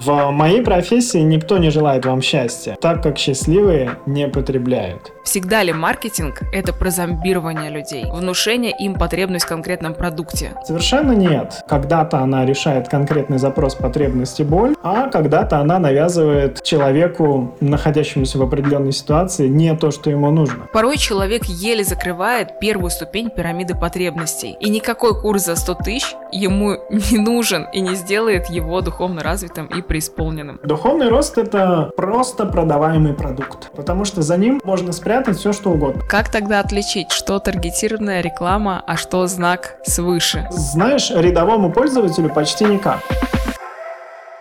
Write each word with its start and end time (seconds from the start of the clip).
В 0.00 0.30
моей 0.30 0.62
профессии 0.62 1.18
никто 1.18 1.58
не 1.58 1.70
желает 1.70 2.06
вам 2.06 2.22
счастья, 2.22 2.76
так 2.80 3.02
как 3.02 3.18
счастливые 3.18 3.98
не 4.06 4.28
потребляют. 4.28 5.12
Всегда 5.28 5.62
ли 5.62 5.74
маркетинг– 5.74 6.40
это 6.54 6.72
про 6.72 6.88
зомбирование 6.88 7.70
людей, 7.70 8.06
внушение 8.10 8.74
им 8.74 8.94
потребность 8.94 9.44
в 9.44 9.48
конкретном 9.48 9.92
продукте? 9.92 10.52
Совершенно 10.64 11.12
нет. 11.12 11.64
Когда-то 11.68 12.20
она 12.20 12.46
решает 12.46 12.88
конкретный 12.88 13.36
запрос 13.36 13.74
потребности 13.74 14.40
боль, 14.40 14.74
а 14.82 15.10
когда-то 15.10 15.58
она 15.58 15.78
навязывает 15.78 16.62
человеку, 16.62 17.54
находящемуся 17.60 18.38
в 18.38 18.42
определенной 18.42 18.92
ситуации, 18.92 19.48
не 19.48 19.76
то, 19.76 19.90
что 19.90 20.08
ему 20.08 20.30
нужно. 20.30 20.66
Порой 20.72 20.96
человек 20.96 21.44
еле 21.44 21.84
закрывает 21.84 22.58
первую 22.58 22.88
ступень 22.88 23.28
пирамиды 23.28 23.74
потребностей, 23.74 24.56
и 24.58 24.70
никакой 24.70 25.12
курс 25.20 25.44
за 25.44 25.56
100 25.56 25.74
тысяч 25.84 26.16
ему 26.32 26.78
не 26.90 27.18
нужен 27.18 27.66
и 27.74 27.80
не 27.80 27.96
сделает 27.96 28.48
его 28.48 28.80
духовно 28.80 29.22
развитым 29.22 29.66
и 29.66 29.82
преисполненным. 29.82 30.58
Духовный 30.62 31.10
рост— 31.10 31.36
это 31.36 31.90
просто 31.98 32.46
продаваемый 32.46 33.12
продукт, 33.12 33.70
потому 33.76 34.06
что 34.06 34.22
за 34.22 34.38
ним 34.38 34.62
можно 34.64 34.90
спрятать 34.92 35.17
все, 35.32 35.52
что 35.52 35.70
угодно. 35.70 36.02
Как 36.08 36.30
тогда 36.30 36.60
отличить, 36.60 37.12
что 37.12 37.38
таргетированная 37.38 38.20
реклама, 38.20 38.82
а 38.86 38.96
что 38.96 39.26
знак 39.26 39.76
свыше? 39.84 40.46
Знаешь, 40.50 41.10
рядовому 41.10 41.72
пользователю 41.72 42.32
почти 42.32 42.64
никак. 42.64 43.00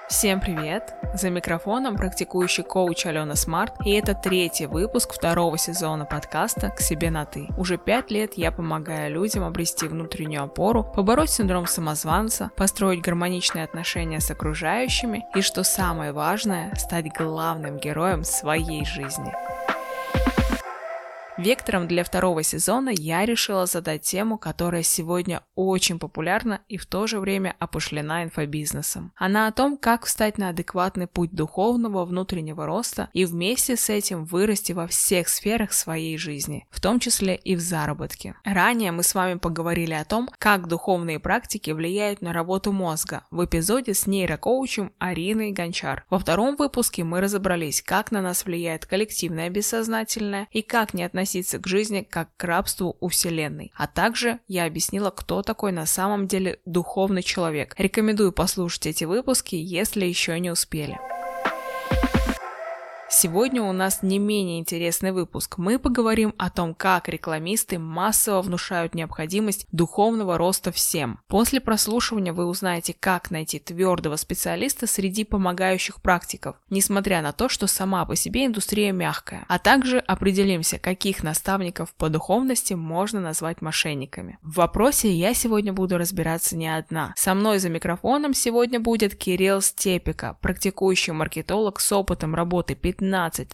Всем 0.09 0.40
привет! 0.40 0.94
За 1.16 1.30
микрофоном 1.30 1.98
практикующий 1.98 2.63
коуч 2.63 3.05
Алена 3.05 3.36
Смарт, 3.36 3.73
и 3.84 3.91
это 3.91 4.13
третий 4.13 4.66
выпуск 4.66 5.13
второго 5.13 5.58
сезона 5.58 6.05
подкаста 6.05 6.70
«К 6.70 6.80
себе 6.80 7.12
на 7.12 7.25
ты». 7.25 7.50
Уже 7.58 7.78
пять 7.78 8.09
лет 8.09 8.36
я 8.36 8.53
помогаю 8.53 9.14
людям 9.14 9.44
обрести 9.44 9.86
внутреннюю 9.86 10.44
опору, 10.44 10.86
побороть 10.86 11.31
синдром 11.31 11.67
самозванца, 11.67 12.52
построить 12.55 13.02
гармоничные 13.02 13.66
отношения 13.66 14.22
с 14.22 14.31
окружающими 14.31 15.25
и, 15.36 15.41
что 15.41 15.66
самое 15.66 16.14
важное, 16.14 16.73
стать 16.75 17.12
главным 17.14 17.78
героем 17.78 18.23
своей 18.23 18.86
жизни. 18.86 19.34
Вектором 21.38 21.88
для 21.88 22.03
второго 22.03 22.41
сезона 22.41 22.89
я 22.89 23.23
решила 23.23 23.67
задать 23.67 24.02
тему, 24.02 24.39
которая 24.39 24.81
сегодня 24.81 25.44
очень 25.53 25.99
популярна 25.99 26.61
и 26.67 26.77
в 26.77 26.88
то 26.88 27.05
же 27.05 27.19
время 27.19 27.55
опушлена 27.59 28.23
инфобизнесом. 28.23 29.13
Она 29.16 29.45
о 29.45 29.52
том, 29.52 29.77
как 29.77 30.07
встать 30.07 30.39
на 30.39 30.49
адекватный 30.49 31.05
путь 31.05 31.31
духовного 31.31 32.05
внутреннего 32.05 32.66
роста 32.66 33.09
и 33.13 33.25
вместе 33.25 33.77
с 33.77 33.88
этим 33.91 34.25
вырасти 34.25 34.71
во 34.71 34.88
всех 34.88 35.29
сферах 35.29 35.73
своей 35.73 36.17
жизни, 36.17 36.66
в 36.71 36.81
том 36.81 36.99
числе 36.99 37.35
и 37.35 37.55
в 37.55 37.59
заработке. 37.59 38.33
Ранее 38.44 38.91
мы 38.91 39.03
с 39.03 39.13
вами 39.13 39.38
поговорили 39.38 39.94
о 39.94 40.05
том, 40.05 40.31
как 40.39 40.67
духовные 40.67 41.19
практики 41.19 41.69
влияют 41.69 42.23
на 42.23 42.33
работу 42.33 42.72
мозга 42.72 43.25
в 43.29 43.45
эпизоде 43.45 43.94
с 43.94 44.07
нейрокоучем 44.07 44.91
Ариной 44.97 45.51
Гончар. 45.51 46.03
Во 46.09 46.17
втором 46.17 46.55
выпуске 46.55 47.03
мы 47.03 47.22
разобрались, 47.22 47.83
как 47.83 48.09
на 48.09 48.23
нас 48.23 48.44
влияет 48.44 48.88
коллективное 48.88 49.51
бессознательное 49.51 50.47
и 50.51 50.63
как 50.63 50.95
не 50.95 51.03
относиться 51.03 51.27
относиться 51.28 51.59
к 51.59 51.67
жизни 51.67 52.08
как 52.09 52.30
к 52.38 52.44
рабству 52.45 52.95
у 53.02 53.09
Вселенной. 53.09 53.72
А 53.75 53.88
также 53.88 54.39
я 54.47 54.66
объяснила, 54.66 55.09
кто 55.09 55.42
такой 55.42 55.73
на 55.73 55.86
самом 55.86 56.28
деле 56.28 56.59
духовный 56.66 57.22
человек. 57.22 57.75
Рекомендую 57.78 58.31
послушать 58.31 58.88
эти 58.88 59.03
выпуски, 59.03 59.56
если 59.56 60.06
еще 60.06 60.39
не 60.39 60.52
успели. 60.52 60.97
Сегодня 63.09 63.63
у 63.63 63.72
нас 63.72 64.03
не 64.03 64.19
менее 64.19 64.59
интересный 64.59 65.13
выпуск. 65.13 65.58
Мы 65.58 65.80
поговорим 65.80 66.33
о 66.38 66.50
том, 66.50 66.75
как 66.75 67.08
рекламисты 67.08 67.80
массово 67.80 68.41
внушают 68.41 68.95
необходимость 68.95 69.66
духовного 69.72 70.38
роста 70.38 70.73
всем. 70.73 71.22
После 71.28 71.61
прослушивания 71.61 72.33
вы 72.33 72.45
узнаете, 72.45 72.94
как 73.00 73.31
найти 73.31 73.59
твердого 73.59 74.17
специалиста 74.17 74.88
среди 74.88 75.23
помогающих 75.23 76.02
практиков, 76.02 76.58
несмотря 76.69 77.22
на 77.22 77.31
то, 77.31 77.47
что 77.47 77.66
сама 77.67 78.05
по 78.05 78.17
себе 78.17 78.45
индустрия 78.45 78.91
мягкая. 78.91 79.45
А 79.47 79.58
также 79.58 80.00
определимся, 80.00 80.78
каких 80.78 81.23
наставников 81.23 81.94
по 81.94 82.09
духовности 82.09 82.74
можно 82.74 83.22
назвать 83.22 83.62
мошенниками. 83.62 84.38
В 84.41 84.57
вопросе 84.57 85.09
я 85.13 85.34
сегодня 85.34 85.72
буду 85.72 85.97
разбираться 85.97 86.57
не 86.57 86.68
одна. 86.68 87.13
Со 87.16 87.34
мной 87.34 87.59
за 87.59 87.69
микрофоном 87.69 88.34
сегодня 88.34 88.81
будет 88.81 89.16
Кирилл 89.16 89.62
Степика, 89.62 90.38
практикующий 90.41 91.13
маркетолог 91.13 91.79
с 91.79 91.89
опытом 91.94 92.35
работы 92.35 92.75
15 92.75 92.97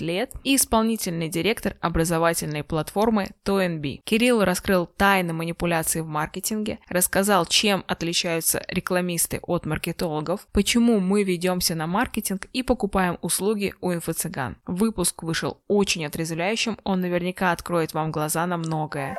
лет 0.02 0.32
и 0.44 0.56
исполнительный 0.56 1.30
директор 1.30 1.76
образовательной 1.82 2.64
платформы 2.64 3.30
ToNB. 3.44 4.02
Кирилл 4.04 4.44
раскрыл 4.44 4.86
тайны 4.86 5.34
манипуляции 5.34 6.02
в 6.02 6.08
маркетинге, 6.08 6.80
рассказал, 6.90 7.46
чем 7.46 7.84
отличаются 7.88 8.64
рекламисты 8.68 9.40
от 9.44 9.66
маркетологов, 9.66 10.48
почему 10.52 11.00
мы 11.00 11.24
ведемся 11.24 11.76
на 11.76 11.88
маркетинг 11.88 12.48
и 12.54 12.64
покупаем 12.64 13.18
услуги 13.22 13.74
у 13.82 13.92
инфо-цыган. 13.92 14.58
Выпуск 14.66 15.24
вышел 15.24 15.58
очень 15.68 16.06
отрезвляющим, 16.06 16.78
он 16.84 17.02
наверняка 17.02 17.52
откроет 17.52 17.94
вам 17.94 18.12
глаза 18.12 18.46
на 18.46 18.58
многое. 18.58 19.18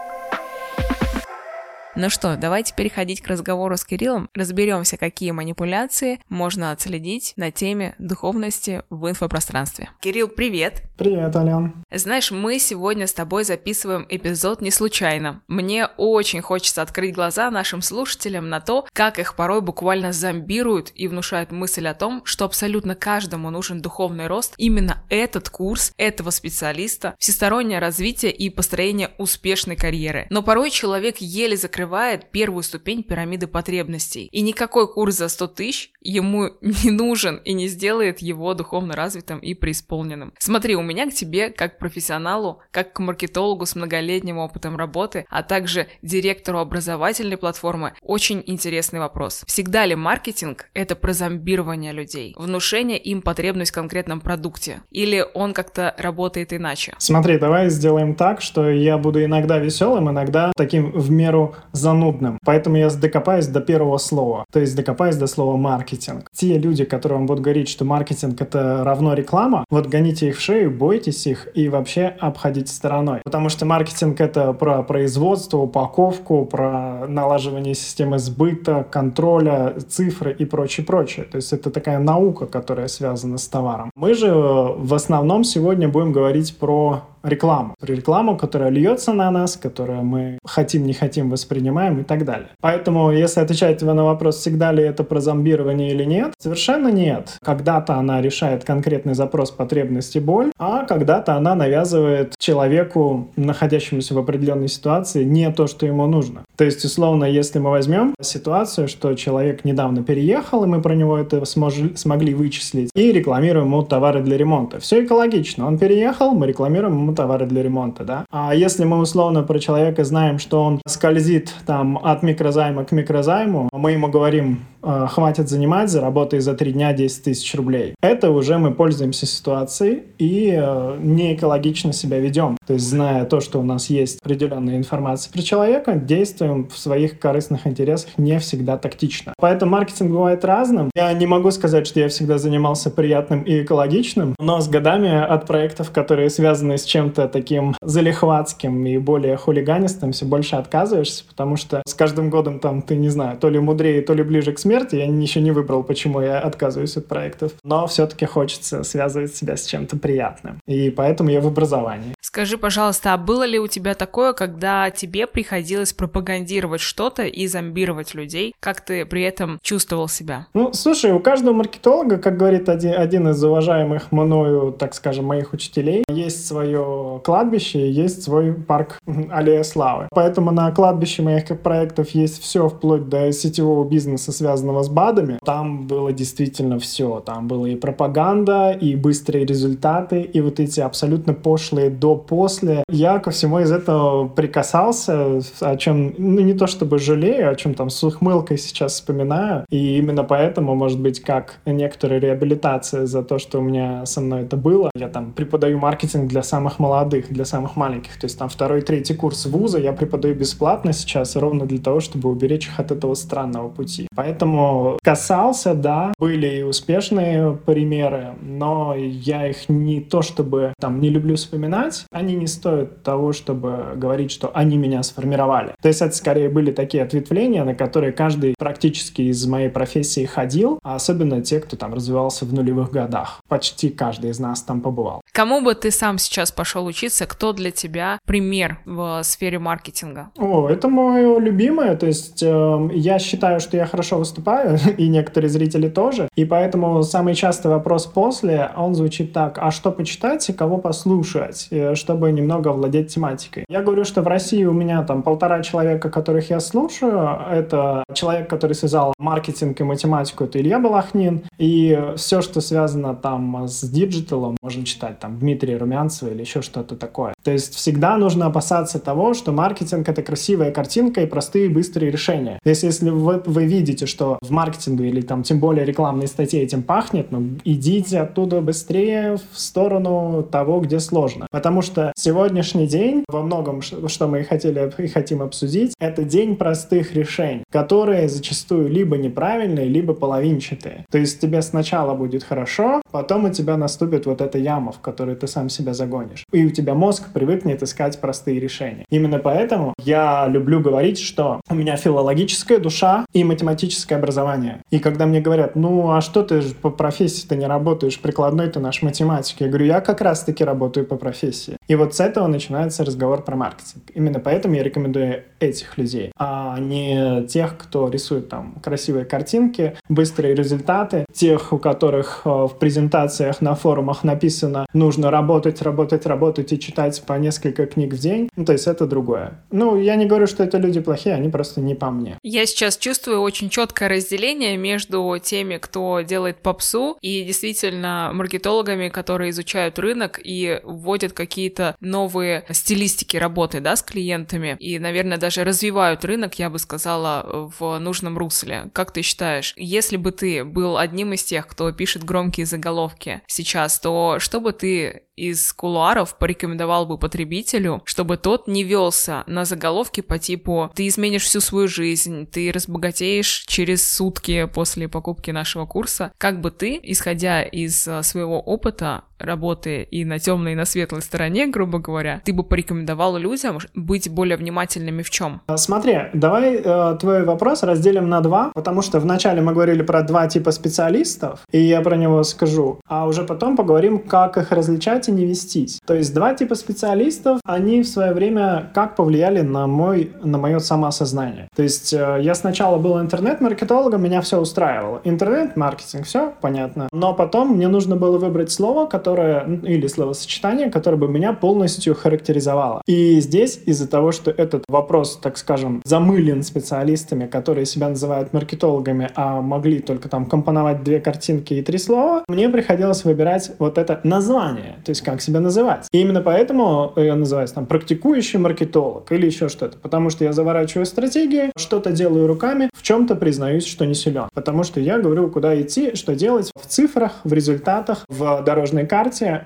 Ну 1.97 2.11
что, 2.11 2.37
давайте 2.37 2.75
переходить 2.75 3.21
к 3.21 3.29
разговору 3.29 3.77
с 3.77 3.85
Кириллом. 3.85 4.29
Разберемся, 4.35 4.97
какие 4.97 5.31
манипуляции 5.31 6.21
можно 6.29 6.73
отследить 6.73 7.35
на 7.37 7.53
теме 7.53 7.95
духовности 8.01 8.83
в 8.91 9.09
инфопространстве. 9.09 9.91
Кирилл, 10.01 10.27
привет! 10.27 10.83
Привет, 10.97 11.37
Ален. 11.37 11.85
Знаешь, 11.93 12.33
мы 12.33 12.59
сегодня 12.59 13.07
с 13.07 13.13
тобой 13.13 13.45
записываем 13.45 14.07
эпизод 14.09 14.61
не 14.61 14.73
случайно. 14.73 15.43
Мне 15.47 15.87
очень 15.97 16.41
хочется 16.41 16.83
открыть 16.83 17.15
глаза 17.15 17.51
нашим 17.51 17.81
слушателям 17.81 18.49
на 18.49 18.61
то, 18.61 18.87
как 18.93 19.21
их 19.21 19.37
порой 19.37 19.61
буквально 19.61 20.13
зомбируют 20.13 20.91
и 20.97 21.07
внушают 21.07 21.53
мысль 21.53 21.87
о 21.87 21.95
том, 21.95 22.23
что 22.25 22.45
абсолютно 22.45 22.97
каждому 22.97 23.51
нужен 23.51 23.81
духовный 23.81 24.27
рост. 24.27 24.55
Именно 24.57 25.05
этот 25.11 25.49
курс, 25.49 25.93
этого 25.97 26.31
специалиста, 26.31 27.15
всестороннее 27.19 27.79
развитие 27.79 28.33
и 28.33 28.51
построение 28.51 29.11
успешной 29.19 29.77
карьеры. 29.77 30.27
Но 30.31 30.43
порой 30.43 30.71
человек 30.71 31.19
еле 31.19 31.57
закрывает 31.57 31.84
открывает 31.85 32.31
первую 32.31 32.63
ступень 32.63 33.03
пирамиды 33.03 33.47
потребностей. 33.47 34.29
И 34.33 34.41
никакой 34.41 34.91
курс 34.91 35.17
за 35.17 35.29
100 35.29 35.47
тысяч 35.49 35.93
ему 36.01 36.51
не 36.63 36.91
нужен 36.91 37.41
и 37.45 37.53
не 37.53 37.69
сделает 37.69 38.21
его 38.21 38.55
духовно 38.55 38.97
развитым 38.97 39.39
и 39.39 39.55
преисполненным. 39.55 40.33
Смотри, 40.39 40.77
у 40.77 40.83
меня 40.83 41.11
к 41.11 41.15
тебе, 41.15 41.51
как 41.51 41.77
к 41.77 41.79
профессионалу, 41.79 42.61
как 42.71 42.95
к 42.95 43.01
маркетологу 43.01 43.67
с 43.67 43.77
многолетним 43.77 44.39
опытом 44.39 44.77
работы, 44.77 45.27
а 45.29 45.43
также 45.43 45.87
директору 46.01 46.59
образовательной 46.59 47.37
платформы, 47.37 47.93
очень 48.01 48.43
интересный 48.47 49.01
вопрос. 49.01 49.45
Всегда 49.47 49.85
ли 49.85 49.95
маркетинг– 49.95 50.71
это 50.75 50.97
про 50.97 51.13
зомбирование 51.13 51.93
людей, 51.93 52.35
внушение 52.39 52.99
им 52.99 53.21
потребность 53.21 53.73
в 53.73 53.75
конкретном 53.75 54.21
продукте? 54.21 54.81
Или 54.91 55.25
он 55.35 55.53
как-то 55.53 55.95
работает 55.99 56.55
иначе? 56.55 56.95
Смотри, 56.99 57.39
давай 57.39 57.69
сделаем 57.69 58.15
так, 58.15 58.41
что 58.41 58.71
я 58.71 58.97
буду 58.97 59.23
иногда 59.23 59.59
веселым, 59.59 60.11
иногда 60.11 60.53
таким 60.57 60.93
в 60.93 61.11
меру 61.11 61.55
занудным. 61.75 62.39
Поэтому 62.45 62.77
я 62.77 62.89
докопаюсь 62.89 63.47
до 63.47 63.61
первого 63.61 63.99
слова. 63.99 64.45
То 64.53 64.61
есть 64.61 64.75
докопаюсь 64.77 65.17
до 65.17 65.27
слова 65.27 65.57
маркетинг. 65.57 66.31
Те 66.33 66.57
люди, 66.59 66.85
которые 66.85 67.19
вам 67.19 67.27
будут 67.27 67.43
говорить, 67.43 67.69
что 67.69 67.85
маркетинг 67.85 68.41
это 68.41 68.83
равно 68.85 69.15
реклама, 69.15 69.65
вот 69.71 69.87
гоните 69.87 70.29
их 70.29 70.39
в 70.39 70.41
шею, 70.41 70.71
бойтесь 70.71 71.27
их 71.27 71.49
и 71.55 71.69
вообще 71.69 72.15
обходите 72.21 72.73
стороной. 72.73 73.21
Потому 73.25 73.49
что 73.49 73.67
маркетинг 73.67 74.21
это 74.21 74.53
про 74.53 74.83
производство, 74.83 75.59
упаковку, 75.59 76.47
про 76.47 77.07
налаживание 77.09 77.75
системы 77.75 78.19
сбыта, 78.19 78.87
контроля, 78.91 79.75
цифры 79.89 80.33
и 80.33 80.45
прочее, 80.45 80.87
прочее. 80.87 81.27
То 81.27 81.37
есть 81.37 81.53
это 81.53 81.71
такая 81.71 81.99
наука, 81.99 82.47
которая 82.47 82.89
связана 82.89 83.39
с 83.39 83.49
товаром. 83.49 83.91
Мы 83.97 84.15
же 84.15 84.33
в 84.33 84.95
основном 84.95 85.45
сегодня 85.45 85.89
будем 85.89 86.13
говорить 86.13 86.57
про 86.57 87.03
рекламу. 87.25 87.75
Рекламу, 87.81 88.37
которая 88.37 88.71
льется 88.71 89.13
на 89.13 89.31
нас, 89.31 89.57
которую 89.57 90.05
мы 90.05 90.39
хотим, 90.45 90.87
не 90.87 90.93
хотим, 90.93 91.31
воспринимаем 91.31 92.01
и 92.01 92.05
так 92.05 92.25
далее. 92.25 92.49
Поэтому, 92.61 93.11
если 93.11 93.41
отвечать 93.41 93.83
на 93.83 94.05
вопрос, 94.05 94.37
всегда 94.37 94.73
ли 94.73 94.83
это 94.83 95.05
про 95.05 95.21
зомбирование 95.21 95.93
или 95.93 96.05
нет, 96.05 96.35
совершенно 96.39 96.89
нет. 96.89 97.39
Когда-то 97.43 97.95
она 97.95 98.21
решает 98.21 98.65
конкретный 98.65 99.15
запрос 99.15 99.51
потребности 99.51 100.19
боль, 100.19 100.51
а 100.59 100.85
когда-то 100.85 101.35
она 101.35 101.55
навязывает 101.55 102.35
человеку, 102.39 103.29
находящемуся 103.37 104.15
в 104.15 104.19
определенной 104.19 104.69
ситуации, 104.69 105.25
не 105.25 105.51
то, 105.51 105.67
что 105.67 105.87
ему 105.87 106.07
нужно. 106.07 106.43
То 106.57 106.65
есть, 106.65 106.85
условно, 106.85 107.25
если 107.25 107.59
мы 107.59 107.71
возьмем 107.71 108.15
ситуацию, 108.21 108.89
что 108.89 109.15
человек 109.15 109.65
недавно 109.65 110.03
переехал, 110.03 110.65
и 110.65 110.67
мы 110.67 110.81
про 110.81 110.95
него 110.95 111.19
это 111.19 111.39
смож- 111.39 111.97
смогли 111.97 112.35
вычислить, 112.35 112.91
и 112.95 113.13
рекламируем 113.13 113.67
ему 113.67 113.83
товары 113.83 114.23
для 114.23 114.37
ремонта. 114.37 114.79
Все 114.79 115.05
экологично. 115.05 115.67
Он 115.67 115.79
переехал, 115.79 116.33
мы 116.35 116.47
рекламируем 116.47 116.95
ему 116.95 117.14
товары 117.15 117.47
для 117.47 117.63
ремонта, 117.63 118.05
да. 118.05 118.25
А 118.31 118.55
если 118.55 118.85
мы 118.85 118.99
условно 118.99 119.43
про 119.43 119.59
человека 119.59 120.05
знаем, 120.05 120.39
что 120.39 120.63
он 120.63 120.81
скользит 120.87 121.55
там 121.67 121.99
от 122.03 122.23
микрозайма 122.23 122.85
к 122.85 122.93
микрозайму, 122.93 123.69
мы 123.73 123.93
ему 123.93 124.09
говорим, 124.09 124.61
э, 124.85 125.07
хватит 125.09 125.49
занимать, 125.49 125.91
заработай 125.91 126.41
за 126.41 126.55
три 126.55 126.73
дня 126.73 126.93
10 126.93 127.25
тысяч 127.25 127.55
рублей. 127.55 127.95
Это 128.03 128.31
уже 128.31 128.59
мы 128.59 128.73
пользуемся 128.73 129.27
ситуацией 129.27 130.05
и 130.19 130.55
э, 130.57 130.99
не 131.01 131.35
экологично 131.35 131.93
себя 131.93 132.19
ведем. 132.19 132.57
То 132.67 132.75
есть, 132.75 132.89
зная 132.89 133.25
то, 133.25 133.41
что 133.41 133.61
у 133.61 133.63
нас 133.63 133.91
есть 133.91 134.21
определенная 134.23 134.77
информация 134.77 135.33
про 135.33 135.43
человека, 135.43 135.95
действуем 135.95 136.69
в 136.69 136.79
своих 136.79 137.19
корыстных 137.19 137.67
интересах 137.67 138.11
не 138.17 138.39
всегда 138.39 138.77
тактично. 138.77 139.35
Поэтому 139.39 139.73
маркетинг 139.73 140.11
бывает 140.11 140.45
разным. 140.45 140.91
Я 140.95 141.13
не 141.13 141.27
могу 141.27 141.51
сказать, 141.51 141.87
что 141.87 142.01
я 142.01 142.09
всегда 142.09 142.39
занимался 142.39 142.91
приятным 142.91 143.43
и 143.43 143.63
экологичным, 143.63 144.35
но 144.39 144.61
с 144.61 144.69
годами 144.69 145.11
от 145.11 145.47
проектов, 145.47 145.91
которые 145.91 146.31
связаны 146.31 146.79
с 146.79 146.85
чем-то 146.85 147.29
таким 147.29 147.75
залихватским 147.83 148.87
и 148.87 148.99
более 148.99 149.37
хулиганистым, 149.37 150.13
все 150.13 150.25
больше 150.25 150.57
отказываешься, 150.57 151.25
потому 151.25 151.57
что 151.57 151.83
с 151.87 151.95
каждым 151.95 152.31
годом 152.31 152.59
там 152.59 152.83
ты, 152.83 152.97
не 152.97 153.09
знаю, 153.09 153.39
то 153.39 153.49
ли 153.49 153.59
мудрее, 153.59 154.03
то 154.03 154.15
ли 154.15 154.23
ближе 154.23 154.53
к 154.53 154.59
смерти. 154.59 154.74
Я 154.93 155.07
еще 155.07 155.41
не 155.41 155.53
выбрал, 155.53 155.83
почему 155.83 156.21
я 156.21 156.41
отказываюсь 156.41 156.97
от 156.97 157.07
проектов. 157.07 157.53
Но 157.63 157.87
все-таки 157.87 158.27
хочется 158.27 158.83
связывать 158.83 159.35
себя 159.35 159.57
с 159.57 159.67
чем-то 159.67 159.97
приятным. 159.97 160.61
И 160.67 160.91
поэтому 160.91 161.31
я 161.31 161.41
в 161.41 161.47
образовании. 161.47 162.15
Скажи, 162.21 162.59
пожалуйста, 162.59 163.15
а 163.15 163.17
было 163.17 163.47
ли 163.47 163.61
у 163.61 163.69
тебя 163.69 163.95
такое, 163.95 164.33
когда 164.33 164.91
тебе 164.91 165.29
приходилось 165.29 165.93
пропагандировать 165.93 166.81
что-то 166.81 167.23
и 167.23 167.47
зомбировать 167.47 168.13
людей? 168.15 168.55
Как 168.59 168.81
ты 168.81 169.07
при 169.07 169.23
этом 169.23 169.61
чувствовал 169.63 170.09
себя? 170.09 170.49
Ну, 170.53 170.73
слушай, 170.73 171.13
у 171.13 171.21
каждого 171.21 171.55
маркетолога, 171.55 172.19
как 172.19 172.37
говорит 172.37 172.69
один, 172.69 172.95
один 172.95 173.29
из 173.29 173.45
уважаемых 173.45 174.11
мною, 174.11 174.73
так 174.73 174.95
скажем, 174.95 175.27
моих 175.27 175.53
учителей, 175.53 176.03
есть 176.09 176.45
свое 176.45 177.21
кладбище, 177.23 177.89
есть 177.89 178.25
свой 178.25 178.53
парк 178.53 178.99
Аллея 179.31 179.63
Славы. 179.63 180.09
Поэтому 180.11 180.51
на 180.51 180.73
кладбище 180.73 181.23
моих 181.23 181.45
проектов 181.63 182.11
есть 182.11 182.43
все, 182.43 182.69
вплоть 182.69 183.09
до 183.09 183.31
сетевого 183.31 183.89
бизнеса, 183.89 184.33
связанного 184.33 184.64
с 184.83 184.89
БАДами. 184.89 185.39
Там 185.45 185.87
было 185.87 186.13
действительно 186.13 186.79
все. 186.79 187.21
Там 187.21 187.49
было 187.49 187.67
и 187.67 187.77
пропаганда, 187.77 188.73
и 188.73 188.97
быстрые 188.97 189.45
результаты, 189.45 190.23
и 190.23 190.41
вот 190.41 190.61
эти 190.61 190.81
абсолютно 190.81 191.35
пошлые 191.35 191.91
до 191.91 192.17
после. 192.17 192.85
Я 192.89 193.19
ко 193.19 193.31
всему 193.31 193.61
из 193.61 193.73
этого 193.73 194.29
прикасался, 194.29 195.41
о 195.61 195.77
чем, 195.77 196.15
ну, 196.17 196.41
не 196.41 196.55
то 196.55 196.67
чтобы 196.67 196.99
жалею, 196.99 197.51
о 197.51 197.55
чем 197.55 197.75
там 197.75 197.91
с 197.91 198.03
ухмылкой 198.05 198.59
сейчас 198.59 198.95
вспоминаю. 198.95 199.65
И 199.71 199.99
именно 199.99 200.25
поэтому, 200.25 200.75
может 200.75 201.01
быть, 201.01 201.21
как 201.21 201.61
некоторая 201.67 202.21
реабилитация 202.21 203.07
за 203.07 203.23
то, 203.23 203.39
что 203.39 203.59
у 203.59 203.63
меня 203.63 204.07
со 204.07 204.21
мной 204.21 204.43
это 204.43 204.57
было. 204.57 204.91
Я 204.97 205.09
там 205.09 205.33
преподаю 205.33 205.79
маркетинг 205.79 206.29
для 206.29 206.43
самых 206.43 206.79
молодых, 206.79 207.33
для 207.33 207.45
самых 207.45 207.77
маленьких. 207.77 208.19
То 208.19 208.27
есть 208.27 208.39
там 208.39 208.49
второй, 208.49 208.83
третий 208.83 209.15
курс 209.15 209.47
вуза 209.47 209.79
я 209.79 209.93
преподаю 209.93 210.35
бесплатно 210.35 210.93
сейчас, 210.93 211.37
ровно 211.37 211.67
для 211.67 211.79
того, 211.79 212.01
чтобы 212.01 212.31
уберечь 212.31 212.67
их 212.67 212.81
от 212.81 212.91
этого 212.91 213.15
странного 213.15 213.69
пути. 213.69 214.09
Поэтому 214.15 214.54
касался, 215.03 215.75
да, 215.75 216.13
были 216.19 216.59
и 216.59 216.63
успешные 216.63 217.57
примеры, 217.57 218.35
но 218.43 218.95
я 218.97 219.49
их 219.49 219.69
не 219.69 220.01
то 220.01 220.23
чтобы 220.23 220.75
там 220.79 221.01
не 221.01 221.11
люблю 221.11 221.37
вспоминать, 221.37 222.07
они 222.11 222.35
не 222.35 222.47
стоят 222.47 223.03
того, 223.03 223.33
чтобы 223.33 223.95
говорить, 223.97 224.31
что 224.31 224.51
они 224.55 224.77
меня 224.77 225.03
сформировали. 225.03 225.75
То 225.81 225.89
есть 225.89 226.03
это 226.03 226.15
скорее 226.15 226.49
были 226.49 226.71
такие 226.71 227.03
ответвления, 227.03 227.65
на 227.65 227.75
которые 227.75 228.13
каждый 228.13 228.55
практически 228.59 229.23
из 229.23 229.47
моей 229.47 229.69
профессии 229.69 230.25
ходил, 230.25 230.79
а 230.83 230.95
особенно 230.95 231.43
те, 231.43 231.61
кто 231.61 231.77
там 231.77 231.95
развивался 231.95 232.45
в 232.45 232.53
нулевых 232.53 232.91
годах. 232.91 233.41
Почти 233.49 233.91
каждый 233.91 234.31
из 234.31 234.39
нас 234.39 234.63
там 234.63 234.81
побывал. 234.81 235.21
Кому 235.33 235.61
бы 235.61 235.75
ты 235.75 235.91
сам 235.91 236.19
сейчас 236.19 236.53
пошел 236.53 236.87
учиться? 236.87 237.27
Кто 237.27 237.53
для 237.53 237.71
тебя 237.71 238.19
пример 238.27 238.79
в 238.85 239.23
сфере 239.23 239.59
маркетинга? 239.59 240.31
О, 240.39 240.69
это 240.69 240.89
мое 240.89 241.39
любимое. 241.39 241.97
То 241.97 242.07
есть 242.07 242.43
э, 242.43 242.89
я 242.93 243.19
считаю, 243.19 243.61
что 243.61 243.77
я 243.77 243.87
хорошо 243.87 244.19
выступаю, 244.19 244.34
и 244.99 245.09
некоторые 245.09 245.51
зрители 245.51 245.89
тоже. 245.89 246.29
И 246.37 246.45
поэтому 246.45 247.03
самый 247.03 247.35
частый 247.35 247.71
вопрос 247.71 248.07
после, 248.07 248.71
он 248.77 248.95
звучит 248.95 249.33
так, 249.33 249.59
а 249.61 249.71
что 249.71 249.91
почитать 249.91 250.49
и 250.49 250.53
кого 250.53 250.79
послушать? 250.79 251.69
чтобы 251.95 252.33
немного 252.33 252.71
овладеть 252.71 253.15
тематикой. 253.15 253.65
Я 253.69 253.83
говорю, 253.83 254.05
что 254.05 254.23
в 254.23 254.27
России 254.27 254.65
у 254.65 254.73
меня 254.73 255.03
там 255.03 255.23
полтора 255.23 255.63
человека, 255.63 256.11
которых 256.11 256.51
я 256.51 256.61
слушаю. 256.61 257.39
Это 257.51 258.05
человек, 258.13 258.49
который 258.49 258.75
связал 258.75 259.15
маркетинг 259.19 259.81
и 259.81 259.85
математику, 259.85 260.45
это 260.45 260.61
Илья 260.61 260.79
Балахнин. 260.79 261.43
И 261.59 261.99
все, 262.17 262.43
что 262.43 262.61
связано 262.61 263.15
там 263.15 263.67
с 263.67 263.83
digital 263.83 264.34
ом, 264.34 264.57
можно 264.63 264.85
читать 264.85 265.19
там 265.19 265.39
Дмитрия 265.39 265.77
Румянцева 265.77 266.31
или 266.31 266.41
еще 266.41 266.63
что-то 266.63 266.97
такое. 266.97 267.34
То 267.45 267.51
есть 267.51 267.75
всегда 267.75 268.17
нужно 268.17 268.47
опасаться 268.47 268.99
того, 268.99 269.35
что 269.35 269.53
маркетинг— 269.53 270.09
это 270.09 270.23
красивая 270.23 270.71
картинка 270.71 271.21
и 271.21 271.27
простые 271.27 271.69
быстрые 271.69 272.11
решения. 272.11 272.59
То 272.63 272.71
есть 272.71 272.83
если 272.83 273.11
вы, 273.11 273.43
вы 273.45 273.67
видите, 273.67 274.07
что 274.07 274.39
в 274.41 274.51
маркетинге 274.51 275.09
или 275.09 275.21
там 275.21 275.43
тем 275.43 275.61
более 275.61 275.85
рекламной 275.85 276.27
статье 276.27 276.63
этим 276.63 276.83
пахнет, 276.83 277.31
ну 277.31 277.51
идите 277.65 278.21
оттуда 278.21 278.61
быстрее 278.63 279.37
в 279.53 279.59
сторону 279.61 280.43
того, 280.43 280.81
где 280.81 281.01
сложно. 281.01 281.47
Потому 281.51 281.83
что 281.83 282.13
сегодняшний 282.17 282.87
день, 282.87 283.25
во 283.29 283.43
многом, 283.43 283.83
что 283.83 284.27
мы 284.27 284.41
и 284.41 284.43
хотели 284.45 284.91
и 284.99 285.09
хотим 285.09 285.43
обсудить, 285.43 285.93
это 286.01 286.25
день 286.25 286.57
простых 286.57 287.15
решений, 287.15 287.65
которые 287.71 288.29
зачастую 288.29 288.89
либо 288.89 289.19
неправильные, 289.19 289.87
либо 289.87 290.15
половинчатые. 290.15 291.05
То 291.11 291.19
есть 291.19 291.41
тебе 291.41 291.61
сначала 291.61 292.15
будет 292.15 292.43
хорошо, 292.43 293.03
потом 293.11 293.45
у 293.45 293.51
тебя 293.51 293.77
наступит 293.77 294.25
вот 294.25 294.41
эта 294.41 294.57
яма, 294.59 294.93
в 294.93 295.01
которую 295.01 295.37
ты 295.37 295.47
сам 295.47 295.69
себя 295.69 295.93
загонишь. 295.93 296.45
И 296.53 296.65
у 296.65 296.71
тебя 296.71 296.95
мозг 296.95 297.33
привыкнет 297.35 297.83
искать 297.83 298.21
простые 298.21 298.61
решения. 298.61 299.05
Именно 299.11 299.39
поэтому 299.39 299.93
я 299.99 300.47
люблю 300.49 300.81
говорить, 300.81 301.19
что 301.19 301.61
у 301.69 301.75
меня 301.75 301.97
филологическая 301.97 302.79
душа 302.79 303.27
и 303.33 303.45
математическое 303.45 304.15
образование. 304.17 304.81
И 304.91 304.99
когда 304.99 305.27
мне 305.27 305.41
говорят, 305.41 305.77
ну 305.77 306.13
а 306.13 306.21
что 306.21 306.43
ты 306.43 306.63
по 306.81 306.91
профессии-то 306.91 307.57
не 307.57 307.67
работаешь, 307.67 308.21
прикладной 308.21 308.69
ты 308.69 308.81
наш 308.81 309.03
математик, 309.03 309.61
я 309.61 309.69
говорю, 309.69 309.87
я 309.87 310.01
как 310.01 310.21
раз-таки 310.21 310.65
работаю 310.65 311.07
по 311.07 311.17
профессии. 311.17 311.77
И 311.89 311.97
вот 311.97 312.15
с 312.15 312.21
этого 312.21 312.47
начинается 312.47 313.05
разговор 313.05 313.43
про 313.43 313.57
маркетинг. 313.57 314.05
Именно 314.15 314.41
поэтому 314.41 314.75
я 314.77 314.83
рекомендую 314.83 315.43
этих 315.61 315.99
людей, 315.99 316.33
а 316.39 316.79
не 316.79 317.47
тех, 317.47 317.77
кто 317.77 318.09
рисует 318.09 318.49
там 318.49 318.77
красивые 318.83 319.25
картинки, 319.25 319.97
быстрые 320.09 320.55
результаты, 320.55 321.27
тех, 321.33 321.73
у 321.73 321.79
которых 321.79 322.43
э, 322.45 322.49
в 322.49 322.77
презентациях 322.79 323.61
на 323.61 323.75
форумах 323.75 324.25
написано 324.25 324.87
«нужно 324.93 325.31
работать, 325.31 325.83
работать, 325.83 326.27
работать 326.27 326.73
и 326.73 326.79
читать 326.79 327.24
по 327.27 327.35
несколько 327.35 327.87
книг 327.87 328.13
в 328.13 328.19
день». 328.19 328.49
Ну, 328.57 328.65
то 328.65 328.73
есть 328.73 328.87
это 328.87 329.07
другое. 329.07 329.63
Ну, 329.71 330.01
я 330.01 330.17
не 330.17 330.27
говорю, 330.27 330.47
что 330.47 330.63
это 330.65 330.79
люди 330.79 331.01
плохие, 331.01 331.35
они 331.35 331.49
просто 331.49 331.81
не 331.81 331.95
по 331.95 332.11
мне. 332.11 332.39
Я 332.43 332.67
сейчас 332.67 332.97
чувствую 332.97 333.41
очень 333.41 333.71
четкое 333.71 334.09
разделение 334.09 334.77
между 334.77 335.37
теми, 335.43 335.79
кто 335.79 336.21
делает 336.21 336.59
попсу, 336.59 337.17
и 337.21 337.45
действительно 337.45 338.31
маркетологами, 338.33 339.09
которые 339.09 339.51
изучают 339.51 339.99
рынок 339.99 340.41
и 340.43 340.81
вводят 340.85 341.33
какие-то 341.33 341.97
новые 342.01 342.65
стилистики 342.71 343.37
работы, 343.37 343.81
да, 343.81 343.97
с 343.97 344.03
клиентами, 344.03 344.77
и, 344.79 344.99
наверное, 344.99 345.39
даже 345.39 345.65
развивают 345.65 346.25
рынок, 346.25 346.59
я 346.59 346.71
бы 346.71 346.79
сказала, 346.79 347.71
в 347.79 347.99
нужном 347.99 348.39
русле. 348.39 348.91
Как 348.93 349.13
ты 349.13 349.23
считаешь, 349.23 349.75
если 349.77 350.17
бы 350.17 350.33
ты 350.33 350.65
был 350.65 350.99
одним 350.99 351.33
из 351.33 351.45
тех, 351.45 351.67
кто 351.67 351.91
пишет 351.93 352.25
громкие 352.25 352.67
заголовки 352.67 353.43
сейчас, 353.47 353.99
то 353.99 354.39
что 354.39 354.61
бы 354.61 354.73
ты 354.73 355.23
из 355.37 355.73
кулуаров 355.73 356.39
порекомендовал 356.39 357.07
бы 357.07 357.14
потребителю, 357.19 358.03
чтобы 358.05 358.37
тот 358.37 358.69
не 358.69 358.85
велся 358.85 359.45
на 359.47 359.65
заголовки 359.65 360.21
по 360.21 360.39
типу 360.39 360.91
«ты 360.95 361.09
изменишь 361.09 361.45
всю 361.45 361.61
свою 361.61 361.89
жизнь», 361.89 362.47
«ты 362.47 362.71
разбогатеешь 362.73 363.65
через 363.67 364.09
сутки 364.09 364.69
после 364.73 365.09
покупки 365.09 365.51
нашего 365.51 365.87
курса», 365.87 366.33
как 366.39 366.61
бы 366.61 366.71
ты, 366.71 367.01
исходя 367.03 367.63
из 367.63 368.07
э, 368.07 368.23
своего 368.23 368.61
опыта, 368.61 369.25
работы 369.45 370.03
и 370.03 370.25
на 370.25 370.39
темной, 370.39 370.73
и 370.73 370.77
на 370.77 370.85
светлой 370.85 371.23
стороне, 371.23 371.67
грубо 371.67 371.99
говоря, 371.99 372.41
ты 372.45 372.53
бы 372.53 372.63
порекомендовал 372.63 373.37
людям 373.37 373.79
быть 373.95 374.29
более 374.31 374.57
внимательными 374.57 375.23
в 375.23 375.31
чем? 375.31 375.61
А, 375.67 375.77
смотри, 375.77 376.19
давай 376.33 376.77
э, 376.77 377.17
твой 377.21 377.45
вопрос 377.45 377.83
разделим 377.83 378.29
на 378.29 378.41
два, 378.41 378.73
потому 378.75 379.03
что 379.03 379.21
вначале 379.21 379.61
мы 379.63 379.73
говорили 379.73 380.03
про 380.03 380.23
два 380.23 380.47
типа 380.49 380.71
специалистов, 380.71 381.61
и 381.73 381.81
я 381.81 382.01
про 382.01 382.17
него 382.17 382.43
скажу, 382.45 383.01
а 383.07 383.27
уже 383.27 383.45
потом 383.45 383.77
поговорим, 383.77 384.19
как 384.19 384.57
их 384.57 384.73
различать 384.73 385.29
и 385.29 385.33
не 385.33 385.47
вестись. 385.47 386.01
То 386.07 386.15
есть 386.15 386.35
два 386.35 386.55
типа 386.55 386.75
специалистов, 386.75 387.61
они 387.65 388.03
в 388.03 388.09
свое 388.09 388.33
время 388.33 388.91
как 388.95 389.17
повлияли 389.17 389.61
на 389.61 389.87
мой, 389.87 390.33
на 390.43 390.59
мое 390.59 390.79
самоосознание. 390.79 391.69
То 391.75 391.83
есть 391.83 392.13
э, 392.13 392.39
я 392.41 392.55
сначала 392.55 392.99
был 392.99 393.21
интернет-маркетологом, 393.21 394.23
меня 394.23 394.41
все 394.41 394.61
устраивало. 394.61 395.21
Интернет-маркетинг, 395.25 396.27
все 396.27 396.53
понятно. 396.61 397.09
Но 397.13 397.35
потом 397.35 397.71
мне 397.77 397.89
нужно 397.89 398.17
было 398.17 398.39
выбрать 398.39 398.71
слово, 398.71 399.07
которое 399.07 399.34
которое, 399.35 399.81
или 399.83 400.07
словосочетание, 400.07 400.91
которое 400.91 401.17
бы 401.17 401.29
меня 401.29 401.53
полностью 401.53 402.15
характеризовало. 402.15 403.03
И 403.07 403.41
здесь 403.41 403.81
из-за 403.85 404.09
того, 404.09 404.31
что 404.31 404.51
этот 404.51 404.85
вопрос, 404.89 405.39
так 405.43 405.59
скажем, 405.59 406.03
замылен 406.05 406.63
специалистами, 406.63 407.47
которые 407.47 407.85
себя 407.87 408.09
называют 408.09 408.53
маркетологами, 408.53 409.31
а 409.35 409.61
могли 409.61 410.01
только 410.01 410.29
там 410.29 410.47
компоновать 410.47 411.03
две 411.03 411.21
картинки 411.21 411.75
и 411.75 411.83
три 411.83 411.99
слова, 411.99 412.45
мне 412.47 412.69
приходилось 412.69 413.25
выбирать 413.25 413.73
вот 413.79 413.99
это 413.99 414.21
название, 414.23 414.97
то 415.05 415.11
есть 415.11 415.23
как 415.23 415.43
себя 415.43 415.61
называть. 415.61 416.07
И 416.13 416.21
именно 416.21 416.41
поэтому 416.41 417.13
я 417.17 417.35
называюсь 417.35 417.73
там 417.73 417.87
практикующий 417.87 418.61
маркетолог 418.61 419.33
или 419.33 419.47
еще 419.47 419.69
что-то, 419.69 419.99
потому 419.99 420.31
что 420.31 420.45
я 420.45 420.53
заворачиваю 420.53 421.07
стратегии, 421.07 421.73
что-то 421.77 422.13
делаю 422.13 422.47
руками, 422.47 422.89
в 422.95 423.03
чем-то 423.03 423.35
признаюсь, 423.35 423.85
что 423.87 424.05
не 424.07 424.15
силен, 424.15 424.49
потому 424.55 424.85
что 424.85 425.01
я 425.01 425.19
говорю, 425.19 425.51
куда 425.51 425.81
идти, 425.81 426.15
что 426.15 426.37
делать 426.37 426.71
в 426.81 426.87
цифрах, 426.87 427.33
в 427.43 427.53
результатах, 427.53 428.25
в 428.29 428.63
дорожной 428.65 429.07
карте, 429.07 429.14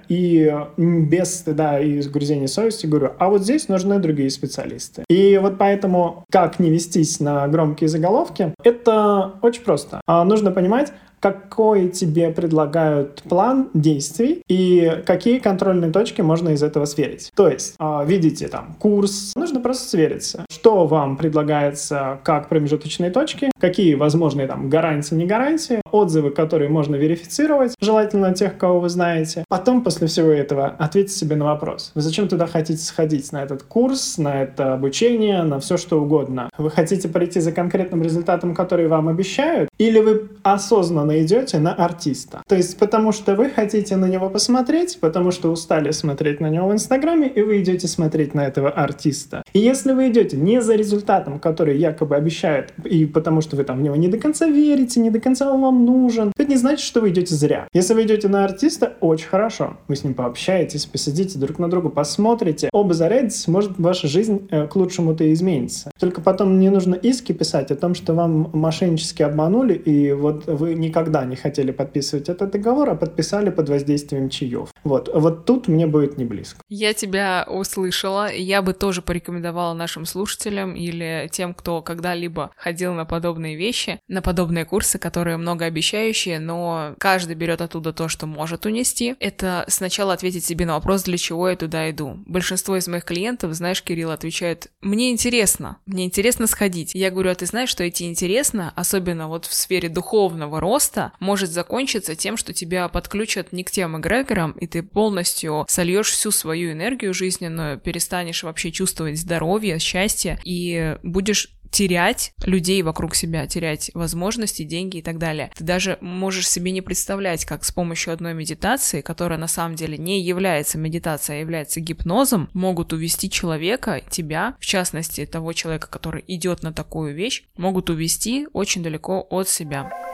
и 0.08 0.54
без 0.76 1.38
стыда 1.38 1.80
и 1.80 2.00
сгрузения 2.00 2.46
совести 2.46 2.86
говорю, 2.86 3.12
а 3.18 3.28
вот 3.28 3.42
здесь 3.42 3.68
нужны 3.68 3.98
другие 3.98 4.30
специалисты. 4.30 5.04
И 5.08 5.38
вот 5.38 5.58
поэтому, 5.58 6.24
как 6.30 6.58
не 6.58 6.70
вестись 6.70 7.20
на 7.20 7.46
громкие 7.48 7.88
заголовки, 7.88 8.54
это 8.62 9.34
очень 9.42 9.62
просто. 9.62 10.00
А 10.06 10.24
нужно 10.24 10.50
понимать, 10.50 10.92
какой 11.20 11.88
тебе 11.88 12.30
предлагают 12.30 13.22
план 13.22 13.70
действий 13.74 14.42
и 14.48 15.02
какие 15.06 15.38
контрольные 15.38 15.90
точки 15.90 16.22
можно 16.22 16.50
из 16.50 16.62
этого 16.62 16.84
сверить. 16.84 17.30
То 17.34 17.48
есть, 17.48 17.74
а, 17.78 18.04
видите 18.04 18.48
там 18.48 18.76
курс, 18.78 19.32
нужно 19.36 19.60
просто 19.60 19.88
свериться, 19.88 20.44
что 20.50 20.86
вам 20.86 21.16
предлагается 21.16 22.18
как 22.24 22.48
промежуточные 22.48 23.10
точки, 23.10 23.50
какие 23.58 23.94
возможные 23.94 24.46
там 24.46 24.68
гарантии, 24.68 25.14
не 25.14 25.26
гарантии, 25.26 25.80
отзывы, 25.90 26.30
которые 26.30 26.68
можно 26.68 26.96
верифицировать, 26.96 27.74
желательно 27.80 28.34
тех, 28.34 28.56
кого 28.56 28.80
вы 28.80 28.88
знаете. 28.88 29.44
Потом, 29.48 29.82
после 29.82 30.06
всего 30.06 30.28
этого, 30.28 30.66
ответьте 30.66 31.14
себе 31.14 31.36
на 31.36 31.46
вопрос. 31.46 31.92
Вы 31.94 32.00
зачем 32.00 32.28
туда 32.28 32.46
хотите 32.46 32.82
сходить? 32.82 33.32
На 33.32 33.42
этот 33.42 33.62
курс, 33.62 34.18
на 34.18 34.42
это 34.42 34.74
обучение, 34.74 35.42
на 35.42 35.60
все 35.60 35.76
что 35.76 36.00
угодно. 36.00 36.50
Вы 36.58 36.70
хотите 36.70 37.08
прийти 37.08 37.40
за 37.40 37.52
конкретным 37.52 38.02
результатом, 38.02 38.54
который 38.54 38.88
вам 38.88 39.08
обещают? 39.08 39.68
Или 39.78 40.00
вы 40.00 40.28
осознанно 40.42 41.07
осознанно 41.08 41.22
идете 41.22 41.58
на 41.58 41.72
артиста. 41.72 42.42
То 42.46 42.56
есть 42.56 42.78
потому 42.78 43.12
что 43.12 43.34
вы 43.34 43.50
хотите 43.50 43.96
на 43.96 44.06
него 44.06 44.30
посмотреть, 44.30 44.98
потому 45.00 45.30
что 45.30 45.50
устали 45.50 45.90
смотреть 45.92 46.40
на 46.40 46.50
него 46.50 46.68
в 46.68 46.72
Инстаграме, 46.72 47.28
и 47.28 47.42
вы 47.42 47.60
идете 47.60 47.88
смотреть 47.88 48.34
на 48.34 48.46
этого 48.46 48.70
артиста. 48.70 49.42
И 49.52 49.58
если 49.58 49.92
вы 49.92 50.08
идете 50.08 50.36
не 50.36 50.62
за 50.62 50.74
результатом, 50.74 51.38
который 51.38 51.78
якобы 51.78 52.16
обещает, 52.16 52.72
и 52.84 53.06
потому 53.06 53.40
что 53.40 53.56
вы 53.56 53.64
там 53.64 53.78
в 53.78 53.82
него 53.82 53.96
не 53.96 54.08
до 54.08 54.18
конца 54.18 54.46
верите, 54.46 55.00
не 55.00 55.10
до 55.10 55.20
конца 55.20 55.52
он 55.52 55.60
вам 55.60 55.84
нужен, 55.84 56.32
это 56.36 56.48
не 56.48 56.56
значит, 56.56 56.80
что 56.80 57.00
вы 57.00 57.10
идете 57.10 57.34
зря. 57.34 57.68
Если 57.72 57.94
вы 57.94 58.02
идете 58.02 58.28
на 58.28 58.44
артиста, 58.44 58.94
очень 59.00 59.28
хорошо. 59.28 59.76
Вы 59.88 59.96
с 59.96 60.04
ним 60.04 60.14
пообщаетесь, 60.14 60.86
посидите 60.86 61.38
друг 61.38 61.58
на 61.58 61.68
друга, 61.68 61.88
посмотрите, 61.88 62.68
оба 62.72 62.94
зарядитесь, 62.94 63.48
может 63.48 63.78
ваша 63.78 64.08
жизнь 64.08 64.48
э, 64.50 64.66
к 64.66 64.76
лучшему-то 64.76 65.24
и 65.24 65.32
изменится. 65.32 65.90
Только 65.98 66.20
потом 66.20 66.58
не 66.60 66.70
нужно 66.70 66.94
иски 66.94 67.32
писать 67.32 67.70
о 67.70 67.76
том, 67.76 67.94
что 67.94 68.14
вам 68.14 68.50
мошеннически 68.52 69.22
обманули, 69.22 69.74
и 69.74 70.12
вот 70.12 70.46
вы 70.46 70.74
никак 70.74 70.97
никогда 70.98 71.24
не 71.24 71.36
хотели 71.36 71.70
подписывать 71.70 72.28
этот 72.28 72.50
договор, 72.50 72.90
а 72.90 72.94
подписали 72.94 73.50
под 73.50 73.68
воздействием 73.68 74.28
чаев. 74.28 74.70
Вот, 74.84 75.08
вот 75.14 75.44
тут 75.44 75.68
мне 75.68 75.86
будет 75.86 76.18
не 76.18 76.24
близко. 76.24 76.60
Я 76.68 76.92
тебя 76.92 77.46
услышала, 77.48 78.32
я 78.32 78.62
бы 78.62 78.72
тоже 78.72 79.00
порекомендовала 79.02 79.74
нашим 79.74 80.06
слушателям 80.06 80.74
или 80.74 81.28
тем, 81.30 81.54
кто 81.54 81.82
когда-либо 81.82 82.50
ходил 82.56 82.94
на 82.94 83.04
подобные 83.04 83.56
вещи, 83.56 84.00
на 84.08 84.22
подобные 84.22 84.64
курсы, 84.64 84.98
которые 84.98 85.36
многообещающие, 85.36 86.40
но 86.40 86.94
каждый 86.98 87.36
берет 87.36 87.60
оттуда 87.60 87.92
то, 87.92 88.08
что 88.08 88.26
может 88.26 88.66
унести. 88.66 89.14
Это 89.20 89.64
сначала 89.68 90.12
ответить 90.12 90.44
себе 90.44 90.66
на 90.66 90.74
вопрос, 90.74 91.04
для 91.04 91.18
чего 91.18 91.48
я 91.48 91.56
туда 91.56 91.90
иду. 91.90 92.18
Большинство 92.26 92.76
из 92.76 92.88
моих 92.88 93.04
клиентов, 93.04 93.54
знаешь, 93.54 93.82
Кирилл, 93.82 94.10
отвечает, 94.10 94.70
мне 94.80 95.10
интересно, 95.10 95.78
мне 95.86 96.04
интересно 96.04 96.46
сходить. 96.46 96.94
Я 96.94 97.10
говорю, 97.10 97.30
а 97.30 97.34
ты 97.34 97.46
знаешь, 97.46 97.68
что 97.68 97.88
идти 97.88 98.06
интересно, 98.06 98.72
особенно 98.74 99.28
вот 99.28 99.44
в 99.44 99.54
сфере 99.54 99.88
духовного 99.88 100.60
роста, 100.60 100.87
просто 100.88 101.12
может 101.20 101.50
закончиться 101.50 102.16
тем, 102.16 102.38
что 102.38 102.54
тебя 102.54 102.88
подключат 102.88 103.52
не 103.52 103.62
к 103.62 103.70
тем 103.70 103.98
эгрегорам, 103.98 104.52
и 104.52 104.66
ты 104.66 104.82
полностью 104.82 105.66
сольешь 105.68 106.10
всю 106.10 106.30
свою 106.30 106.72
энергию 106.72 107.12
жизненную, 107.12 107.78
перестанешь 107.78 108.42
вообще 108.42 108.72
чувствовать 108.72 109.18
здоровье, 109.18 109.78
счастье, 109.78 110.40
и 110.44 110.96
будешь 111.02 111.54
терять 111.70 112.32
людей 112.44 112.80
вокруг 112.80 113.14
себя, 113.14 113.46
терять 113.46 113.90
возможности, 113.92 114.62
деньги 114.62 114.98
и 114.98 115.02
так 115.02 115.18
далее. 115.18 115.50
Ты 115.54 115.64
даже 115.64 115.98
можешь 116.00 116.48
себе 116.48 116.70
не 116.70 116.80
представлять, 116.80 117.44
как 117.44 117.62
с 117.64 117.70
помощью 117.70 118.14
одной 118.14 118.32
медитации, 118.32 119.02
которая 119.02 119.38
на 119.38 119.48
самом 119.48 119.74
деле 119.74 119.98
не 119.98 120.22
является 120.22 120.78
медитацией, 120.78 121.38
а 121.38 121.40
является 121.42 121.80
гипнозом, 121.80 122.48
могут 122.54 122.94
увести 122.94 123.28
человека, 123.28 124.00
тебя, 124.08 124.56
в 124.58 124.64
частности 124.64 125.26
того 125.26 125.52
человека, 125.52 125.88
который 125.88 126.24
идет 126.26 126.62
на 126.62 126.72
такую 126.72 127.14
вещь, 127.14 127.44
могут 127.58 127.90
увести 127.90 128.46
очень 128.54 128.82
далеко 128.82 129.26
от 129.28 129.50
себя. 129.50 130.07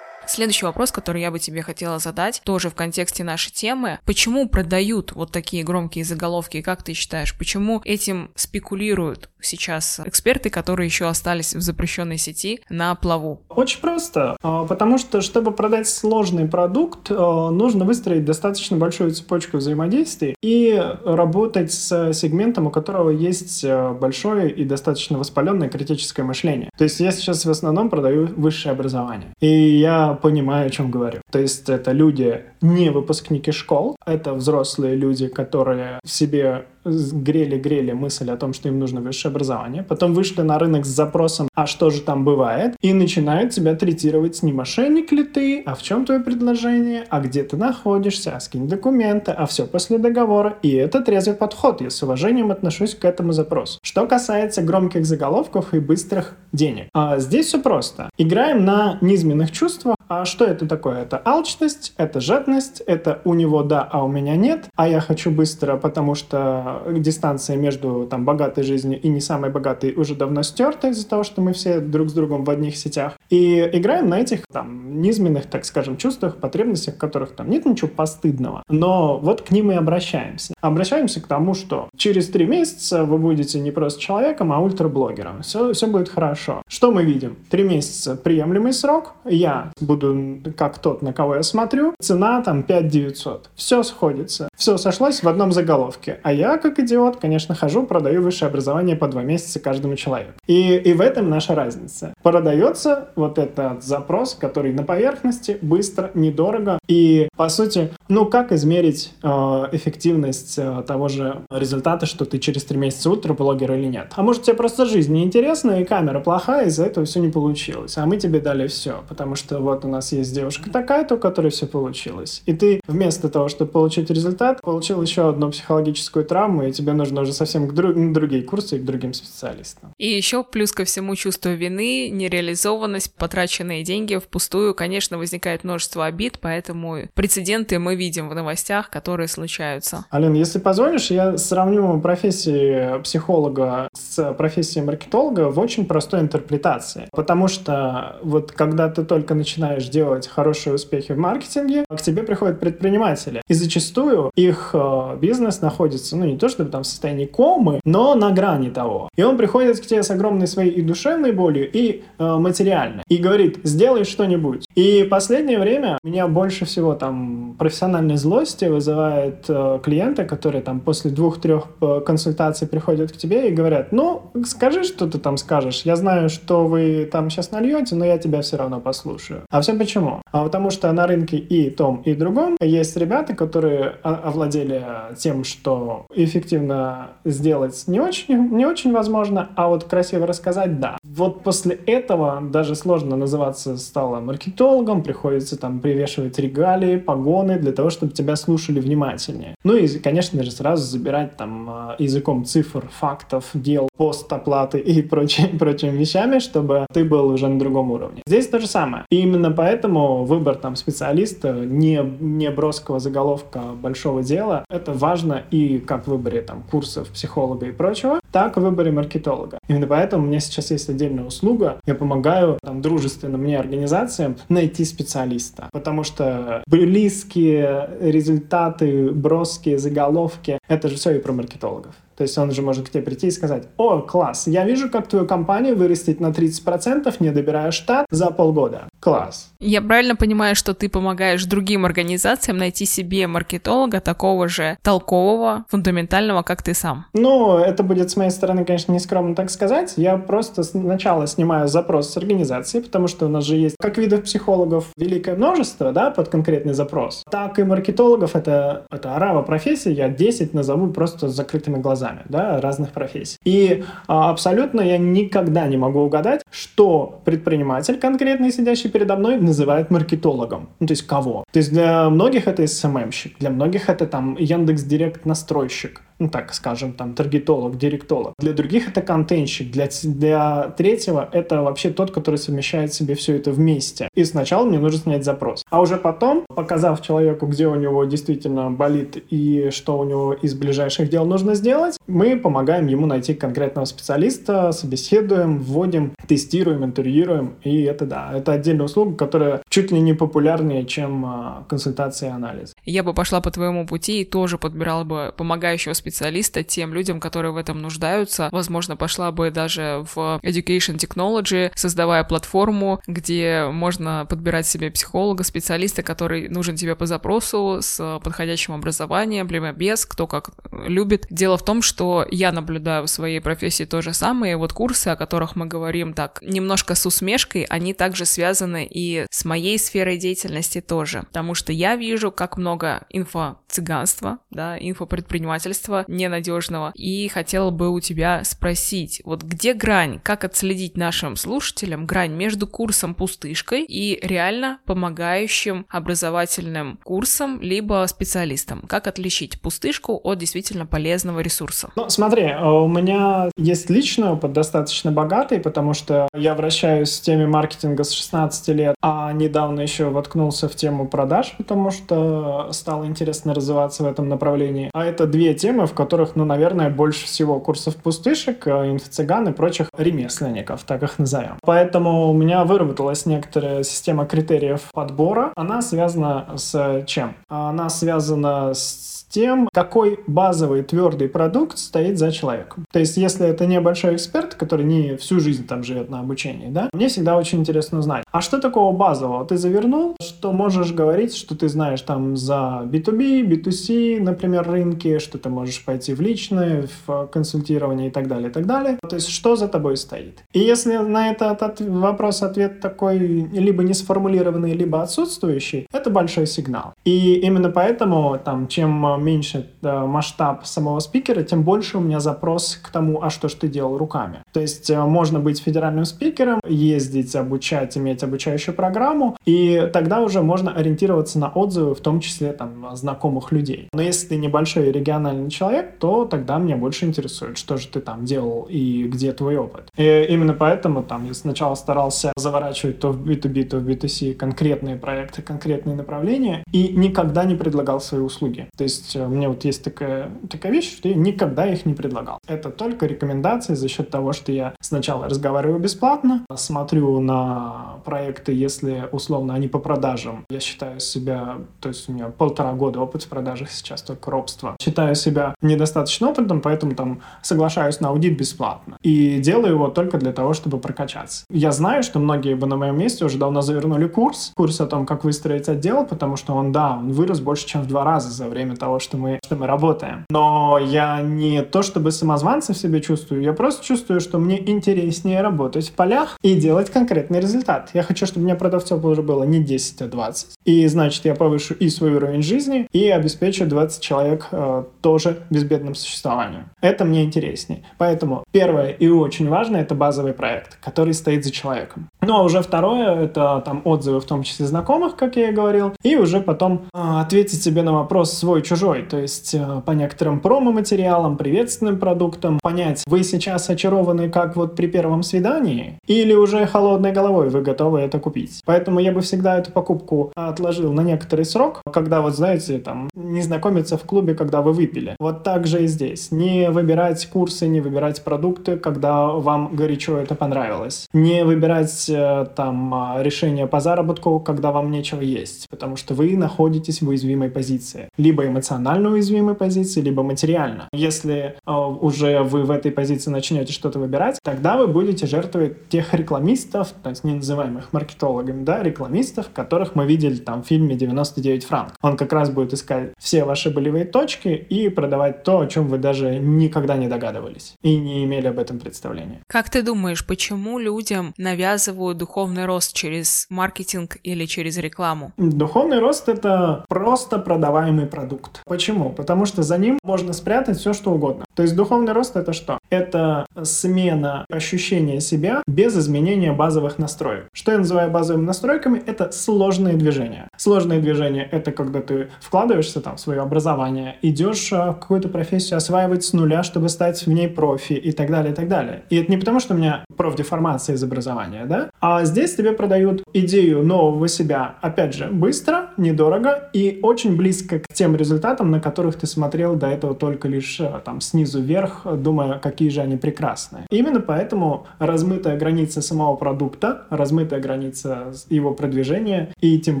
Следующий 0.26 0.64
вопрос, 0.64 0.92
который 0.92 1.20
я 1.20 1.30
бы 1.30 1.38
тебе 1.38 1.62
хотела 1.62 1.98
задать, 1.98 2.42
тоже 2.44 2.70
в 2.70 2.74
контексте 2.74 3.24
нашей 3.24 3.52
темы. 3.52 3.98
Почему 4.04 4.48
продают 4.48 5.12
вот 5.12 5.30
такие 5.32 5.64
громкие 5.64 6.04
заголовки, 6.04 6.62
как 6.62 6.82
ты 6.82 6.94
считаешь, 6.94 7.36
почему 7.36 7.82
этим 7.84 8.30
спекулируют 8.34 9.28
сейчас 9.40 10.00
эксперты, 10.04 10.50
которые 10.50 10.86
еще 10.86 11.06
остались 11.06 11.54
в 11.54 11.60
запрещенной 11.60 12.18
сети 12.18 12.60
на 12.70 12.94
плаву? 12.94 13.42
Очень 13.48 13.80
просто. 13.80 14.36
А, 14.42 14.64
потому 14.64 14.98
что, 14.98 15.20
чтобы 15.20 15.52
продать 15.52 15.88
сложный 15.88 16.48
продукт, 16.48 17.10
а, 17.10 17.50
нужно 17.50 17.84
выстроить 17.84 18.24
достаточно 18.24 18.76
большую 18.76 19.12
цепочку 19.12 19.58
взаимодействий 19.58 20.34
и 20.42 20.80
работать 21.04 21.72
с 21.72 22.12
сегментом, 22.12 22.68
у 22.68 22.70
которого 22.70 23.10
есть 23.10 23.64
а, 23.64 23.92
большое 23.92 24.50
и 24.50 24.64
достаточно 24.64 25.18
воспаленное 25.18 25.68
критическое 25.68 26.22
мышление. 26.22 26.70
То 26.76 26.84
есть 26.84 27.00
я 27.00 27.10
сейчас 27.10 27.44
в 27.44 27.50
основном 27.50 27.90
продаю 27.90 28.26
высшее 28.26 28.72
образование. 28.72 29.34
И 29.40 29.78
я 29.78 30.11
понимаю, 30.14 30.66
о 30.66 30.70
чем 30.70 30.90
говорю. 30.90 31.20
То 31.30 31.38
есть 31.38 31.68
это 31.68 31.92
люди 31.92 32.44
не 32.60 32.90
выпускники 32.90 33.52
школ, 33.52 33.96
это 34.06 34.34
взрослые 34.34 34.94
люди, 34.96 35.28
которые 35.28 35.98
в 36.04 36.10
себе 36.10 36.66
грели-грели 36.84 37.92
мысль 37.92 38.30
о 38.30 38.36
том, 38.36 38.52
что 38.52 38.68
им 38.68 38.78
нужно 38.78 39.00
высшее 39.00 39.30
образование, 39.30 39.82
потом 39.82 40.14
вышли 40.14 40.42
на 40.42 40.58
рынок 40.58 40.84
с 40.84 40.88
запросом, 40.88 41.48
а 41.54 41.66
что 41.66 41.90
же 41.90 42.00
там 42.00 42.24
бывает, 42.24 42.76
и 42.80 42.92
начинают 42.92 43.52
тебя 43.52 43.74
третировать 43.74 44.42
не 44.42 44.52
мошенник 44.52 45.12
ли 45.12 45.24
ты, 45.24 45.62
а 45.64 45.74
в 45.74 45.82
чем 45.82 46.04
твое 46.04 46.20
предложение, 46.20 47.04
а 47.08 47.20
где 47.20 47.44
ты 47.44 47.56
находишься, 47.56 48.36
а 48.36 48.40
скинь 48.40 48.68
документы, 48.68 49.32
а 49.32 49.46
все 49.46 49.66
после 49.66 49.98
договора. 49.98 50.58
И 50.62 50.72
это 50.72 51.00
трезвый 51.00 51.36
подход, 51.36 51.80
я 51.80 51.90
с 51.90 52.02
уважением 52.02 52.50
отношусь 52.50 52.94
к 52.94 53.04
этому 53.04 53.32
запросу. 53.32 53.78
Что 53.82 54.06
касается 54.06 54.62
громких 54.62 55.04
заголовков 55.04 55.74
и 55.74 55.80
быстрых 55.80 56.36
денег. 56.52 56.88
А 56.94 57.18
здесь 57.18 57.46
все 57.46 57.60
просто. 57.60 58.10
Играем 58.18 58.64
на 58.64 58.98
низменных 59.00 59.50
чувствах. 59.52 59.96
А 60.08 60.24
что 60.24 60.44
это 60.44 60.66
такое? 60.66 61.02
Это 61.02 61.20
алчность, 61.24 61.94
это 61.96 62.20
жадность, 62.20 62.82
это 62.86 63.20
у 63.24 63.34
него 63.34 63.62
да, 63.62 63.88
а 63.90 64.04
у 64.04 64.08
меня 64.08 64.36
нет, 64.36 64.66
а 64.76 64.86
я 64.86 65.00
хочу 65.00 65.30
быстро, 65.30 65.76
потому 65.76 66.14
что 66.14 66.71
дистанция 66.90 67.56
между 67.56 68.06
там, 68.10 68.24
богатой 68.24 68.64
жизнью 68.64 69.00
и 69.00 69.08
не 69.08 69.20
самой 69.20 69.50
богатой 69.50 69.92
уже 69.94 70.14
давно 70.14 70.42
стерта 70.42 70.88
из-за 70.88 71.08
того, 71.08 71.24
что 71.24 71.40
мы 71.40 71.52
все 71.52 71.80
друг 71.80 72.10
с 72.10 72.12
другом 72.12 72.44
в 72.44 72.50
одних 72.50 72.76
сетях. 72.76 73.14
И 73.30 73.58
играем 73.72 74.08
на 74.08 74.20
этих 74.20 74.46
там 74.52 75.00
низменных, 75.00 75.46
так 75.46 75.64
скажем, 75.64 75.96
чувствах, 75.96 76.36
потребностях, 76.36 76.96
которых 76.96 77.32
там 77.32 77.48
нет 77.50 77.64
ничего 77.64 77.88
постыдного. 77.88 78.62
Но 78.68 79.18
вот 79.18 79.42
к 79.42 79.50
ним 79.50 79.72
и 79.72 79.74
обращаемся. 79.74 80.54
Обращаемся 80.60 81.20
к 81.20 81.26
тому, 81.26 81.54
что 81.54 81.88
через 81.96 82.28
три 82.28 82.46
месяца 82.46 83.04
вы 83.04 83.18
будете 83.18 83.60
не 83.60 83.70
просто 83.70 84.00
человеком, 84.00 84.52
а 84.52 84.60
ультраблогером. 84.60 85.42
Все, 85.42 85.72
все 85.72 85.86
будет 85.86 86.08
хорошо. 86.08 86.62
Что 86.68 86.90
мы 86.90 87.04
видим? 87.04 87.36
Три 87.50 87.64
месяца 87.64 88.16
приемлемый 88.16 88.72
срок. 88.72 89.14
Я 89.24 89.72
буду 89.80 90.38
как 90.56 90.78
тот, 90.78 91.02
на 91.02 91.12
кого 91.12 91.36
я 91.36 91.42
смотрю. 91.42 91.94
Цена 92.00 92.42
там 92.42 92.62
5 92.62 92.88
900. 92.88 93.50
Все 93.54 93.82
сходится. 93.82 94.48
Все 94.56 94.76
сошлось 94.76 95.22
в 95.22 95.28
одном 95.28 95.52
заголовке. 95.52 96.20
А 96.22 96.32
я 96.32 96.58
как 96.62 96.78
идиот, 96.78 97.16
конечно, 97.16 97.54
хожу, 97.54 97.84
продаю 97.84 98.22
высшее 98.22 98.48
образование 98.48 98.96
по 98.96 99.08
два 99.08 99.22
месяца 99.22 99.60
каждому 99.60 99.96
человеку. 99.96 100.32
И, 100.46 100.76
и 100.76 100.92
в 100.92 101.00
этом 101.00 101.28
наша 101.28 101.54
разница. 101.54 102.14
Продается 102.22 103.08
вот 103.16 103.38
этот 103.38 103.82
запрос, 103.82 104.34
который 104.34 104.72
на 104.72 104.84
поверхности, 104.84 105.58
быстро, 105.60 106.10
недорого. 106.14 106.78
И, 106.88 107.28
по 107.36 107.48
сути, 107.48 107.90
ну 108.08 108.26
как 108.26 108.52
измерить 108.52 109.12
э, 109.22 109.28
эффективность 109.72 110.58
э, 110.58 110.82
того 110.86 111.08
же 111.08 111.42
результата, 111.50 112.06
что 112.06 112.24
ты 112.24 112.38
через 112.38 112.64
три 112.64 112.78
месяца 112.78 113.10
ультраблогер 113.10 113.72
или 113.72 113.86
нет? 113.86 114.12
А 114.14 114.22
может 114.22 114.44
тебе 114.44 114.54
просто 114.54 114.86
жизнь 114.86 115.12
неинтересна 115.12 115.80
и 115.80 115.84
камера 115.84 116.20
плохая, 116.20 116.66
из-за 116.66 116.84
этого 116.84 117.06
все 117.06 117.20
не 117.20 117.28
получилось. 117.28 117.98
А 117.98 118.06
мы 118.06 118.16
тебе 118.16 118.40
дали 118.40 118.66
все, 118.68 119.02
потому 119.08 119.34
что 119.34 119.58
вот 119.58 119.84
у 119.84 119.88
нас 119.88 120.12
есть 120.12 120.34
девушка 120.34 120.70
такая-то, 120.70 121.16
у 121.16 121.18
которой 121.18 121.50
все 121.50 121.66
получилось. 121.66 122.42
И 122.46 122.54
ты 122.54 122.80
вместо 122.86 123.28
того, 123.28 123.48
чтобы 123.48 123.70
получить 123.70 124.10
результат, 124.10 124.60
получил 124.60 125.02
еще 125.02 125.28
одну 125.28 125.50
психологическую 125.50 126.24
травму, 126.24 126.51
и 126.60 126.72
тебе 126.72 126.92
нужно 126.92 127.22
уже 127.22 127.32
совсем 127.32 127.68
к 127.68 127.72
друг, 127.72 127.96
на 127.96 128.12
другие 128.12 128.42
курсы 128.42 128.76
и 128.76 128.78
к 128.78 128.84
другим 128.84 129.14
специалистам. 129.14 129.94
И 129.98 130.08
еще 130.08 130.44
плюс 130.44 130.72
ко 130.72 130.84
всему 130.84 131.14
чувство 131.16 131.50
вины, 131.50 132.10
нереализованность, 132.10 133.14
потраченные 133.14 133.84
деньги 133.84 134.16
впустую, 134.16 134.74
конечно, 134.74 135.16
возникает 135.16 135.64
множество 135.64 136.04
обид, 136.04 136.38
поэтому 136.40 137.08
прецеденты 137.14 137.78
мы 137.78 137.96
видим 137.96 138.28
в 138.28 138.34
новостях, 138.34 138.90
которые 138.90 139.28
случаются. 139.28 140.04
Алин, 140.10 140.34
если 140.34 140.58
позволишь, 140.58 141.10
я 141.10 141.38
сравню 141.38 142.00
профессии 142.00 143.00
психолога 143.02 143.88
с 143.92 144.34
профессией 144.34 144.84
маркетолога 144.84 145.48
в 145.50 145.58
очень 145.58 145.86
простой 145.86 146.20
интерпретации. 146.20 147.08
Потому 147.12 147.48
что 147.48 148.18
вот 148.22 148.52
когда 148.52 148.88
ты 148.88 149.04
только 149.04 149.34
начинаешь 149.34 149.88
делать 149.88 150.26
хорошие 150.26 150.74
успехи 150.74 151.12
в 151.12 151.18
маркетинге, 151.18 151.84
к 151.88 152.00
тебе 152.00 152.22
приходят 152.22 152.60
предприниматели. 152.60 153.42
И 153.48 153.54
зачастую 153.54 154.30
их 154.34 154.70
э, 154.72 155.16
бизнес 155.20 155.60
находится, 155.60 156.16
ну 156.16 156.24
не 156.24 156.36
то 156.42 156.48
чтобы 156.48 156.70
там 156.70 156.82
в 156.82 156.86
состоянии 156.86 157.26
комы, 157.26 157.80
но 157.84 158.16
на 158.16 158.32
грани 158.32 158.68
того. 158.68 159.08
И 159.16 159.22
он 159.22 159.36
приходит 159.36 159.78
к 159.78 159.86
тебе 159.86 160.02
с 160.02 160.10
огромной 160.10 160.48
своей 160.48 160.72
и 160.72 160.82
душевной 160.82 161.30
болью, 161.30 161.70
и 161.70 162.02
э, 162.18 162.36
материальной. 162.36 163.04
И 163.08 163.18
говорит, 163.18 163.60
сделай 163.62 164.02
что-нибудь. 164.02 164.66
И 164.74 165.06
последнее 165.08 165.60
время 165.60 165.98
меня 166.02 166.26
больше 166.26 166.64
всего 166.64 166.94
там 166.94 167.54
профессиональной 167.60 168.16
злости 168.16 168.64
вызывает 168.64 169.44
э, 169.48 169.78
клиенты, 169.84 170.24
которые 170.24 170.62
там 170.62 170.80
после 170.80 171.12
двух-трех 171.12 171.68
э, 171.80 172.00
консультаций 172.04 172.66
приходят 172.66 173.12
к 173.12 173.16
тебе 173.16 173.48
и 173.48 173.54
говорят, 173.54 173.92
ну, 173.92 174.32
скажи, 174.44 174.82
что 174.82 175.06
ты 175.06 175.18
там 175.18 175.36
скажешь. 175.36 175.82
Я 175.84 175.94
знаю, 175.94 176.28
что 176.28 176.66
вы 176.66 177.08
там 177.12 177.30
сейчас 177.30 177.52
нальете, 177.52 177.94
но 177.94 178.04
я 178.04 178.18
тебя 178.18 178.40
все 178.42 178.56
равно 178.56 178.80
послушаю. 178.80 179.42
А 179.48 179.60
все 179.60 179.74
почему? 179.74 180.22
А 180.32 180.42
потому 180.42 180.70
что 180.70 180.90
на 180.90 181.06
рынке 181.06 181.36
и 181.36 181.70
том, 181.70 182.02
и 182.04 182.14
другом 182.14 182.56
есть 182.60 182.96
ребята, 182.96 183.36
которые 183.36 183.90
овладели 184.02 184.84
тем, 185.16 185.44
что 185.44 186.06
эффективно 186.32 187.10
сделать 187.24 187.84
не 187.86 188.00
очень, 188.00 188.50
не 188.50 188.66
очень 188.66 188.92
возможно, 188.92 189.50
а 189.54 189.68
вот 189.68 189.84
красиво 189.84 190.26
рассказать— 190.26 190.80
да. 190.80 190.98
Вот 191.04 191.42
после 191.42 191.74
этого 191.86 192.40
даже 192.40 192.74
сложно 192.74 193.16
называться 193.16 193.76
стало 193.76 194.20
маркетологом, 194.20 195.02
приходится 195.02 195.58
там 195.58 195.80
привешивать 195.80 196.38
регалии, 196.38 196.96
погоны 196.96 197.58
для 197.58 197.72
того, 197.72 197.90
чтобы 197.90 198.12
тебя 198.12 198.36
слушали 198.36 198.80
внимательнее. 198.80 199.54
Ну 199.62 199.76
и, 199.76 199.86
конечно 199.98 200.42
же, 200.42 200.50
сразу 200.50 200.84
забирать 200.84 201.36
там 201.36 201.68
а, 201.68 201.96
языком 201.98 202.44
цифр, 202.44 202.88
фактов, 202.90 203.50
дел, 203.54 203.88
пост 203.96 204.32
оплаты 204.32 204.78
и 204.78 205.02
прочим, 205.02 205.58
прочими 205.58 205.96
вещами, 205.96 206.38
чтобы 206.38 206.86
ты 206.92 207.04
был 207.04 207.26
уже 207.26 207.48
на 207.48 207.58
другом 207.58 207.90
уровне. 207.90 208.22
Здесь 208.26 208.48
то 208.48 208.58
же 208.58 208.66
самое. 208.66 209.04
И 209.10 209.20
именно 209.20 209.50
поэтому 209.50 210.24
выбор 210.24 210.56
там 210.56 210.76
специалиста, 210.76 211.52
не, 211.52 212.00
не 212.20 212.50
броского 212.50 213.00
заголовка 213.00 213.60
большого 213.80 214.22
дела, 214.22 214.64
это 214.70 214.92
важно 214.92 215.42
и 215.50 215.78
как 215.78 216.06
в 216.06 216.14
выборе 216.22 216.42
там 216.42 216.62
курсов 216.62 217.08
психолога 217.08 217.66
и 217.66 217.72
прочего, 217.72 218.20
так 218.30 218.56
и 218.56 218.60
в 218.60 218.62
выборе 218.62 218.92
маркетолога. 218.92 219.58
Именно 219.68 219.86
поэтому 219.88 220.24
у 220.24 220.26
меня 220.26 220.40
сейчас 220.40 220.70
есть 220.70 220.88
отдельная 220.88 221.24
услуга. 221.24 221.80
Я 221.86 221.94
помогаю 221.94 222.58
там 222.62 222.80
дружественным 222.80 223.42
мне 223.42 223.58
организациям 223.58 224.36
найти 224.48 224.84
специалиста. 224.84 225.68
Потому 225.72 226.04
что 226.04 226.62
близкие 226.68 227.90
результаты, 228.00 229.10
броские 229.10 229.78
заголовки, 229.78 230.58
это 230.68 230.88
же 230.88 230.96
все 230.96 231.16
и 231.16 231.18
про 231.18 231.32
маркетологов. 231.32 231.94
То 232.16 232.22
есть 232.22 232.36
он 232.38 232.50
же 232.50 232.62
может 232.62 232.88
к 232.88 232.90
тебе 232.90 233.02
прийти 233.02 233.28
и 233.28 233.30
сказать, 233.30 233.68
о, 233.76 234.00
класс, 234.00 234.46
я 234.46 234.64
вижу, 234.64 234.90
как 234.90 235.08
твою 235.08 235.26
компанию 235.26 235.76
вырастить 235.76 236.20
на 236.20 236.28
30%, 236.28 237.14
не 237.20 237.30
добирая 237.30 237.70
штат 237.70 238.06
за 238.10 238.30
полгода. 238.30 238.88
Класс. 239.00 239.50
Я 239.58 239.82
правильно 239.82 240.16
понимаю, 240.16 240.54
что 240.54 240.74
ты 240.74 240.88
помогаешь 240.88 241.44
другим 241.44 241.84
организациям 241.84 242.58
найти 242.58 242.84
себе 242.84 243.26
маркетолога 243.26 244.00
такого 244.00 244.48
же 244.48 244.76
толкового, 244.82 245.64
фундаментального, 245.68 246.42
как 246.42 246.62
ты 246.62 246.74
сам? 246.74 247.06
Ну, 247.14 247.58
это 247.58 247.82
будет 247.82 248.10
с 248.10 248.16
моей 248.16 248.30
стороны, 248.30 248.64
конечно, 248.64 248.92
нескромно 248.92 249.34
так 249.34 249.50
сказать. 249.50 249.94
Я 249.96 250.16
просто 250.16 250.62
сначала 250.62 251.26
снимаю 251.26 251.68
запрос 251.68 252.10
с 252.10 252.16
организации, 252.16 252.80
потому 252.80 253.08
что 253.08 253.26
у 253.26 253.28
нас 253.28 253.44
же 253.44 253.56
есть 253.56 253.76
как 253.80 253.98
видов 253.98 254.22
психологов 254.22 254.86
великое 254.96 255.34
множество, 255.34 255.92
да, 255.92 256.10
под 256.10 256.28
конкретный 256.28 256.74
запрос, 256.74 257.24
так 257.30 257.58
и 257.58 257.64
маркетологов. 257.64 258.36
Это, 258.36 258.86
это 258.90 259.16
арава 259.16 259.42
профессия, 259.42 259.92
я 259.92 260.08
10 260.08 260.54
назову 260.54 260.88
просто 260.88 261.28
с 261.28 261.34
закрытыми 261.34 261.78
глазами 261.78 262.11
глазами, 262.12 262.22
да, 262.28 262.60
разных 262.60 262.92
профессий. 262.92 263.38
И 263.44 263.84
а, 264.06 264.30
абсолютно 264.30 264.80
я 264.80 264.98
никогда 264.98 265.66
не 265.66 265.76
могу 265.76 266.00
угадать, 266.00 266.42
что 266.50 267.20
предприниматель 267.24 267.98
конкретный, 267.98 268.52
сидящий 268.52 268.90
передо 268.90 269.16
мной, 269.16 269.38
называет 269.38 269.90
маркетологом. 269.90 270.68
Ну, 270.80 270.86
то 270.86 270.92
есть 270.92 271.06
кого? 271.06 271.44
То 271.52 271.58
есть 271.58 271.70
для 271.70 272.08
многих 272.10 272.48
это 272.48 272.66
СММщик, 272.66 273.38
для 273.38 273.50
многих 273.50 273.88
это 273.88 274.06
там 274.06 274.36
Яндекс 274.38 274.82
Директ 274.82 275.24
настройщик, 275.26 276.02
ну 276.18 276.28
так 276.28 276.54
скажем, 276.54 276.92
там, 276.92 277.14
таргетолог, 277.14 277.76
директолог. 277.76 278.34
Для 278.38 278.52
других 278.52 278.88
это 278.88 279.02
контентщик, 279.02 279.70
для, 279.70 279.88
для 280.04 280.74
третьего 280.76 281.28
это 281.32 281.62
вообще 281.62 281.90
тот, 281.90 282.10
который 282.10 282.36
совмещает 282.36 282.94
себе 282.94 283.14
все 283.14 283.36
это 283.36 283.50
вместе. 283.50 284.08
И 284.14 284.24
сначала 284.24 284.64
мне 284.64 284.78
нужно 284.78 285.00
снять 285.00 285.24
запрос. 285.24 285.64
А 285.68 285.80
уже 285.80 285.96
потом, 285.96 286.44
показав 286.46 287.02
человеку, 287.02 287.46
где 287.46 287.66
у 287.66 287.74
него 287.74 288.04
действительно 288.04 288.70
болит 288.70 289.22
и 289.30 289.70
что 289.70 289.98
у 289.98 290.04
него 290.04 290.32
из 290.32 290.54
ближайших 290.54 291.10
дел 291.10 291.26
нужно 291.26 291.54
сделать, 291.54 291.96
мы 292.06 292.36
помогаем 292.36 292.86
ему 292.86 293.06
найти 293.06 293.34
конкретного 293.34 293.86
специалиста, 293.86 294.70
собеседуем, 294.72 295.58
вводим, 295.58 296.12
тестируем, 296.28 296.84
интервьюируем. 296.84 297.54
И 297.64 297.82
это 297.82 298.06
да, 298.06 298.32
это 298.32 298.52
отдельная 298.52 298.86
услуга, 298.86 299.16
которая 299.16 299.62
чуть 299.68 299.90
ли 299.90 300.00
не 300.00 300.14
популярнее, 300.14 300.84
чем 300.84 301.24
а, 301.26 301.64
консультация 301.68 302.30
и 302.30 302.32
анализ. 302.32 302.74
Я 302.84 303.02
бы 303.02 303.12
пошла 303.12 303.40
по 303.40 303.50
твоему 303.50 303.86
пути 303.86 304.22
и 304.22 304.24
тоже 304.24 304.56
подбирала 304.58 305.04
бы 305.04 305.34
помогающего 305.36 305.94
специалиста 305.94 306.11
специалиста 306.12 306.62
тем 306.62 306.92
людям, 306.92 307.20
которые 307.20 307.52
в 307.52 307.56
этом 307.56 307.80
нуждаются. 307.80 308.50
Возможно, 308.52 308.96
пошла 308.96 309.32
бы 309.32 309.50
даже 309.50 310.04
в 310.14 310.38
Education 310.42 310.98
Technology, 310.98 311.72
создавая 311.74 312.22
платформу, 312.22 313.00
где 313.06 313.66
можно 313.72 314.26
подбирать 314.28 314.66
себе 314.66 314.90
психолога, 314.90 315.42
специалиста, 315.42 316.02
который 316.02 316.50
нужен 316.50 316.76
тебе 316.76 316.94
по 316.96 317.06
запросу, 317.06 317.78
с 317.80 318.20
подходящим 318.22 318.74
образованием, 318.74 319.48
либо 319.48 319.72
без, 319.72 320.04
кто 320.04 320.26
как 320.26 320.50
любит. 320.70 321.26
Дело 321.30 321.56
в 321.56 321.64
том, 321.64 321.80
что 321.80 322.26
я 322.30 322.52
наблюдаю 322.52 323.06
в 323.06 323.10
своей 323.10 323.40
профессии 323.40 323.84
то 323.84 324.02
же 324.02 324.12
самое. 324.12 324.58
Вот 324.58 324.74
курсы, 324.74 325.08
о 325.08 325.16
которых 325.16 325.56
мы 325.56 325.64
говорим 325.64 326.12
так 326.12 326.40
немножко 326.42 326.94
с 326.94 327.06
усмешкой, 327.06 327.62
они 327.70 327.94
также 327.94 328.26
связаны 328.26 328.86
и 328.88 329.24
с 329.30 329.46
моей 329.46 329.78
сферой 329.78 330.18
деятельности 330.18 330.82
тоже. 330.82 331.22
Потому 331.28 331.54
что 331.54 331.72
я 331.72 331.96
вижу, 331.96 332.30
как 332.30 332.58
много 332.58 333.06
инфо-цыганства, 333.08 334.40
да, 334.50 334.76
инфопредпринимательства 334.78 335.91
ненадежного. 336.08 336.92
И 336.94 337.28
хотела 337.28 337.70
бы 337.70 337.90
у 337.90 338.00
тебя 338.00 338.44
спросить, 338.44 339.22
вот 339.24 339.42
где 339.42 339.74
грань, 339.74 340.20
как 340.22 340.44
отследить 340.44 340.96
нашим 340.96 341.36
слушателям 341.36 342.06
грань 342.06 342.32
между 342.32 342.66
курсом 342.66 343.14
пустышкой 343.14 343.84
и 343.84 344.18
реально 344.22 344.78
помогающим 344.86 345.86
образовательным 345.88 346.98
курсом 347.04 347.60
либо 347.60 348.04
специалистом? 348.08 348.82
Как 348.88 349.06
отличить 349.06 349.60
пустышку 349.60 350.20
от 350.22 350.38
действительно 350.38 350.86
полезного 350.86 351.40
ресурса? 351.40 351.90
Ну, 351.96 352.08
смотри, 352.08 352.44
э, 352.44 352.64
у 352.64 352.88
меня 352.88 353.50
есть 353.56 353.90
личный 353.90 354.30
опыт 354.30 354.52
достаточно 354.52 355.12
богатый, 355.12 355.60
потому 355.60 355.94
что 355.94 356.28
я 356.34 356.54
вращаюсь 356.54 357.18
в 357.18 357.22
теме 357.22 357.46
маркетинга 357.46 358.04
с 358.04 358.12
16 358.12 358.68
лет, 358.68 358.94
а 359.02 359.32
недавно 359.32 359.80
еще 359.80 360.10
воткнулся 360.10 360.68
в 360.68 360.74
тему 360.74 361.08
продаж, 361.08 361.54
потому 361.58 361.90
что 361.90 362.68
стало 362.72 363.06
интересно 363.06 363.54
развиваться 363.54 364.02
в 364.02 364.06
этом 364.06 364.28
направлении. 364.28 364.90
А 364.92 365.04
это 365.04 365.26
две 365.26 365.54
темы, 365.54 365.81
в 365.86 365.94
которых, 365.94 366.36
ну, 366.36 366.44
наверное, 366.44 366.90
больше 366.90 367.26
всего 367.26 367.60
курсов 367.60 367.96
пустышек, 367.96 368.66
э, 368.66 368.70
инфо-цыган 368.70 369.48
и 369.48 369.52
прочих 369.52 369.88
ремесленников, 369.96 370.84
так 370.84 371.02
их 371.02 371.18
назовем. 371.18 371.56
Поэтому 371.62 372.30
у 372.30 372.32
меня 372.32 372.64
выработалась 372.64 373.26
некоторая 373.26 373.82
система 373.82 374.26
критериев 374.26 374.90
подбора. 374.92 375.52
Она 375.56 375.82
связана 375.82 376.46
с 376.56 377.04
чем? 377.06 377.34
Она 377.48 377.88
связана 377.88 378.74
с 378.74 379.11
тем, 379.32 379.68
какой 379.72 380.20
базовый 380.26 380.82
твердый 380.82 381.28
продукт 381.28 381.78
стоит 381.78 382.18
за 382.18 382.30
человеком. 382.30 382.84
То 382.92 382.98
есть, 382.98 383.16
если 383.16 383.46
это 383.46 383.66
небольшой 383.66 384.14
эксперт, 384.14 384.54
который 384.54 384.84
не 384.84 385.16
всю 385.16 385.40
жизнь 385.40 385.66
там 385.66 385.82
живет 385.82 386.10
на 386.10 386.20
обучении, 386.20 386.68
да, 386.68 386.90
мне 386.92 387.08
всегда 387.08 387.36
очень 387.36 387.60
интересно 387.60 387.98
узнать, 387.98 388.24
а 388.30 388.40
что 388.40 388.58
такого 388.60 388.94
базового 388.94 389.44
ты 389.46 389.56
завернул, 389.56 390.16
что 390.20 390.52
можешь 390.52 390.92
говорить, 390.92 391.34
что 391.34 391.56
ты 391.56 391.68
знаешь 391.68 392.02
там 392.02 392.36
за 392.36 392.82
B2B, 392.84 393.42
B2C, 393.42 394.20
например, 394.20 394.68
рынки, 394.68 395.18
что 395.18 395.38
ты 395.38 395.48
можешь 395.48 395.82
пойти 395.84 396.12
в 396.14 396.20
личное, 396.20 396.86
в 397.06 397.26
консультирование 397.26 398.08
и 398.08 398.10
так 398.10 398.28
далее, 398.28 398.50
и 398.50 398.52
так 398.52 398.66
далее. 398.66 398.98
То 399.08 399.16
есть, 399.16 399.28
что 399.28 399.56
за 399.56 399.68
тобой 399.68 399.96
стоит. 399.96 400.44
И 400.52 400.58
если 400.58 400.96
на 400.96 401.30
этот 401.30 401.80
вопрос 401.80 402.42
ответ 402.42 402.80
такой 402.80 403.18
либо 403.18 403.82
не 403.82 403.94
сформулированный, 403.94 404.72
либо 404.72 405.02
отсутствующий, 405.02 405.86
это 405.92 406.10
большой 406.10 406.46
сигнал. 406.46 406.92
И 407.04 407.36
именно 407.36 407.70
поэтому 407.70 408.38
там, 408.44 408.68
чем 408.68 409.21
меньше 409.22 409.70
да, 409.80 410.06
масштаб 410.06 410.66
самого 410.66 411.00
спикера, 411.00 411.42
тем 411.42 411.62
больше 411.62 411.98
у 411.98 412.00
меня 412.00 412.20
запрос 412.20 412.78
к 412.82 412.88
тому, 412.90 413.22
а 413.22 413.30
что 413.30 413.48
ж 413.48 413.54
ты 413.54 413.68
делал 413.68 413.96
руками. 413.98 414.38
То 414.52 414.60
есть 414.60 414.90
э, 414.90 415.00
можно 415.00 415.40
быть 415.40 415.60
федеральным 415.60 416.04
спикером, 416.04 416.60
ездить, 416.66 417.34
обучать, 417.34 417.96
иметь 417.96 418.22
обучающую 418.22 418.74
программу, 418.74 419.36
и 419.44 419.90
тогда 419.92 420.20
уже 420.20 420.42
можно 420.42 420.72
ориентироваться 420.72 421.38
на 421.38 421.48
отзывы, 421.48 421.94
в 421.94 422.00
том 422.00 422.20
числе 422.20 422.52
там 422.52 422.94
знакомых 422.94 423.52
людей. 423.52 423.88
Но 423.92 424.02
если 424.02 424.28
ты 424.28 424.36
небольшой 424.36 424.90
региональный 424.90 425.50
человек, 425.50 425.98
то 425.98 426.24
тогда 426.24 426.58
меня 426.58 426.76
больше 426.76 427.06
интересует, 427.06 427.58
что 427.58 427.76
же 427.76 427.88
ты 427.88 428.00
там 428.00 428.24
делал 428.24 428.66
и 428.68 429.04
где 429.04 429.32
твой 429.32 429.56
опыт. 429.56 429.88
И 429.96 430.26
именно 430.28 430.54
поэтому 430.54 431.02
там 431.02 431.26
я 431.26 431.34
сначала 431.34 431.74
старался 431.74 432.32
заворачивать 432.36 433.00
то 433.00 433.12
в 433.12 433.26
B2B, 433.26 433.64
то 433.64 433.78
в 433.78 433.88
B2C 433.88 434.34
конкретные 434.34 434.96
проекты, 434.96 435.42
конкретные 435.42 435.96
направления, 435.96 436.64
и 436.72 436.88
никогда 436.88 437.44
не 437.44 437.54
предлагал 437.54 438.00
свои 438.00 438.20
услуги. 438.20 438.68
То 438.76 438.84
есть 438.84 439.11
э, 439.16 439.24
у 439.24 439.28
меня 439.28 439.48
вот 439.48 439.64
есть 439.64 439.82
такая, 439.84 440.30
такая 440.50 440.72
вещь, 440.72 440.96
что 440.96 441.08
я 441.08 441.14
никогда 441.14 441.66
их 441.66 441.86
не 441.86 441.94
предлагал. 441.94 442.38
Это 442.46 442.70
только 442.70 443.06
рекомендации 443.06 443.74
за 443.74 443.88
счет 443.88 444.10
того, 444.10 444.32
что 444.32 444.52
я 444.52 444.74
сначала 444.80 445.28
разговариваю 445.28 445.78
бесплатно, 445.78 446.44
смотрю 446.54 447.20
на 447.20 447.96
проекты, 448.04 448.52
если 448.52 449.08
условно 449.12 449.54
они 449.54 449.68
по 449.68 449.78
продажам. 449.78 450.44
Я 450.50 450.60
считаю 450.60 451.00
себя, 451.00 451.58
то 451.80 451.88
есть 451.88 452.08
у 452.08 452.12
меня 452.12 452.28
полтора 452.28 452.72
года 452.72 453.00
опыт 453.00 453.22
в 453.22 453.28
продажах 453.28 453.70
сейчас, 453.70 454.02
только 454.02 454.30
робство. 454.30 454.76
Считаю 454.80 455.14
себя 455.14 455.54
недостаточно 455.62 456.30
опытным, 456.30 456.60
поэтому 456.60 456.94
там 456.94 457.20
соглашаюсь 457.42 458.00
на 458.00 458.08
аудит 458.08 458.38
бесплатно. 458.38 458.96
И 459.02 459.38
делаю 459.38 459.74
его 459.74 459.88
только 459.88 460.18
для 460.18 460.32
того, 460.32 460.52
чтобы 460.52 460.78
прокачаться. 460.78 461.44
Я 461.50 461.72
знаю, 461.72 462.02
что 462.02 462.18
многие 462.18 462.54
бы 462.54 462.66
на 462.66 462.76
моем 462.76 462.98
месте 462.98 463.24
уже 463.24 463.38
давно 463.38 463.62
завернули 463.62 464.06
курс, 464.06 464.52
курс 464.56 464.80
о 464.80 464.86
том, 464.86 465.06
как 465.06 465.24
выстроить 465.24 465.68
отдел, 465.68 466.04
потому 466.06 466.36
что 466.36 466.54
он, 466.54 466.72
да, 466.72 466.96
он 466.98 467.12
вырос 467.12 467.40
больше, 467.40 467.66
чем 467.66 467.82
в 467.82 467.86
два 467.86 468.04
раза 468.04 468.30
за 468.30 468.48
время 468.48 468.76
того, 468.76 468.98
что 469.02 469.16
мы, 469.16 469.38
что 469.44 469.56
мы 469.56 469.66
работаем. 469.66 470.24
Но 470.30 470.78
я 470.78 471.20
не 471.20 471.62
то 471.62 471.82
чтобы 471.82 472.12
самозванца 472.12 472.72
в 472.72 472.76
себе 472.76 473.00
чувствую, 473.00 473.42
я 473.42 473.52
просто 473.52 473.84
чувствую, 473.84 474.20
что 474.20 474.38
мне 474.38 474.58
интереснее 474.70 475.42
работать 475.42 475.88
в 475.88 475.92
полях 475.92 476.38
и 476.42 476.54
делать 476.54 476.90
конкретный 476.90 477.40
результат. 477.40 477.90
Я 477.92 478.02
хочу, 478.02 478.26
чтобы 478.26 478.42
у 478.42 478.44
меня 478.46 478.56
продавцов 478.56 479.04
уже 479.04 479.22
было 479.22 479.44
не 479.44 479.62
10, 479.62 480.02
а 480.02 480.06
20. 480.08 480.56
И 480.64 480.86
значит, 480.86 481.24
я 481.24 481.34
повышу 481.34 481.74
и 481.74 481.88
свой 481.88 482.14
уровень 482.14 482.42
жизни, 482.42 482.88
и 482.92 483.08
обеспечу 483.08 483.66
20 483.66 484.02
человек 484.02 484.48
э, 484.52 484.84
тоже 485.00 485.42
безбедным 485.50 485.94
существованием. 485.94 486.70
Это 486.80 487.04
мне 487.04 487.24
интереснее. 487.24 487.82
Поэтому 487.98 488.44
первое 488.52 488.90
и 488.90 489.08
очень 489.08 489.48
важное— 489.48 489.80
это 489.82 489.94
базовый 489.94 490.32
проект, 490.32 490.78
который 490.80 491.14
стоит 491.14 491.44
за 491.44 491.50
человеком. 491.50 492.08
Ну 492.24 492.36
а 492.36 492.42
уже 492.42 492.62
второе— 492.62 493.16
это 493.24 493.60
там 493.64 493.82
отзывы, 493.84 494.20
в 494.20 494.24
том 494.24 494.44
числе 494.44 494.66
знакомых, 494.66 495.16
как 495.16 495.34
я 495.34 495.48
и 495.48 495.52
говорил, 495.52 495.92
и 496.04 496.14
уже 496.14 496.40
потом 496.40 496.82
э, 496.94 496.98
ответить 497.20 497.60
себе 497.62 497.82
на 497.82 497.92
вопрос 497.92 498.32
свой-чужой, 498.38 499.02
то 499.02 499.18
есть 499.18 499.54
э, 499.54 499.82
по 499.84 499.90
некоторым 499.90 500.38
промо-материалам, 500.38 501.36
приветственным 501.36 501.98
продуктам, 501.98 502.60
понять, 502.62 503.02
вы 503.08 503.24
сейчас 503.24 503.68
очарованы 503.68 504.30
как 504.30 504.54
вот 504.54 504.76
при 504.76 504.86
первом 504.86 505.24
свидании, 505.24 505.98
или 506.06 506.32
уже 506.32 506.64
холодной 506.66 507.10
головой 507.10 507.48
вы 507.48 507.60
готовы 507.60 507.98
это 508.00 508.20
купить. 508.20 508.60
Поэтому 508.64 509.00
я 509.00 509.10
бы 509.10 509.20
всегда 509.20 509.58
эту 509.58 509.72
покупку 509.72 510.32
отложил 510.36 510.92
на 510.92 511.00
некоторый 511.00 511.44
срок, 511.44 511.82
когда 511.92 512.20
вот, 512.20 512.36
знаете, 512.36 512.78
там, 512.78 513.08
не 513.14 513.42
знакомиться 513.42 513.98
в 513.98 514.02
клубе, 514.02 514.36
когда 514.36 514.62
вы 514.62 514.72
выпили. 514.72 515.16
Вот 515.18 515.42
так 515.42 515.66
же 515.66 515.82
и 515.82 515.86
здесь. 515.88 516.30
Не 516.30 516.70
выбирать 516.70 517.26
курсы, 517.26 517.66
не 517.66 517.80
выбирать 517.80 518.22
продукты, 518.22 518.76
когда 518.76 519.26
вам 519.26 519.74
горячо 519.74 520.18
это 520.18 520.36
понравилось. 520.36 521.08
Не 521.12 521.44
выбирать 521.44 522.11
там 522.54 522.94
а, 522.94 523.22
решение 523.22 523.66
по 523.66 523.80
заработку, 523.80 524.40
когда 524.40 524.70
вам 524.72 524.90
нечего 524.90 525.20
есть, 525.20 525.68
потому 525.68 525.96
что 525.96 526.14
вы 526.14 526.36
находитесь 526.36 527.02
в 527.02 527.08
уязвимой 527.08 527.50
позиции. 527.50 528.08
Либо 528.18 528.46
эмоционально 528.46 529.10
уязвимой 529.10 529.54
позиции, 529.54 530.00
либо 530.00 530.22
материально. 530.22 530.88
Если 530.92 531.56
э, 531.66 531.72
уже 531.72 532.42
вы 532.42 532.64
в 532.64 532.70
этой 532.70 532.92
позиции 532.92 533.30
начнете 533.30 533.72
что-то 533.72 533.98
выбирать, 533.98 534.38
тогда 534.42 534.76
вы 534.76 534.86
будете 534.86 535.26
жертвовать 535.26 535.88
тех 535.88 536.12
рекламистов, 536.14 536.88
то 537.02 537.10
есть 537.10 537.24
не 537.24 537.34
называемых 537.34 537.92
маркетологами, 537.92 538.64
да, 538.64 538.82
рекламистов, 538.82 539.50
которых 539.52 539.94
мы 539.94 540.06
видели 540.06 540.36
там 540.36 540.62
в 540.62 540.66
фильме 540.66 540.94
«99 540.94 541.64
франк». 541.64 541.92
Он 542.02 542.16
как 542.16 542.32
раз 542.32 542.50
будет 542.50 542.72
искать 542.72 543.12
все 543.18 543.44
ваши 543.44 543.70
болевые 543.70 544.04
точки 544.04 544.48
и 544.48 544.88
продавать 544.88 545.42
то, 545.44 545.60
о 545.60 545.66
чем 545.66 545.88
вы 545.88 545.98
даже 545.98 546.38
никогда 546.38 546.96
не 546.96 547.08
догадывались 547.08 547.74
и 547.82 547.96
не 547.96 548.24
имели 548.24 548.46
об 548.48 548.58
этом 548.58 548.78
представления. 548.78 549.40
Как 549.46 549.70
ты 549.70 549.82
думаешь, 549.82 550.26
почему 550.26 550.78
людям 550.78 551.34
навязывают 551.38 552.01
духовный 552.14 552.66
рост 552.66 552.92
через 552.92 553.46
маркетинг 553.50 554.16
или 554.22 554.44
через 554.46 554.76
рекламу? 554.78 555.32
Духовный 555.36 555.98
рост— 555.98 556.28
это 556.30 556.84
просто 556.88 557.38
продаваемый 557.38 558.06
продукт. 558.06 558.62
Почему? 558.66 559.10
Потому 559.10 559.46
что 559.46 559.62
за 559.62 559.78
ним 559.78 559.98
можно 560.02 560.32
спрятать 560.32 560.78
все, 560.78 560.92
что 560.92 561.12
угодно. 561.12 561.44
То 561.54 561.62
есть 561.62 561.76
духовный 561.76 562.12
рост— 562.12 562.36
это 562.42 562.52
что? 562.52 562.78
Это 562.90 563.46
смена 563.62 564.44
ощущения 564.50 565.20
себя 565.20 565.62
без 565.66 565.96
изменения 565.96 566.52
базовых 566.52 566.98
настроек. 566.98 567.46
Что 567.52 567.72
я 567.72 567.78
называю 567.78 568.10
базовыми 568.10 568.44
настройками? 568.44 569.02
Это 569.06 569.32
сложные 569.32 569.96
движения. 569.96 570.48
Сложные 570.56 571.00
движения— 571.00 571.48
это 571.50 571.72
когда 571.72 572.00
ты 572.00 572.28
вкладываешься 572.40 573.00
там 573.00 573.16
в 573.16 573.20
свое 573.20 573.40
образование, 573.40 574.16
идешь 574.22 574.72
а, 574.72 574.92
в 574.92 575.00
какую-то 575.00 575.28
профессию 575.28 575.76
осваивать 575.76 576.24
с 576.24 576.32
нуля, 576.32 576.62
чтобы 576.62 576.88
стать 576.88 577.26
в 577.26 577.30
ней 577.30 577.48
профи 577.48 577.94
и 577.94 578.12
так 578.12 578.30
далее, 578.30 578.52
и 578.52 578.54
так 578.54 578.68
далее. 578.68 579.04
И 579.10 579.16
это 579.16 579.30
не 579.30 579.36
потому, 579.36 579.60
что 579.60 579.74
у 579.74 579.76
меня 579.76 580.04
профдеформация 580.16 580.94
из 580.94 581.02
образования, 581.02 581.64
да? 581.66 581.90
А 582.00 582.24
здесь 582.24 582.56
тебе 582.56 582.72
продают 582.72 583.22
идею 583.32 583.84
нового 583.84 584.26
себя, 584.26 584.74
опять 584.80 585.14
же, 585.14 585.28
быстро, 585.28 585.90
недорого 585.96 586.68
и 586.72 586.98
очень 587.02 587.36
близко 587.36 587.78
к 587.78 587.88
тем 587.92 588.16
результатам, 588.16 588.70
на 588.70 588.80
которых 588.80 589.16
ты 589.16 589.26
смотрел 589.26 589.74
до 589.74 589.88
этого 589.88 590.14
только 590.14 590.48
лишь 590.48 590.80
а, 590.80 591.00
там 591.04 591.20
снизу 591.20 591.60
вверх, 591.60 592.02
думая, 592.04 592.58
какие 592.58 592.88
же 592.88 593.00
они 593.00 593.16
прекрасные. 593.16 593.86
Именно 593.90 594.20
поэтому 594.20 594.86
размытая 594.98 595.58
граница 595.58 596.02
самого 596.02 596.36
продукта, 596.36 597.06
размытая 597.10 597.60
граница 597.60 598.32
его 598.48 598.74
продвижения 598.74 599.52
и 599.60 599.78
тем 599.78 600.00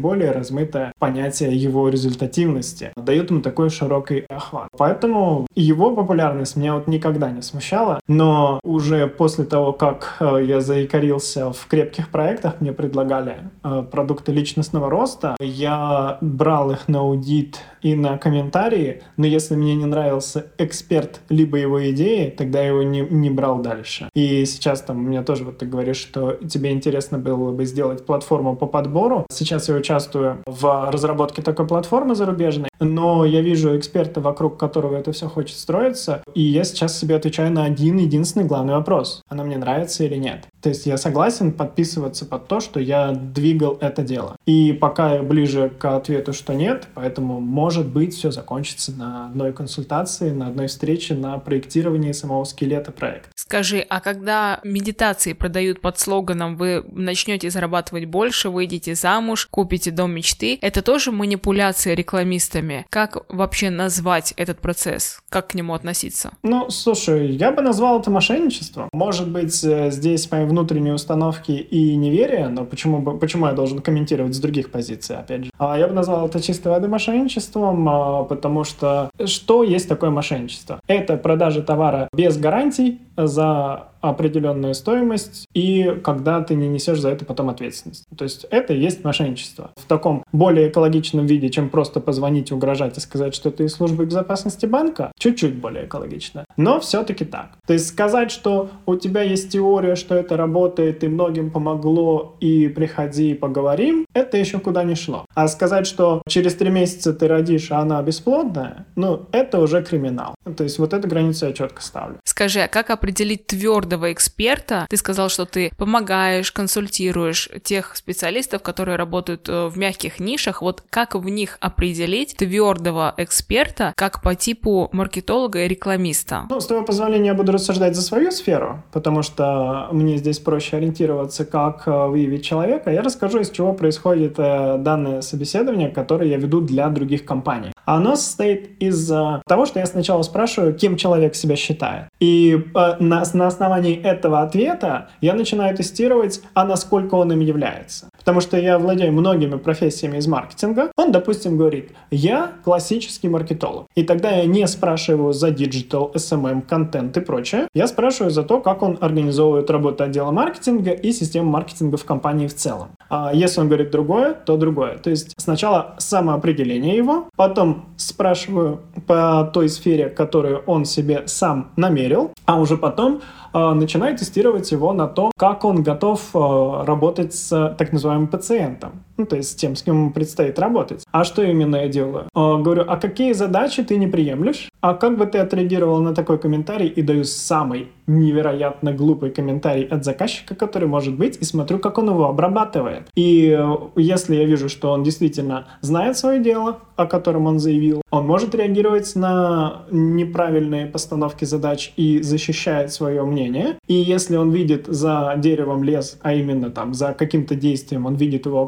более 0.00 0.30
размытое 0.30 0.92
понятие 0.98 1.56
его 1.56 1.88
результативности 1.88 2.92
дает 2.96 3.30
ему 3.30 3.40
такой 3.40 3.70
широкий 3.70 4.24
охват. 4.28 4.68
Поэтому 4.76 5.46
его 5.54 5.94
популярность 5.94 6.56
меня 6.56 6.74
вот 6.74 6.86
никогда 6.86 7.30
не 7.30 7.42
смущала, 7.42 8.00
но 8.08 8.60
уже 8.64 9.06
после 9.06 9.44
того, 9.44 9.72
как 9.72 10.16
э, 10.20 10.44
я 10.46 10.60
заикарился 10.60 11.52
в 11.52 11.66
крепких 11.66 12.08
проектах, 12.08 12.60
мне 12.60 12.72
предлагали 12.72 13.50
э, 13.64 13.84
продукты 13.90 14.32
личностного 14.32 14.90
роста, 14.90 15.36
я 15.40 15.81
брал 16.20 16.70
их 16.70 16.88
на 16.88 17.00
аудит 17.00 17.60
и 17.82 17.94
на 17.94 18.16
комментарии, 18.16 19.02
но 19.16 19.26
если 19.26 19.56
мне 19.56 19.74
не 19.74 19.86
нравился 19.86 20.46
эксперт 20.58 21.20
либо 21.28 21.56
его 21.58 21.90
идеи, 21.90 22.30
тогда 22.30 22.60
я 22.60 22.68
его 22.68 22.82
не, 22.82 23.00
не 23.00 23.30
брал 23.30 23.58
дальше. 23.58 24.08
И 24.14 24.44
сейчас 24.44 24.82
там 24.82 24.98
у 24.98 25.02
меня 25.02 25.22
тоже 25.22 25.44
вот 25.44 25.58
ты 25.58 25.66
говоришь, 25.66 25.96
что 25.96 26.32
тебе 26.48 26.72
интересно 26.72 27.18
было 27.18 27.50
бы 27.50 27.64
сделать 27.64 28.06
платформу 28.06 28.56
по 28.56 28.66
подбору. 28.66 29.26
Сейчас 29.30 29.68
я 29.68 29.74
участвую 29.74 30.38
в 30.46 30.90
разработке 30.90 31.42
такой 31.42 31.66
платформы 31.66 32.14
зарубежной, 32.14 32.68
но 32.80 33.24
я 33.24 33.40
вижу 33.40 33.76
эксперта, 33.76 34.20
вокруг 34.20 34.58
которого 34.58 34.96
это 34.96 35.12
все 35.12 35.28
хочет 35.28 35.56
строиться, 35.56 36.22
и 36.34 36.42
я 36.42 36.64
сейчас 36.64 36.98
себе 36.98 37.16
отвечаю 37.16 37.52
на 37.52 37.64
один 37.64 37.98
единственный 37.98 38.44
главный 38.44 38.74
вопрос. 38.74 39.22
Она 39.28 39.44
мне 39.44 39.56
нравится 39.56 40.04
или 40.04 40.16
нет? 40.16 40.46
То 40.60 40.68
есть 40.68 40.86
я 40.86 40.96
согласен 40.96 41.52
подписываться 41.52 42.24
под 42.24 42.46
то, 42.46 42.60
что 42.60 42.78
я 42.78 43.10
двигал 43.10 43.76
это 43.80 44.02
дело. 44.02 44.36
И 44.46 44.72
пока 44.72 45.14
я 45.14 45.22
ближе 45.22 45.71
к 45.78 45.84
ответу, 45.84 46.32
что 46.32 46.54
нет, 46.54 46.88
поэтому, 46.94 47.40
может 47.40 47.86
быть, 47.86 48.14
все 48.14 48.30
закончится 48.30 48.92
на 48.92 49.26
одной 49.26 49.52
консультации, 49.52 50.30
на 50.30 50.48
одной 50.48 50.66
встрече, 50.66 51.14
на 51.14 51.38
проектировании 51.38 52.12
самого 52.12 52.44
скелета 52.44 52.92
проекта. 52.92 53.30
Скажи, 53.34 53.84
а 53.88 54.00
когда 54.00 54.60
медитации 54.64 55.34
продают 55.34 55.80
под 55.80 55.98
слоганом 55.98 56.56
«Вы 56.56 56.84
начнете 56.90 57.50
зарабатывать 57.50 58.06
больше, 58.06 58.48
выйдете 58.48 58.94
замуж, 58.94 59.48
купите 59.50 59.90
дом 59.90 60.12
мечты», 60.12 60.58
это 60.62 60.80
тоже 60.80 61.12
манипуляция 61.12 61.94
рекламистами? 61.94 62.86
Как 62.88 63.18
вообще 63.28 63.68
назвать 63.68 64.32
этот 64.36 64.60
процесс? 64.60 65.20
Как 65.28 65.48
к 65.48 65.54
нему 65.54 65.74
относиться? 65.74 66.32
Ну, 66.42 66.70
слушай, 66.70 67.30
я 67.32 67.52
бы 67.52 67.62
назвал 67.62 68.00
это 68.00 68.10
мошенничеством. 68.10 68.88
Может 68.92 69.30
быть, 69.30 69.62
э, 69.64 69.90
здесь 69.90 70.30
мои 70.30 70.44
внутренние 70.44 70.94
установки 70.94 71.52
и 71.52 71.94
неверие, 71.96 72.48
но 72.48 72.64
почему, 72.64 73.00
бы, 73.00 73.18
почему 73.18 73.46
я 73.46 73.52
должен 73.52 73.80
комментировать 73.80 74.34
с 74.34 74.38
других 74.38 74.70
позиций, 74.70 75.16
опять 75.16 75.44
же? 75.44 75.50
А 75.64 75.78
я 75.78 75.86
бы 75.86 75.94
назвал 75.94 76.26
это 76.26 76.42
чистой 76.42 76.68
воды 76.72 76.88
мошенничеством, 76.88 77.88
а, 77.88 78.24
потому 78.24 78.64
что 78.64 79.10
что 79.24 79.62
есть 79.62 79.88
такое 79.88 80.10
мошенничество? 80.10 80.80
Это 80.88 81.16
продажа 81.16 81.62
товара 81.62 82.08
без 82.12 82.36
гарантий 82.36 83.00
за 83.16 83.91
определенную 84.02 84.74
стоимость, 84.74 85.46
и 85.54 85.98
когда 86.04 86.42
ты 86.42 86.54
не 86.54 86.68
несешь 86.68 87.00
за 87.00 87.10
это 87.10 87.24
потом 87.24 87.48
ответственность. 87.48 88.04
То 88.16 88.24
есть 88.24 88.44
это 88.50 88.74
и 88.74 88.78
есть 88.78 89.04
мошенничество. 89.04 89.70
В 89.76 89.84
таком 89.86 90.24
более 90.32 90.68
экологичном 90.68 91.26
виде, 91.26 91.48
чем 91.48 91.70
просто 91.70 92.00
позвонить, 92.00 92.52
угрожать 92.52 92.98
и 92.98 93.00
сказать, 93.00 93.34
что 93.34 93.50
ты 93.50 93.64
из 93.64 93.72
службы 93.72 94.04
безопасности 94.04 94.66
банка, 94.66 95.12
чуть-чуть 95.18 95.54
более 95.54 95.86
экологично. 95.86 96.44
Но 96.56 96.80
все-таки 96.80 97.24
так. 97.24 97.52
То 97.66 97.72
есть 97.72 97.88
сказать, 97.88 98.30
что 98.30 98.70
у 98.86 98.96
тебя 98.96 99.22
есть 99.22 99.52
теория, 99.52 99.94
что 99.94 100.14
это 100.14 100.36
работает 100.36 101.04
и 101.04 101.08
многим 101.08 101.50
помогло, 101.50 102.36
и 102.40 102.68
приходи 102.68 103.30
и 103.30 103.34
поговорим, 103.34 104.06
это 104.14 104.36
еще 104.36 104.58
куда 104.58 104.82
не 104.82 104.94
шло. 104.94 105.24
А 105.34 105.48
сказать, 105.48 105.86
что 105.86 106.22
через 106.28 106.54
три 106.54 106.70
месяца 106.70 107.12
ты 107.12 107.28
родишь, 107.28 107.70
а 107.70 107.78
она 107.78 108.02
бесплодная, 108.02 108.86
ну, 108.96 109.26
это 109.32 109.60
уже 109.60 109.82
криминал. 109.82 110.34
То 110.56 110.64
есть 110.64 110.78
вот 110.78 110.92
эту 110.92 111.08
границу 111.08 111.46
я 111.46 111.52
четко 111.52 111.82
ставлю. 111.82 112.18
Скажи, 112.24 112.60
а 112.60 112.68
как 112.68 112.90
определить 112.90 113.46
твердо 113.46 113.91
твердого 113.92 114.12
эксперта? 114.12 114.86
Ты 114.88 114.96
сказал, 114.96 115.28
что 115.28 115.44
ты 115.44 115.70
помогаешь, 115.76 116.50
консультируешь 116.50 117.48
тех 117.62 117.94
специалистов, 117.96 118.62
которые 118.62 118.96
работают 118.96 119.48
э, 119.48 119.66
в 119.66 119.76
мягких 119.76 120.18
нишах. 120.18 120.62
Вот 120.62 120.82
как 120.88 121.14
в 121.14 121.28
них 121.28 121.58
определить 121.60 122.36
твердого 122.36 123.12
эксперта, 123.18 123.92
как 123.96 124.22
по 124.22 124.34
типу 124.34 124.88
маркетолога 124.92 125.64
и 125.64 125.68
рекламиста? 125.68 126.46
Ну, 126.48 126.60
с 126.60 126.66
твоего 126.66 126.84
позволения 126.84 127.28
я 127.28 127.34
буду 127.34 127.52
рассуждать 127.52 127.94
за 127.94 128.02
свою 128.02 128.30
сферу, 128.30 128.82
потому 128.92 129.22
что 129.22 129.88
мне 129.92 130.16
здесь 130.16 130.38
проще 130.38 130.78
ориентироваться, 130.78 131.44
как 131.44 131.86
э, 131.86 132.06
выявить 132.06 132.44
человека. 132.44 132.90
Я 132.90 133.02
расскажу, 133.02 133.40
из 133.40 133.50
чего 133.50 133.74
происходит 133.74 134.38
э, 134.38 134.78
данное 134.78 135.20
собеседование, 135.20 135.90
которое 135.90 136.30
я 136.30 136.38
веду 136.38 136.60
для 136.60 136.88
других 136.88 137.24
компаний. 137.24 137.71
Оно 137.84 138.16
состоит 138.16 138.82
из 138.82 139.08
того, 139.08 139.66
что 139.66 139.80
я 139.80 139.86
сначала 139.86 140.22
спрашиваю, 140.22 140.74
кем 140.74 140.96
человек 140.96 141.34
себя 141.34 141.56
считает. 141.56 142.08
И 142.20 142.56
э, 142.74 142.96
на 143.00 143.22
основании 143.22 144.00
этого 144.00 144.42
ответа 144.42 145.08
я 145.20 145.34
начинаю 145.34 145.76
тестировать, 145.76 146.40
а 146.54 146.64
насколько 146.64 147.16
он 147.16 147.32
им 147.32 147.40
является. 147.40 148.08
Потому 148.22 148.40
что 148.40 148.56
я 148.56 148.78
владею 148.78 149.12
многими 149.12 149.56
профессиями 149.56 150.18
из 150.18 150.26
маркетинга. 150.26 150.92
Он, 150.96 151.12
допустим, 151.12 151.58
говорит, 151.58 151.90
я 152.10 152.52
классический 152.64 153.28
маркетолог. 153.28 153.86
И 153.96 154.04
тогда 154.04 154.30
я 154.30 154.44
не 154.46 154.66
спрашиваю 154.66 155.32
за 155.32 155.50
digital, 155.50 156.12
SMM, 156.14 156.62
контент 156.62 157.16
и 157.16 157.20
прочее. 157.20 157.68
Я 157.74 157.86
спрашиваю 157.86 158.30
за 158.30 158.42
то, 158.44 158.60
как 158.60 158.82
он 158.82 158.96
организовывает 159.00 159.70
работу 159.70 160.04
отдела 160.04 160.30
маркетинга 160.30 160.92
и 160.92 161.12
систему 161.12 161.50
маркетинга 161.50 161.96
в 161.96 162.04
компании 162.04 162.46
в 162.46 162.54
целом. 162.54 162.88
А 163.10 163.32
если 163.34 163.60
он 163.60 163.66
говорит 163.66 163.90
другое, 163.90 164.34
то 164.34 164.56
другое. 164.56 164.98
То 164.98 165.10
есть 165.10 165.34
сначала 165.36 165.96
самоопределение 165.98 166.96
его, 166.96 167.28
потом 167.36 167.86
спрашиваю 167.96 168.80
по 169.06 169.50
той 169.52 169.68
сфере, 169.68 170.08
которую 170.08 170.62
он 170.66 170.84
себе 170.84 171.24
сам 171.26 171.72
намерил, 171.76 172.30
а 172.46 172.60
уже 172.60 172.76
потом 172.76 173.20
начинаю 173.58 174.16
тестировать 174.16 174.70
его 174.72 174.92
на 174.92 175.06
то, 175.06 175.30
как 175.36 175.64
он 175.64 175.82
готов 175.82 176.20
э, 176.34 176.84
работать 176.84 177.34
с 177.34 177.74
так 177.78 177.92
называемым 177.92 178.28
пациентом 178.28 179.04
ну, 179.22 179.26
то 179.26 179.36
есть 179.36 179.50
с 179.50 179.54
тем, 179.54 179.76
с 179.76 179.82
кем 179.82 180.12
предстоит 180.12 180.58
работать. 180.58 181.04
А 181.12 181.22
что 181.22 181.42
именно 181.42 181.76
я 181.76 181.88
делаю? 181.88 182.24
Э, 182.34 182.58
говорю, 182.60 182.84
а 182.88 182.96
какие 182.96 183.32
задачи 183.32 183.84
ты 183.84 183.96
не 183.96 184.08
приемлешь? 184.08 184.68
А 184.80 184.94
как 184.94 185.16
бы 185.16 185.26
ты 185.26 185.38
отреагировал 185.38 186.00
на 186.00 186.12
такой 186.12 186.38
комментарий? 186.38 186.88
И 186.88 187.02
даю 187.02 187.22
самый 187.22 187.88
невероятно 188.08 188.92
глупый 188.92 189.30
комментарий 189.30 189.84
от 189.84 190.04
заказчика, 190.04 190.56
который 190.56 190.88
может 190.88 191.16
быть, 191.16 191.38
и 191.40 191.44
смотрю, 191.44 191.78
как 191.78 191.98
он 191.98 192.10
его 192.10 192.28
обрабатывает. 192.28 193.08
И 193.14 193.56
э, 193.56 193.76
если 193.94 194.34
я 194.34 194.44
вижу, 194.44 194.68
что 194.68 194.90
он 194.90 195.04
действительно 195.04 195.68
знает 195.82 196.18
свое 196.18 196.40
дело, 196.40 196.80
о 196.96 197.06
котором 197.06 197.46
он 197.46 197.60
заявил, 197.60 198.02
он 198.10 198.26
может 198.26 198.54
реагировать 198.54 199.14
на 199.14 199.82
неправильные 199.90 200.86
постановки 200.86 201.44
задач 201.44 201.92
и 201.96 202.20
защищает 202.22 202.92
свое 202.92 203.24
мнение. 203.24 203.76
И 203.86 203.94
если 203.94 204.36
он 204.36 204.50
видит 204.50 204.86
за 204.88 205.34
деревом 205.36 205.84
лес, 205.84 206.18
а 206.22 206.34
именно 206.34 206.70
там 206.70 206.92
за 206.92 207.12
каким-то 207.12 207.54
действием 207.54 208.06
он 208.06 208.16
видит 208.16 208.46
его 208.46 208.60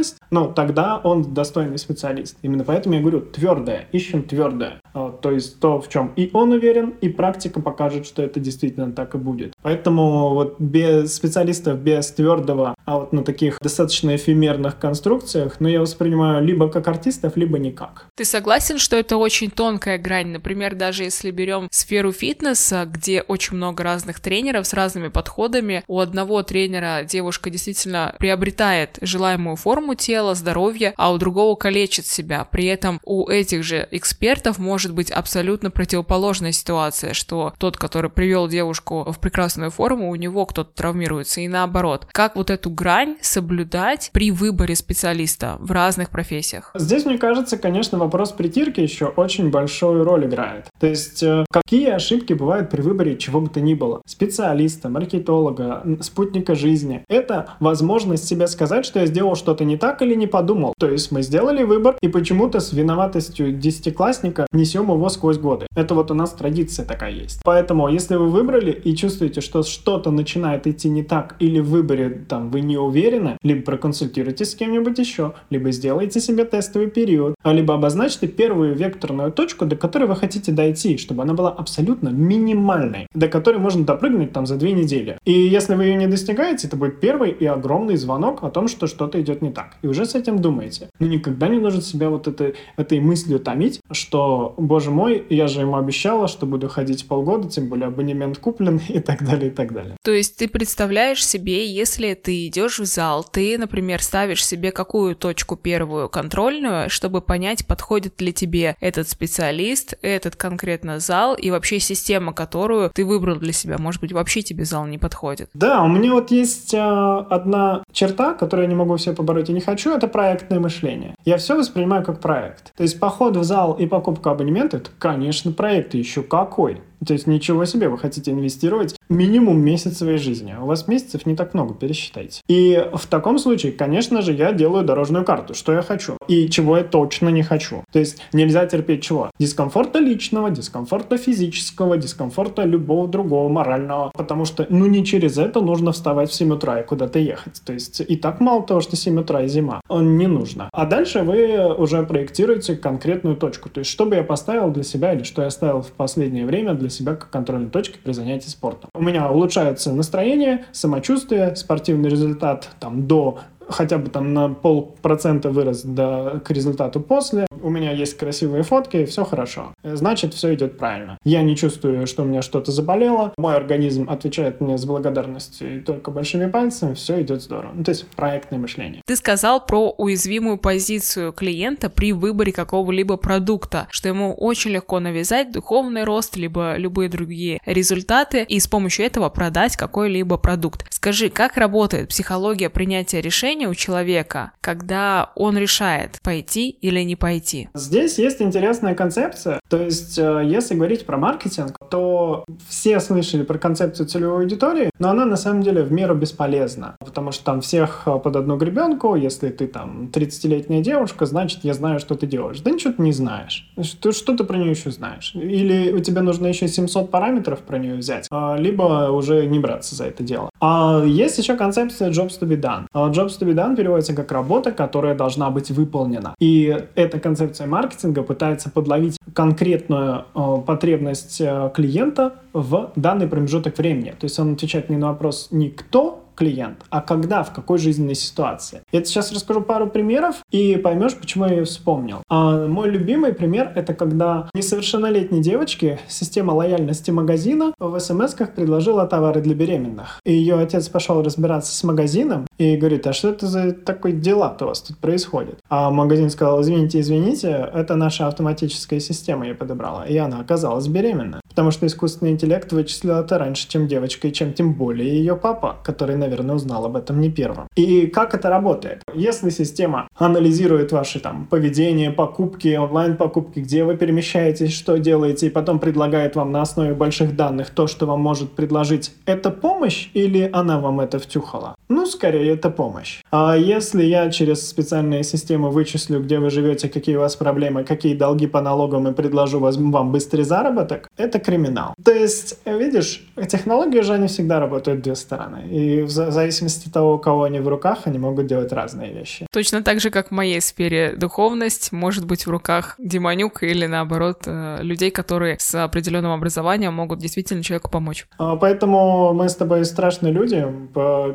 окупаемость, 0.00 0.16
ну, 0.30 0.52
тогда 0.52 0.98
он 0.98 1.34
достойный 1.34 1.78
специалист. 1.78 2.36
Именно 2.42 2.64
поэтому 2.64 2.94
я 2.94 3.00
говорю 3.00 3.20
твердое, 3.20 3.88
ищем 3.92 4.22
твердое. 4.22 4.80
А, 4.94 5.10
то 5.10 5.30
есть 5.30 5.60
то, 5.60 5.80
в 5.80 5.88
чем 5.88 6.12
и 6.16 6.30
он 6.32 6.52
уверен, 6.52 6.94
и 7.00 7.08
практика 7.08 7.60
покажет, 7.60 8.06
что 8.06 8.22
это 8.22 8.40
действительно 8.40 8.92
так 8.92 9.14
и 9.14 9.18
будет. 9.18 9.52
Поэтому 9.62 10.30
вот 10.30 10.56
без 10.58 11.14
специалистов, 11.14 11.78
без 11.78 12.10
твердого, 12.10 12.74
а 12.84 12.98
вот 12.98 13.12
на 13.12 13.24
таких 13.24 13.58
достаточно 13.60 14.16
эфемерных 14.16 14.78
конструкциях, 14.78 15.56
ну, 15.60 15.68
я 15.68 15.80
воспринимаю 15.80 16.44
либо 16.44 16.68
как 16.68 16.88
артистов, 16.88 17.36
либо 17.36 17.58
никак. 17.58 18.06
Ты 18.16 18.24
согласен, 18.24 18.78
что 18.78 18.96
это 18.96 19.16
очень 19.16 19.50
тонкая 19.50 19.98
грань? 19.98 20.28
Например, 20.28 20.74
даже 20.74 21.04
если 21.04 21.30
берем 21.30 21.68
сферу 21.70 22.12
фитнеса, 22.12 22.84
где 22.86 23.22
очень 23.22 23.56
много 23.56 23.82
разных 23.84 24.20
тренеров 24.20 24.66
с 24.66 24.72
разными 24.72 25.08
подходами, 25.08 25.82
у 25.86 26.00
одного 26.00 26.42
тренера 26.42 27.04
девушка 27.04 27.50
действительно 27.50 28.14
приобретает 28.18 28.98
желаемую 29.00 29.56
форму 29.56 29.79
тела, 29.94 30.34
здоровье, 30.34 30.94
а 30.96 31.12
у 31.12 31.18
другого 31.18 31.54
калечит 31.54 32.06
себя. 32.06 32.46
При 32.50 32.66
этом 32.66 33.00
у 33.04 33.28
этих 33.28 33.62
же 33.62 33.86
экспертов 33.90 34.58
может 34.58 34.94
быть 34.94 35.10
абсолютно 35.10 35.70
противоположная 35.70 36.52
ситуация, 36.52 37.14
что 37.14 37.52
тот, 37.58 37.76
который 37.76 38.10
привел 38.10 38.48
девушку 38.48 39.10
в 39.10 39.18
прекрасную 39.18 39.70
форму, 39.70 40.10
у 40.10 40.14
него 40.14 40.46
кто-то 40.46 40.70
травмируется, 40.74 41.40
и 41.40 41.48
наоборот. 41.48 42.06
Как 42.12 42.36
вот 42.36 42.50
эту 42.50 42.70
грань 42.70 43.16
соблюдать 43.20 44.10
при 44.12 44.30
выборе 44.30 44.74
специалиста 44.74 45.56
в 45.60 45.70
разных 45.72 46.10
профессиях? 46.10 46.70
Здесь, 46.74 47.04
мне 47.04 47.18
кажется, 47.18 47.58
конечно, 47.58 47.98
вопрос 47.98 48.32
притирки 48.32 48.80
еще 48.80 49.06
очень 49.06 49.50
большую 49.50 50.04
роль 50.04 50.26
играет. 50.26 50.66
То 50.78 50.86
есть, 50.86 51.22
э, 51.22 51.44
какие 51.50 51.90
ошибки 51.90 52.32
бывают 52.32 52.70
при 52.70 52.80
выборе 52.80 53.16
чего 53.16 53.40
бы 53.40 53.48
то 53.48 53.60
ни 53.60 53.74
было? 53.74 54.02
Специалиста, 54.06 54.88
маркетолога, 54.88 55.84
спутника 56.00 56.54
жизни. 56.54 57.04
Это 57.08 57.54
возможность 57.60 58.26
себе 58.26 58.46
сказать, 58.46 58.84
что 58.84 59.00
я 59.00 59.06
сделал 59.06 59.36
что-то 59.36 59.64
не 59.70 59.76
так 59.76 60.02
или 60.02 60.14
не 60.14 60.26
подумал. 60.26 60.74
То 60.78 60.90
есть, 60.90 61.12
мы 61.12 61.22
сделали 61.22 61.62
выбор, 61.62 61.96
и 62.02 62.08
почему-то 62.08 62.60
с 62.60 62.72
виноватостью 62.72 63.52
десятиклассника 63.52 64.46
несем 64.52 64.90
его 64.90 65.08
сквозь 65.08 65.38
годы. 65.38 65.66
Это 65.76 65.94
вот 65.94 66.10
у 66.10 66.14
нас 66.14 66.32
традиция 66.32 66.84
такая 66.84 67.12
есть. 67.12 67.40
Поэтому, 67.44 67.88
если 67.88 68.16
вы 68.16 68.28
выбрали 68.28 68.72
и 68.72 68.96
чувствуете, 68.96 69.40
что 69.40 69.62
что-то 69.62 70.10
начинает 70.10 70.66
идти 70.66 70.90
не 70.90 71.02
так, 71.02 71.36
или 71.38 71.60
в 71.60 71.70
выборе 71.70 72.10
там 72.28 72.50
вы 72.50 72.60
не 72.60 72.76
уверены, 72.76 73.36
либо 73.42 73.62
проконсультируйтесь 73.62 74.50
с 74.50 74.54
кем-нибудь 74.54 74.98
еще, 74.98 75.34
либо 75.50 75.70
сделайте 75.70 76.20
себе 76.20 76.44
тестовый 76.44 76.90
период, 76.90 77.34
а 77.44 77.52
либо 77.52 77.74
обозначьте 77.74 78.26
первую 78.26 78.74
векторную 78.74 79.30
точку, 79.30 79.66
до 79.66 79.76
которой 79.76 80.06
вы 80.06 80.16
хотите 80.16 80.50
дойти, 80.52 80.96
чтобы 80.98 81.22
она 81.22 81.34
была 81.34 81.50
абсолютно 81.50 82.08
минимальной, 82.08 83.06
до 83.14 83.28
которой 83.28 83.58
можно 83.58 83.84
допрыгнуть 83.84 84.32
там 84.32 84.46
за 84.46 84.56
две 84.56 84.72
недели. 84.72 85.18
И 85.24 85.32
если 85.32 85.74
вы 85.76 85.84
ее 85.84 85.96
не 85.96 86.08
достигаете, 86.08 86.66
это 86.66 86.76
будет 86.76 87.00
первый 87.00 87.30
и 87.30 87.46
огромный 87.46 87.96
звонок 87.96 88.42
о 88.42 88.50
том, 88.50 88.66
что 88.68 88.86
что-то 88.86 89.20
идет 89.20 89.42
не 89.42 89.50
так. 89.50 89.59
И 89.82 89.86
уже 89.86 90.06
с 90.06 90.14
этим 90.14 90.40
думаете. 90.40 90.88
Но 90.98 91.06
никогда 91.06 91.48
не 91.48 91.58
нужно 91.58 91.82
себя 91.82 92.10
вот 92.10 92.28
этой, 92.28 92.54
этой 92.76 93.00
мыслью 93.00 93.40
томить, 93.40 93.80
что, 93.90 94.54
боже 94.56 94.90
мой, 94.90 95.24
я 95.30 95.46
же 95.46 95.60
ему 95.60 95.76
обещала, 95.76 96.28
что 96.28 96.46
буду 96.46 96.68
ходить 96.68 97.06
полгода, 97.08 97.48
тем 97.48 97.68
более 97.68 97.88
абонемент 97.88 98.38
куплен 98.38 98.80
и 98.88 99.00
так 99.00 99.24
далее, 99.24 99.50
и 99.50 99.54
так 99.54 99.72
далее. 99.72 99.96
То 100.02 100.12
есть 100.12 100.36
ты 100.36 100.48
представляешь 100.48 101.24
себе, 101.24 101.66
если 101.66 102.14
ты 102.14 102.46
идешь 102.46 102.78
в 102.78 102.84
зал, 102.84 103.24
ты, 103.24 103.58
например, 103.58 104.02
ставишь 104.02 104.44
себе 104.44 104.72
какую 104.72 105.14
точку 105.16 105.56
первую 105.56 106.08
контрольную, 106.08 106.88
чтобы 106.90 107.20
понять, 107.20 107.66
подходит 107.66 108.20
ли 108.20 108.32
тебе 108.32 108.76
этот 108.80 109.08
специалист, 109.08 109.94
этот 110.02 110.36
конкретно 110.36 110.98
зал 111.00 111.34
и 111.34 111.50
вообще 111.50 111.78
система, 111.80 112.32
которую 112.32 112.90
ты 112.94 113.04
выбрал 113.04 113.36
для 113.36 113.52
себя. 113.52 113.76
Может 113.78 114.00
быть, 114.00 114.12
вообще 114.12 114.42
тебе 114.42 114.64
зал 114.64 114.86
не 114.86 114.98
подходит. 114.98 115.50
Да, 115.54 115.82
у 115.82 115.88
меня 115.88 116.12
вот 116.12 116.30
есть 116.30 116.74
э, 116.74 116.78
одна 116.78 117.82
черта, 117.92 118.34
которую 118.34 118.64
я 118.64 118.68
не 118.68 118.76
могу 118.76 118.96
все 118.96 119.12
побороть 119.12 119.49
и 119.50 119.52
не 119.52 119.60
хочу, 119.60 119.94
это 119.94 120.06
проектное 120.06 120.60
мышление. 120.60 121.14
Я 121.24 121.36
все 121.36 121.56
воспринимаю 121.56 122.04
как 122.04 122.20
проект. 122.20 122.72
То 122.76 122.82
есть 122.82 122.98
поход 123.00 123.36
в 123.36 123.42
зал 123.42 123.74
и 123.74 123.86
покупка 123.86 124.30
абонемента, 124.30 124.78
это, 124.78 124.90
конечно, 124.98 125.52
проект, 125.52 125.94
еще 125.94 126.22
какой. 126.22 126.80
То 127.06 127.14
есть 127.14 127.26
ничего 127.26 127.64
себе, 127.64 127.88
вы 127.88 127.98
хотите 127.98 128.30
инвестировать 128.30 128.94
минимум 129.08 129.58
месяц 129.60 129.98
своей 129.98 130.18
жизни. 130.18 130.54
У 130.60 130.66
вас 130.66 130.86
месяцев 130.86 131.24
не 131.24 131.34
так 131.34 131.54
много, 131.54 131.74
пересчитайте. 131.74 132.42
И 132.46 132.86
в 132.92 133.06
таком 133.06 133.38
случае, 133.38 133.72
конечно 133.72 134.20
же, 134.20 134.32
я 134.32 134.52
делаю 134.52 134.84
дорожную 134.84 135.24
карту, 135.24 135.54
что 135.54 135.72
я 135.72 135.80
хочу 135.80 136.18
и 136.28 136.48
чего 136.50 136.76
я 136.76 136.84
точно 136.84 137.30
не 137.30 137.42
хочу. 137.42 137.84
То 137.90 137.98
есть 137.98 138.22
нельзя 138.32 138.66
терпеть 138.66 139.02
чего? 139.02 139.30
Дискомфорта 139.38 139.98
личного, 139.98 140.50
дискомфорта 140.50 141.16
физического, 141.16 141.96
дискомфорта 141.96 142.64
любого 142.64 143.08
другого 143.08 143.48
морального. 143.48 144.10
Потому 144.14 144.44
что, 144.44 144.66
ну, 144.68 144.84
не 144.86 145.04
через 145.04 145.38
это 145.38 145.62
нужно 145.62 145.92
вставать 145.92 146.30
в 146.30 146.34
7 146.34 146.52
утра 146.52 146.80
и 146.80 146.86
куда-то 146.86 147.18
ехать. 147.18 147.62
То 147.64 147.72
есть 147.72 148.00
и 148.00 148.16
так 148.16 148.40
мало 148.40 148.62
того, 148.62 148.80
что 148.82 148.96
7 148.96 149.18
утра 149.20 149.39
и 149.42 149.48
зима, 149.48 149.80
он 149.88 150.16
не 150.16 150.26
нужно. 150.26 150.68
А 150.72 150.86
дальше 150.86 151.22
вы 151.22 151.74
уже 151.74 152.02
проектируете 152.02 152.76
конкретную 152.76 153.36
точку. 153.36 153.68
То 153.68 153.80
есть 153.80 153.90
что 153.90 154.06
бы 154.06 154.16
я 154.16 154.22
поставил 154.22 154.70
для 154.70 154.82
себя 154.82 155.12
или 155.12 155.22
что 155.22 155.42
я 155.42 155.50
ставил 155.50 155.82
в 155.82 155.92
последнее 155.92 156.46
время 156.46 156.74
для 156.74 156.88
себя 156.88 157.14
как 157.14 157.30
контрольной 157.30 157.70
точки 157.70 157.98
при 158.02 158.12
занятии 158.12 158.48
спортом. 158.48 158.90
У 158.94 159.02
меня 159.02 159.30
улучшается 159.30 159.92
настроение, 159.92 160.64
самочувствие, 160.72 161.56
спортивный 161.56 162.08
результат 162.08 162.70
там 162.80 163.06
до 163.06 163.38
хотя 163.70 163.98
бы 163.98 164.10
там 164.10 164.34
на 164.34 164.48
полпроцента 164.48 165.50
вырос 165.50 165.82
до, 165.82 166.40
к 166.44 166.50
результату 166.50 167.00
после. 167.00 167.46
У 167.62 167.70
меня 167.70 167.92
есть 167.92 168.16
красивые 168.16 168.62
фотки, 168.62 169.04
все 169.04 169.24
хорошо. 169.24 169.74
Значит, 169.82 170.34
все 170.34 170.54
идет 170.54 170.78
правильно. 170.78 171.18
Я 171.24 171.42
не 171.42 171.56
чувствую, 171.56 172.06
что 172.06 172.22
у 172.22 172.26
меня 172.26 172.42
что-то 172.42 172.72
заболело. 172.72 173.32
Мой 173.36 173.56
организм 173.56 174.08
отвечает 174.08 174.60
мне 174.60 174.78
с 174.78 174.84
благодарностью 174.84 175.76
и 175.76 175.80
только 175.80 176.10
большими 176.10 176.50
пальцами. 176.50 176.94
Все 176.94 177.20
идет 177.22 177.42
здорово. 177.42 177.72
Ну, 177.74 177.84
то 177.84 177.90
есть 177.90 178.06
проектное 178.08 178.58
мышление. 178.58 179.02
Ты 179.06 179.16
сказал 179.16 179.64
про 179.64 179.90
уязвимую 179.90 180.58
позицию 180.58 181.32
клиента 181.32 181.90
при 181.90 182.12
выборе 182.12 182.52
какого-либо 182.52 183.16
продукта, 183.16 183.86
что 183.90 184.08
ему 184.08 184.32
очень 184.34 184.70
легко 184.70 185.00
навязать 185.00 185.52
духовный 185.52 186.04
рост, 186.04 186.36
либо 186.36 186.76
любые 186.76 187.08
другие 187.08 187.60
результаты, 187.66 188.42
и 188.42 188.58
с 188.58 188.66
помощью 188.66 189.06
этого 189.06 189.28
продать 189.28 189.76
какой-либо 189.76 190.36
продукт. 190.36 190.86
Скажи, 190.90 191.28
как 191.28 191.56
работает 191.56 192.08
психология 192.08 192.70
принятия 192.70 193.20
решений 193.20 193.59
решение 193.60 193.68
у 193.68 193.74
человека, 193.74 194.52
когда 194.60 195.30
он 195.34 195.58
решает, 195.58 196.18
пойти 196.22 196.70
или 196.70 197.00
не 197.00 197.16
пойти? 197.16 197.68
Здесь 197.74 198.18
есть 198.18 198.40
интересная 198.42 198.94
концепция. 198.94 199.60
То 199.68 199.76
есть, 199.76 200.18
э, 200.18 200.42
если 200.44 200.74
говорить 200.74 201.06
про 201.06 201.18
маркетинг, 201.18 201.76
то 201.90 202.44
все 202.68 203.00
слышали 203.00 203.42
про 203.42 203.58
концепцию 203.58 204.06
целевой 204.06 204.42
аудитории, 204.42 204.90
но 204.98 205.10
она 205.10 205.24
на 205.24 205.36
самом 205.36 205.62
деле 205.62 205.82
в 205.82 205.92
меру 205.92 206.14
бесполезна, 206.14 206.96
потому 207.00 207.32
что 207.32 207.44
там 207.44 207.60
всех 207.60 208.02
э, 208.06 208.18
под 208.18 208.36
одну 208.36 208.56
гребенку, 208.56 209.14
если 209.16 209.50
ты 209.50 209.66
там 209.66 210.10
30-летняя 210.12 210.82
девушка, 210.82 211.26
значит, 211.26 211.60
я 211.64 211.74
знаю, 211.74 212.00
что 212.00 212.14
ты 212.14 212.26
делаешь. 212.26 212.60
Да 212.60 212.70
ничего 212.70 212.92
ты 212.92 213.02
не 213.02 213.12
знаешь. 213.12 213.68
Что, 213.82 214.12
что 214.12 214.36
ты 214.36 214.44
про 214.44 214.56
нее 214.56 214.70
еще 214.70 214.90
знаешь? 214.90 215.32
Или 215.34 215.92
у 215.92 216.00
тебя 216.00 216.22
нужно 216.22 216.48
еще 216.48 216.68
700 216.68 217.10
параметров 217.10 217.60
про 217.60 217.78
нее 217.78 217.96
взять, 217.96 218.26
а, 218.30 218.56
либо 218.56 219.10
уже 219.10 219.46
не 219.46 219.58
браться 219.58 219.94
за 219.94 220.04
это 220.04 220.22
дело. 220.22 220.50
А 220.60 221.02
есть 221.04 221.38
еще 221.38 221.56
концепция 221.56 222.10
jobs 222.10 222.38
to 222.40 222.48
be 222.48 222.60
done. 222.60 222.86
А 222.92 223.10
jobs 223.10 223.38
done 223.48 223.76
переводится 223.76 224.14
как 224.14 224.32
работа, 224.32 224.72
которая 224.72 225.14
должна 225.14 225.50
быть 225.50 225.70
выполнена. 225.70 226.34
И 226.38 226.76
эта 226.94 227.20
концепция 227.20 227.66
маркетинга 227.66 228.22
пытается 228.22 228.70
подловить 228.70 229.16
конкретную 229.34 230.24
э, 230.34 230.56
потребность 230.66 231.40
э, 231.40 231.70
клиента 231.74 232.34
в 232.52 232.92
данный 232.96 233.26
промежуток 233.26 233.78
времени. 233.78 234.10
То 234.10 234.24
есть 234.24 234.38
он 234.38 234.54
отвечает 234.54 234.90
не 234.90 234.96
на 234.96 235.08
вопрос 235.08 235.48
не 235.50 235.70
кто 235.70 236.24
клиент, 236.40 236.86
а 236.88 237.02
когда, 237.02 237.42
в 237.42 237.52
какой 237.52 237.76
жизненной 237.76 238.14
ситуации. 238.14 238.80
Я 238.92 239.04
сейчас 239.04 239.30
расскажу 239.30 239.60
пару 239.60 239.86
примеров 239.88 240.36
и 240.50 240.76
поймешь, 240.76 241.14
почему 241.14 241.44
я 241.44 241.56
ее 241.56 241.64
вспомнил. 241.64 242.22
А, 242.30 242.66
мой 242.66 242.88
любимый 242.88 243.34
пример— 243.34 243.70
это 243.76 243.92
когда 243.92 244.48
несовершеннолетней 244.54 245.42
девочке 245.42 245.98
система 246.08 246.52
лояльности 246.52 247.10
магазина 247.10 247.74
в 247.78 248.00
смс-ках 248.00 248.54
предложила 248.54 249.06
товары 249.06 249.42
для 249.42 249.54
беременных. 249.54 250.18
И 250.24 250.32
ее 250.32 250.58
отец 250.58 250.88
пошел 250.88 251.22
разбираться 251.22 251.76
с 251.76 251.84
магазином 251.84 252.46
и 252.56 252.74
говорит, 252.78 253.06
а 253.06 253.12
что 253.12 253.28
это 253.28 253.46
за 253.46 253.72
такое 253.72 254.12
дела-то 254.12 254.64
у 254.64 254.68
вас 254.68 254.80
тут 254.80 254.96
происходит? 254.96 255.58
А 255.68 255.90
магазин 255.90 256.30
сказал, 256.30 256.62
извините, 256.62 257.00
извините, 257.00 257.70
это 257.74 257.96
наша 257.96 258.26
автоматическая 258.26 259.00
система 259.00 259.46
я 259.46 259.54
подобрала. 259.54 260.06
И 260.06 260.16
она 260.16 260.40
оказалась 260.40 260.88
беременна. 260.88 261.39
Потому 261.50 261.70
что 261.70 261.86
искусственный 261.86 262.32
интеллект 262.32 262.72
вычислил 262.72 263.16
это 263.16 263.36
раньше, 263.36 263.68
чем 263.68 263.86
девочка, 263.86 264.28
и 264.28 264.32
чем 264.32 264.54
тем 264.54 264.72
более 264.72 265.08
ее 265.08 265.36
папа, 265.36 265.76
который, 265.84 266.16
наверное, 266.16 266.54
узнал 266.54 266.86
об 266.86 266.96
этом 266.96 267.20
не 267.20 267.30
первым. 267.30 267.66
И 267.76 268.06
как 268.06 268.34
это 268.34 268.48
работает? 268.48 269.02
Если 269.14 269.50
система 269.50 270.08
анализирует 270.14 270.92
ваши 270.92 271.20
там 271.20 271.46
поведение, 271.46 272.10
покупки, 272.10 272.76
онлайн-покупки, 272.76 273.60
где 273.60 273.84
вы 273.84 273.96
перемещаетесь, 273.96 274.72
что 274.72 274.96
делаете, 274.98 275.48
и 275.48 275.50
потом 275.50 275.80
предлагает 275.80 276.36
вам 276.36 276.52
на 276.52 276.62
основе 276.62 276.94
больших 276.94 277.36
данных 277.36 277.70
то, 277.70 277.86
что 277.86 278.06
вам 278.06 278.20
может 278.20 278.52
предложить, 278.52 279.12
это 279.26 279.50
помощь 279.50 280.08
или 280.14 280.48
она 280.52 280.78
вам 280.78 281.00
это 281.00 281.18
втюхала? 281.18 281.74
Ну, 281.88 282.06
скорее, 282.06 282.54
это 282.54 282.70
помощь. 282.70 283.22
А 283.32 283.56
если 283.56 284.04
я 284.04 284.30
через 284.30 284.68
специальные 284.68 285.24
системы 285.24 285.70
вычислю, 285.70 286.22
где 286.22 286.38
вы 286.38 286.50
живете, 286.50 286.88
какие 286.88 287.16
у 287.16 287.20
вас 287.20 287.34
проблемы, 287.34 287.84
какие 287.84 288.14
долги 288.14 288.46
по 288.46 288.60
налогам 288.60 289.08
и 289.08 289.12
предложу 289.12 289.58
вам 289.58 290.12
быстрый 290.12 290.42
заработок, 290.42 291.08
это 291.16 291.39
криминал. 291.40 291.94
То 292.04 292.12
есть, 292.12 292.58
видишь, 292.64 293.26
технологии 293.48 294.00
же, 294.00 294.14
они 294.14 294.28
всегда 294.28 294.60
работают 294.60 295.02
две 295.02 295.14
стороны. 295.14 295.68
И 295.68 296.02
в 296.02 296.10
зависимости 296.10 296.88
от 296.88 296.94
того, 296.94 297.14
у 297.14 297.18
кого 297.18 297.44
они 297.44 297.60
в 297.60 297.68
руках, 297.68 298.00
они 298.04 298.18
могут 298.18 298.46
делать 298.46 298.72
разные 298.72 299.12
вещи. 299.12 299.46
Точно 299.52 299.82
так 299.82 300.00
же, 300.00 300.10
как 300.10 300.28
в 300.28 300.30
моей 300.30 300.60
сфере 300.60 301.14
духовность 301.16 301.92
может 301.92 302.26
быть 302.26 302.46
в 302.46 302.50
руках 302.50 302.94
демонюк 302.98 303.62
или, 303.62 303.86
наоборот, 303.86 304.42
э, 304.46 304.78
людей, 304.82 305.10
которые 305.10 305.56
с 305.58 305.74
определенным 305.74 306.32
образованием 306.32 306.94
могут 306.94 307.18
действительно 307.18 307.62
человеку 307.62 307.90
помочь. 307.90 308.26
А, 308.38 308.56
поэтому 308.56 309.32
мы 309.32 309.48
с 309.48 309.56
тобой 309.56 309.84
страшные 309.84 310.32
люди. 310.32 310.66